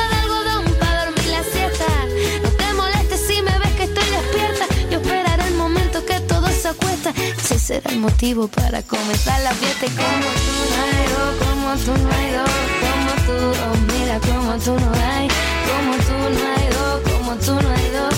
Será 7.72 7.90
el 7.92 8.00
motivo 8.00 8.50
para 8.50 8.82
comenzar 8.84 9.40
la 9.44 9.54
fiesta. 9.54 9.86
Como 9.86 10.30
tú 10.46 10.54
no 10.72 10.78
hay 10.84 11.06
dos, 11.16 11.32
como 11.44 11.70
tú 11.86 11.94
no 12.04 12.10
hay 12.18 12.30
dos, 12.40 12.52
como 12.84 13.12
tú, 13.26 13.36
oh 13.66 13.76
mira 13.94 14.16
como 14.20 14.52
tú 14.66 14.74
no 14.84 14.92
hay, 15.10 15.26
como 15.70 15.94
tú 16.08 16.16
no 16.36 16.44
hay 16.54 16.68
dos, 16.76 16.96
como 17.10 17.32
tú 17.46 17.54
no 17.54 17.70
hay 17.78 17.88
dos. 17.98 18.16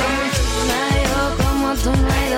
Como 0.00 0.22
tú 0.36 0.46
no 0.68 0.74
hay 0.88 1.02
dos, 1.12 1.30
como 1.44 1.66
tú 1.82 1.90
no 2.02 2.08
hay 2.14 2.29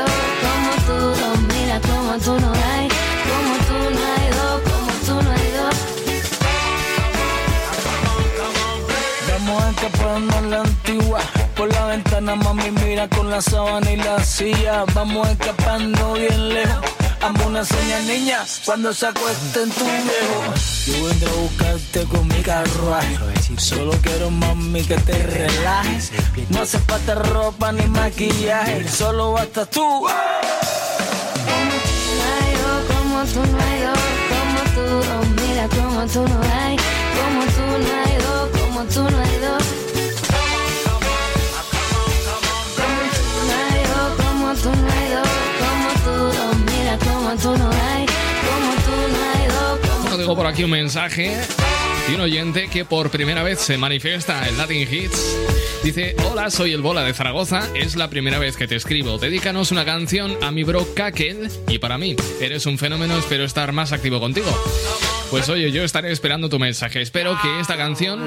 mami, 12.37 12.71
mira 12.71 13.09
con 13.09 13.31
la 13.31 13.41
sábana 13.41 13.91
y 13.91 13.97
la 13.97 14.23
silla. 14.25 14.85
Vamos 14.95 15.29
escapando 15.29 16.15
bien 16.15 16.49
lejos. 16.55 16.91
Amo 17.21 17.47
una 17.47 17.65
señal, 17.65 18.07
niña, 18.07 18.45
cuando 18.65 18.93
se 18.93 19.07
acueste 19.07 19.63
en 19.63 19.71
tu 19.71 19.85
viejo. 19.85 20.55
Yo 20.87 21.07
vendré 21.07 21.29
a 21.29 21.35
buscarte 21.35 22.05
con 22.05 22.27
mi 22.29 22.43
carruaje. 22.43 23.17
Solo 23.57 23.93
quiero, 24.03 24.31
mami, 24.31 24.83
que 24.83 24.97
te 24.97 25.23
relajes. 25.23 26.13
No 26.49 26.63
hace 26.63 26.79
falta 26.81 27.15
ropa 27.15 27.71
ni 27.73 27.87
maquillaje. 27.87 28.89
Solo 28.89 29.33
basta 29.33 29.67
tú. 29.67 29.81
No 29.81 30.09
dos, 32.63 32.85
como 32.89 33.25
tú 33.25 33.41
no 33.53 33.59
hay 33.63 33.81
dos, 33.83 33.99
como 34.33 34.61
tú, 34.75 34.85
oh 35.13 35.25
mira 35.41 35.69
como 35.69 36.07
tú 36.07 36.21
no 36.29 36.41
hay, 36.43 36.77
como 37.19 37.43
tú 37.55 37.65
no 37.85 37.93
hay 38.05 38.17
dos, 38.17 38.51
como 38.61 38.85
tú 38.85 39.01
no 39.03 39.23
hay 39.23 39.33
tú 44.63 44.71
no 44.71 44.93
hay 44.93 45.11
dos, 45.11 45.29
como 45.59 45.89
tú, 46.05 46.73
mira 46.73 46.99
como 46.99 47.37
tú 47.37 47.59
no 47.59 47.71
hay, 47.71 48.07
como 48.07 48.73
tú 48.85 48.95
no 49.13 49.33
hay 49.35 49.47
dos, 49.47 49.81
como 49.81 50.01
Bueno, 50.03 50.17
tengo 50.17 50.37
por 50.37 50.47
aquí 50.47 50.65
un 50.65 50.71
mensaje 50.71 51.37
Y 52.09 52.15
un 52.15 52.21
oyente 52.21 52.69
que 52.69 52.85
por 52.85 53.11
primera 53.11 53.43
vez 53.43 53.61
se 53.61 53.77
manifiesta 53.77 54.49
en 54.49 54.57
Latin 54.57 54.89
Hits 54.91 55.37
dice: 55.83 56.15
Hola, 56.31 56.51
soy 56.51 56.73
el 56.73 56.81
Bola 56.81 57.03
de 57.03 57.13
Zaragoza. 57.13 57.69
Es 57.75 57.97
la 57.97 58.09
primera 58.09 58.39
vez 58.39 58.57
que 58.57 58.69
te 58.69 58.77
escribo. 58.77 59.19
Dedícanos 59.19 59.73
una 59.73 59.85
canción 59.85 60.37
a 60.43 60.51
mi 60.51 60.63
bro 60.65 60.87
Kakel 60.95 61.51
y 61.69 61.79
para 61.79 61.99
mí. 61.99 62.17
Eres 62.41 62.67
un 62.67 62.79
fenómeno, 62.79 63.19
espero 63.19 63.45
estar 63.45 63.73
más 63.73 63.93
activo 63.93 64.21
contigo. 64.21 64.51
Pues 65.33 65.49
oye, 65.49 65.73
yo 65.73 65.83
estaré 65.83 66.13
esperando 66.13 66.51
tu 66.51 66.59
mensaje. 66.59 67.01
Espero 67.01 67.39
que 67.41 67.59
esta 67.59 67.75
canción 67.79 68.27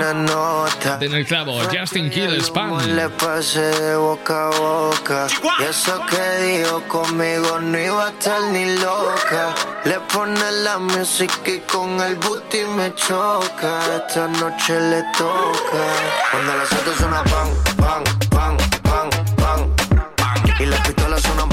den 0.99 1.13
el 1.13 1.23
clavo. 1.27 1.61
Justin 1.71 2.09
Kill 2.09 2.41
Spam. 2.41 2.79
Le 2.95 3.09
pasé 3.09 3.61
de 3.61 3.95
boca 3.95 4.47
a 4.47 4.49
boca. 4.49 5.27
Y 5.59 5.63
eso 5.65 6.01
que 6.09 6.43
dijo 6.43 6.81
conmigo 6.87 7.59
no 7.59 7.77
iba 7.77 8.07
a 8.07 8.09
estar 8.09 8.41
ni 8.51 8.75
loca. 8.79 9.53
Le 9.83 9.99
pone 10.11 10.51
la 10.63 10.79
música 10.79 11.51
y 11.51 11.59
con 11.71 12.01
el 12.01 12.15
booty 12.15 12.63
me 12.75 12.91
choca. 12.95 13.81
Esta 14.07 14.27
noche 14.27 14.81
le 14.81 15.03
toca. 15.15 15.85
Cuando 16.31 16.57
las 16.57 16.73
autos 16.73 16.95
suenan 16.97 17.23
pan, 17.25 17.49
pan, 17.77 18.03
pan, 18.31 18.57
pan, 18.81 19.09
pan, 19.37 19.75
pan. 20.15 20.59
Y 20.59 20.65
las 20.65 20.79
pistolas 20.79 21.21
suenan 21.21 21.49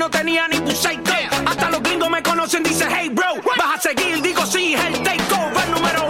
no 0.00 0.08
tenía 0.08 0.48
ni 0.48 0.58
buceito. 0.60 1.12
Hasta 1.46 1.70
los 1.70 1.82
gringos 1.82 2.08
me 2.08 2.22
conocen, 2.22 2.62
dice 2.62 2.86
hey 2.90 3.10
bro. 3.10 3.34
Vas 3.58 3.76
a 3.76 3.80
seguir, 3.80 4.22
digo 4.22 4.46
sí, 4.46 4.74
el 4.74 5.02
takeover. 5.02 5.68
Número 5.68 6.09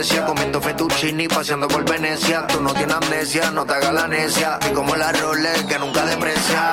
iglesia, 0.00 0.24
comiendo 0.24 0.60
fettuccini, 0.62 1.28
paseando 1.28 1.68
por 1.68 1.84
Venecia. 1.84 2.46
Tú 2.46 2.60
no 2.62 2.72
tienes 2.72 2.96
amnesia, 2.96 3.50
no 3.50 3.66
te 3.66 3.74
hagas 3.74 3.92
la 3.92 4.08
necia. 4.08 4.58
Y 4.70 4.72
como 4.72 4.96
la 4.96 5.12
Rolex 5.12 5.64
que 5.64 5.78
nunca 5.78 6.06
deprecia. 6.06 6.72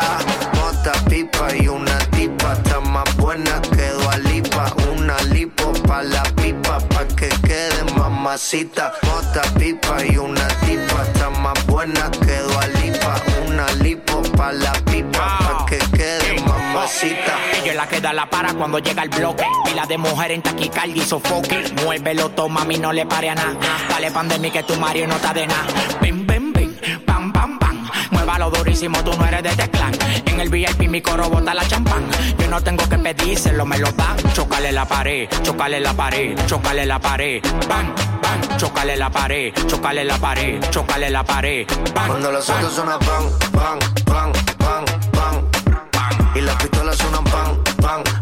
Mota, 0.54 0.94
pipa 1.10 1.54
y 1.60 1.68
una 1.68 1.98
tipa, 2.16 2.54
está 2.54 2.80
más 2.80 3.18
buena 3.18 3.62
que 3.62 3.88
Lipa. 4.30 4.74
Una 4.96 5.22
lipo 5.24 5.74
pa' 5.88 6.04
la 6.04 6.24
pipa, 6.42 6.80
pa' 6.80 7.06
que 7.18 7.28
quede 7.46 7.84
mamacita. 7.98 8.94
Mota, 9.04 9.42
pipa 9.60 10.06
y 10.06 10.18
una 10.18 10.48
tipa, 10.66 11.04
está 11.04 11.30
más 11.30 11.66
buena 11.66 12.10
que 12.12 12.40
Lipa. 12.80 13.22
Una 13.46 13.70
lipo 13.84 14.22
pa' 14.38 14.54
la 14.54 14.72
pipa, 14.86 15.38
pa' 15.40 15.66
que 15.66 15.80
quede 15.98 16.42
mamacita. 16.46 17.57
Es 17.68 17.76
la 17.76 17.86
que 17.86 18.00
da 18.00 18.14
la 18.14 18.30
para 18.30 18.54
cuando 18.54 18.80
llega 18.80 19.04
el 19.04 19.10
bloque. 19.10 19.46
Pila 19.66 19.86
de 19.86 19.98
mujer 19.98 20.32
en 20.32 20.42
taquicardia 20.42 21.04
y 21.04 21.06
sofoque. 21.06 21.66
Muévelo, 21.84 22.30
toma, 22.30 22.62
a 22.62 22.66
mí 22.66 22.78
no 22.78 22.94
le 22.94 23.06
pare 23.06 23.30
a 23.30 23.36
nada. 23.36 23.58
Dale 23.90 24.10
pandemia 24.10 24.52
que 24.52 24.64
tu 24.64 24.78
Mario 24.78 25.06
no 25.06 25.18
está 25.18 25.34
de 25.34 25.46
nada. 25.48 25.66
Bim, 26.02 26.26
bim, 26.26 26.54
bim, 26.54 26.74
pam, 27.06 27.34
pam, 27.34 27.60
pam. 27.60 27.90
Muévalo 28.12 28.50
durísimo, 28.52 29.04
tú 29.04 29.12
no 29.18 29.26
eres 29.26 29.44
de 29.44 29.50
teclán. 29.50 29.92
En 30.26 30.40
el 30.40 30.50
VIP 30.50 30.88
mi 30.88 31.02
coro 31.02 31.30
bota 31.30 31.54
la 31.54 31.68
champán. 31.68 32.06
Yo 32.40 32.48
no 32.48 32.62
tengo 32.64 32.88
que 32.88 32.98
pedírselo, 33.00 33.66
me 33.66 33.78
lo 33.80 33.92
dan. 33.92 34.16
Chocale 34.34 34.72
la 34.72 34.86
pared, 34.86 35.28
chocale 35.44 35.82
la 35.82 35.94
pared, 35.94 36.38
chocale 36.46 36.86
la 36.86 37.00
pared. 37.00 37.42
Bang, 37.68 37.94
bang, 38.22 38.58
chocale 38.58 38.96
la 38.96 39.10
pared, 39.10 39.54
chocale 39.68 40.06
la 40.06 40.18
pared, 40.18 40.62
chocale 40.70 41.10
la 41.10 41.24
pared. 41.26 41.68
Cuando 41.94 42.32
los 42.32 42.48
bang. 42.48 42.58
autos 42.60 42.76
suenan 42.76 43.00
pan, 43.00 43.24
pan, 43.52 43.80
pan, 44.06 44.32
pan, 44.58 44.86
pan, 45.12 45.48
Y 46.34 46.40
pistolas 46.40 46.77
suenan 46.98 47.24
pan, 47.24 47.50
pan, 47.82 48.17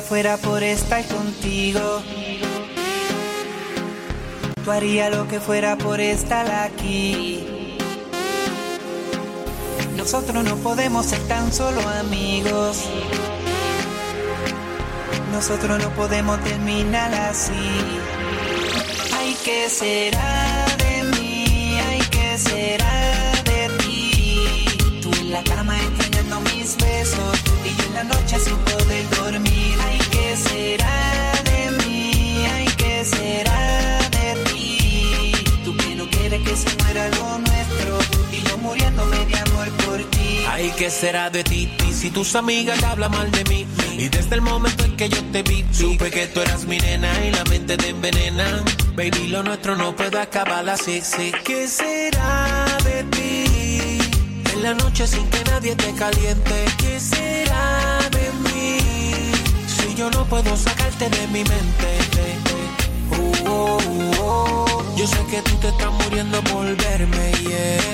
que 0.00 0.06
fuera 0.06 0.36
por 0.38 0.62
estar 0.62 1.04
contigo. 1.06 2.02
Tú 4.64 4.70
haría 4.70 5.10
lo 5.10 5.28
que 5.28 5.40
fuera 5.40 5.76
por 5.76 6.00
estar 6.00 6.50
aquí. 6.50 7.76
Nosotros 9.96 10.44
no 10.44 10.56
podemos 10.56 11.06
ser 11.06 11.20
tan 11.28 11.52
solo 11.52 11.80
amigos. 11.88 12.84
Nosotros 15.32 15.78
no 15.82 15.90
podemos 15.90 16.42
terminar 16.44 17.12
así. 17.14 17.70
Ay, 19.18 19.36
¿qué 19.44 19.68
será 19.68 20.66
de 20.78 21.02
mí? 21.14 21.78
Ay, 21.88 22.00
¿qué 22.10 22.38
será 22.38 23.32
de 23.44 23.68
ti? 23.78 25.00
Tú 25.02 25.10
en 25.20 25.32
la 25.32 25.42
cama 25.42 25.76
extrañando 25.78 26.40
mis 26.52 26.76
besos 26.76 27.38
y 27.64 27.76
yo 27.76 27.84
en 27.88 27.94
la 27.94 28.04
noche 28.04 28.38
sin 28.38 28.56
¿qué 40.80 40.88
será 40.88 41.28
de 41.28 41.44
ti? 41.44 41.70
Si 41.92 42.10
tus 42.10 42.34
amigas 42.34 42.82
hablan 42.82 43.10
mal 43.10 43.30
de 43.30 43.44
mí 43.44 43.66
Y 43.98 44.08
desde 44.08 44.36
el 44.36 44.40
momento 44.40 44.82
en 44.84 44.96
que 44.96 45.10
yo 45.10 45.22
te 45.30 45.42
vi 45.42 45.62
Supe 45.72 46.10
que 46.10 46.26
tú 46.28 46.40
eras 46.40 46.64
mi 46.64 46.78
nena 46.78 47.10
y 47.22 47.30
la 47.32 47.44
mente 47.44 47.76
te 47.76 47.90
envenena 47.90 48.64
Baby, 48.96 49.28
lo 49.28 49.42
nuestro 49.42 49.76
no 49.76 49.94
puede 49.94 50.18
acabar 50.18 50.66
así, 50.70 51.02
sí 51.02 51.32
¿Qué 51.44 51.68
será 51.68 52.66
de 52.82 53.04
ti? 53.14 53.98
En 54.54 54.62
la 54.62 54.72
noche 54.72 55.06
sin 55.06 55.28
que 55.28 55.44
nadie 55.50 55.76
te 55.76 55.92
caliente 55.92 56.64
¿Qué 56.78 56.98
será 56.98 57.98
de 58.16 58.26
mí? 58.44 58.78
Si 59.66 59.94
yo 59.94 60.10
no 60.10 60.24
puedo 60.24 60.56
sacarte 60.56 61.10
de 61.10 61.26
mi 61.26 61.44
mente 61.44 61.88
Uh, 63.10 63.48
uh, 63.50 64.12
oh. 64.20 64.94
Yo 64.96 65.06
sé 65.06 65.18
que 65.30 65.42
tú 65.42 65.56
te 65.56 65.68
estás 65.68 65.92
muriendo 65.92 66.40
por 66.44 66.64
verme, 66.76 67.32
yeah 67.42 67.90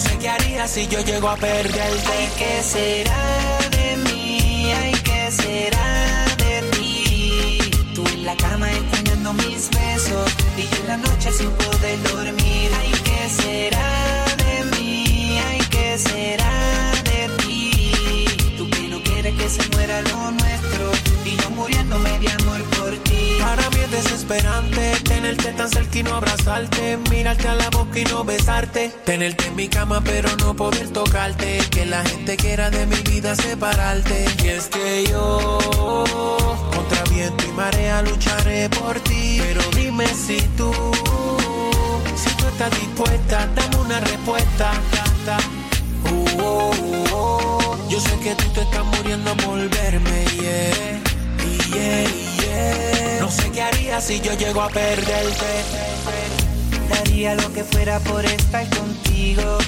sé 0.00 0.18
qué 0.18 0.28
haría 0.28 0.66
si 0.66 0.86
yo 0.88 1.00
llego 1.00 1.28
a 1.28 1.36
perderte. 1.36 2.10
Ay, 2.16 2.28
¿qué 2.38 2.62
será 2.62 3.58
de 3.76 3.96
mí? 4.04 4.72
Ay, 4.82 4.94
¿qué 5.04 5.30
será 5.30 6.24
de 6.44 6.54
ti? 6.72 7.60
Tú 7.94 8.02
en 8.14 8.24
la 8.24 8.36
cama 8.36 8.70
extrañando 8.72 9.32
mis 9.34 9.68
besos 9.70 10.28
y 10.56 10.62
yo 10.62 10.76
en 10.82 10.86
la 10.88 10.96
noche 10.96 11.30
sin 11.32 11.50
poder 11.50 12.02
dormir. 12.14 12.70
Ay, 12.80 12.92
¿qué 13.04 13.20
será 13.28 14.24
de 14.44 14.54
mí? 14.72 15.38
Ay, 15.48 15.60
¿qué 15.70 15.98
será 15.98 16.54
de 17.10 17.20
ti? 17.40 18.24
Tú 18.56 18.68
que 18.70 18.88
no 18.88 19.02
quieres 19.02 19.34
que 19.34 19.48
se 19.48 19.68
muera 19.74 20.00
lo 20.02 20.30
nuestro 20.32 20.84
y 21.24 21.36
yo 21.36 21.50
muriéndome 21.50 22.18
de 22.18 22.28
amor 22.38 22.62
ti. 22.98 23.36
Para 23.40 23.68
mí 23.70 23.80
es 23.80 23.90
desesperante 23.90 24.92
tenerte 25.04 25.52
tan 25.52 25.68
cerca 25.68 25.98
y 25.98 26.02
no 26.02 26.14
abrazarte, 26.14 26.98
mirarte 27.10 27.48
a 27.48 27.54
la 27.54 27.70
boca 27.70 27.98
y 27.98 28.04
no 28.04 28.24
besarte, 28.24 28.92
tenerte 29.04 29.46
en 29.46 29.56
mi 29.56 29.68
cama 29.68 30.00
pero 30.04 30.28
no 30.36 30.54
poder 30.54 30.88
tocarte, 30.90 31.58
que 31.70 31.86
la 31.86 32.04
gente 32.04 32.36
quiera 32.36 32.70
de 32.70 32.86
mi 32.86 32.96
vida 32.96 33.34
separarte. 33.34 34.26
Y 34.44 34.48
es 34.48 34.68
que 34.68 35.06
yo 35.10 35.58
contra 36.74 37.04
viento 37.04 37.44
y 37.46 37.52
marea 37.52 38.02
lucharé 38.02 38.68
por 38.70 38.98
ti, 39.00 39.40
pero 39.40 39.62
dime 39.74 40.06
si 40.08 40.40
tú, 40.56 40.72
si 42.16 42.30
tú 42.36 42.46
estás 42.46 42.70
dispuesta, 42.78 43.48
dame 43.54 43.76
una 43.76 44.00
respuesta. 44.00 44.72
ta, 44.92 45.04
ta. 45.24 45.38
Uh, 46.10 46.42
uh, 46.42 47.04
oh. 47.12 47.76
Yo 47.88 48.00
sé 48.00 48.18
que 48.20 48.34
tú 48.36 48.48
te 48.52 48.60
estás 48.60 48.84
muriendo 48.84 49.36
por 49.36 49.68
verme, 49.68 50.24
yeah. 50.40 51.09
No 53.20 53.30
sé 53.30 53.50
qué 53.52 53.62
haría 53.62 54.00
si 54.00 54.20
yo 54.20 54.32
llego 54.34 54.62
a 54.62 54.68
perderte. 54.68 55.64
Daría 56.88 57.34
lo 57.36 57.52
que 57.52 57.62
fuera 57.62 58.00
por 58.00 58.24
estar 58.24 58.68
contigo. 58.70 59.58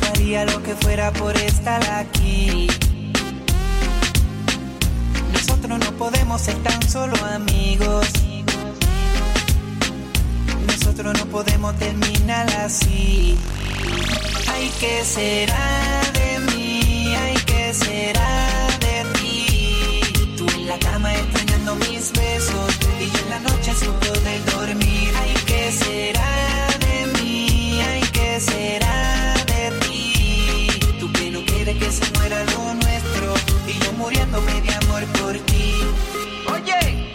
Daría 0.00 0.44
lo 0.46 0.62
que 0.62 0.74
fuera 0.74 1.12
por 1.12 1.36
estar 1.36 1.82
aquí. 1.90 2.66
Nosotros 5.32 5.78
no 5.78 5.92
podemos 5.96 6.40
ser 6.40 6.56
tan 6.62 6.82
solo 6.88 7.14
amigos. 7.26 8.06
Nosotros 10.66 11.14
no 11.18 11.26
podemos 11.26 11.76
terminar 11.78 12.50
así. 12.64 13.38
Ay, 14.52 14.72
¿qué 14.80 15.04
será 15.04 16.00
de 16.14 16.38
mí? 16.50 17.14
Ay, 17.14 17.36
¿qué 17.46 17.72
será 17.72 18.45
la 20.76 20.90
cama 20.90 21.14
extrañando 21.14 21.74
mis 21.76 22.12
besos 22.12 22.78
y 23.00 23.10
yo 23.10 23.18
en 23.20 23.30
la 23.30 23.38
noche 23.40 23.72
sin 23.74 23.92
poder 23.92 24.44
dormir. 24.46 25.10
Ay, 25.20 25.34
¿qué 25.46 25.72
será 25.72 26.68
de 26.80 27.06
mí? 27.18 27.80
Ay, 27.82 28.02
¿qué 28.12 28.40
será 28.40 29.34
de 29.46 29.70
ti? 29.86 30.68
Tú 30.98 31.10
que 31.12 31.30
no 31.30 31.44
quieres 31.44 31.76
que 31.76 31.90
se 31.90 32.10
muera 32.18 32.42
lo 32.44 32.74
nuestro 32.74 33.34
y 33.66 33.84
yo 33.84 33.92
muriéndome 33.92 34.60
de 34.60 34.74
amor 34.74 35.04
por 35.18 35.38
ti. 35.50 35.74
Oye, 36.52 37.12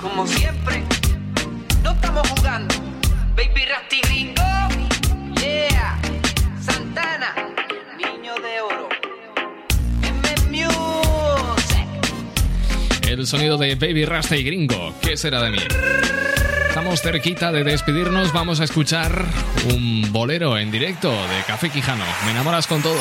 como 0.00 0.26
siempre, 0.26 0.82
no 1.82 1.92
estamos 1.92 2.28
jugando. 2.30 2.74
Baby 3.36 3.64
Rasty 3.66 4.00
El 13.08 13.26
sonido 13.26 13.56
de 13.56 13.74
Baby 13.74 14.04
Rasta 14.04 14.36
y 14.36 14.42
Gringo. 14.42 14.94
¿Qué 15.00 15.16
será 15.16 15.42
de 15.42 15.50
mí? 15.50 15.58
Estamos 16.68 17.00
cerquita 17.00 17.50
de 17.50 17.64
despedirnos. 17.64 18.34
Vamos 18.34 18.60
a 18.60 18.64
escuchar 18.64 19.24
un 19.72 20.12
bolero 20.12 20.58
en 20.58 20.70
directo 20.70 21.10
de 21.10 21.42
Café 21.46 21.70
Quijano. 21.70 22.04
Me 22.26 22.32
enamoras 22.32 22.66
con 22.66 22.82
todo. 22.82 23.00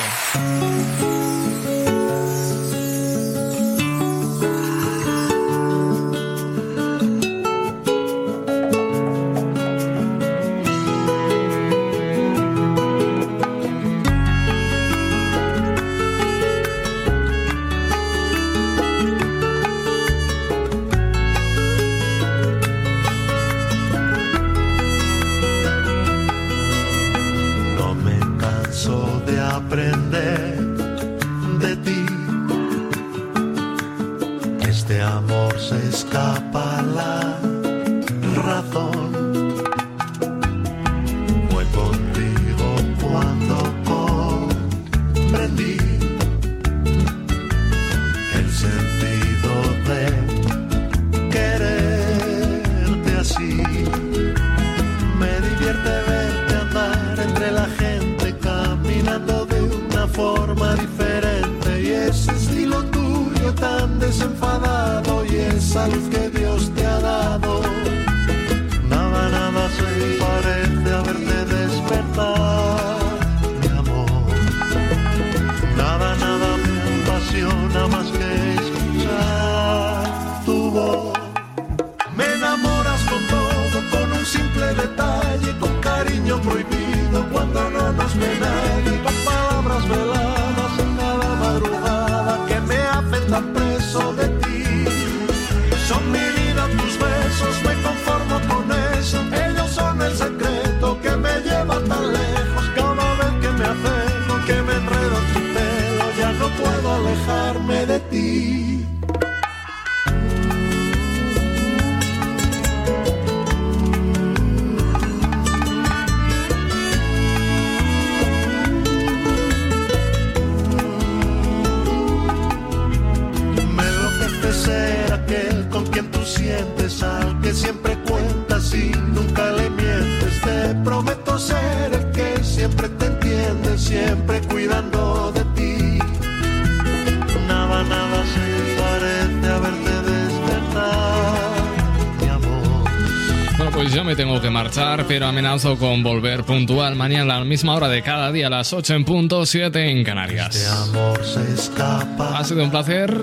Marchar, 144.68 145.06
pero 145.08 145.28
amenazo 145.28 145.78
con 145.78 146.04
volver 146.04 146.44
puntual 146.44 146.96
mañana 146.96 147.36
a 147.36 147.40
la 147.40 147.46
misma 147.46 147.76
hora 147.76 147.88
de 147.88 148.02
cada 148.02 148.34
día, 148.34 148.48
a 148.48 148.50
las 148.50 148.74
8 148.74 148.96
en 148.96 149.06
punto, 149.06 149.46
7 149.46 149.90
en 149.90 150.04
Canarias. 150.04 150.56
Este 150.56 150.68
amor 150.68 151.26
se 151.26 151.54
escapa. 151.54 152.38
Ha 152.38 152.44
sido 152.44 152.66
un 152.66 152.70
placer. 152.70 153.18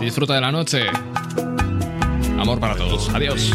Disfruta 0.00 0.34
de 0.34 0.40
la 0.40 0.50
noche. 0.50 0.82
Amor 2.36 2.58
para 2.58 2.74
todos. 2.74 3.08
Adiós. 3.10 3.52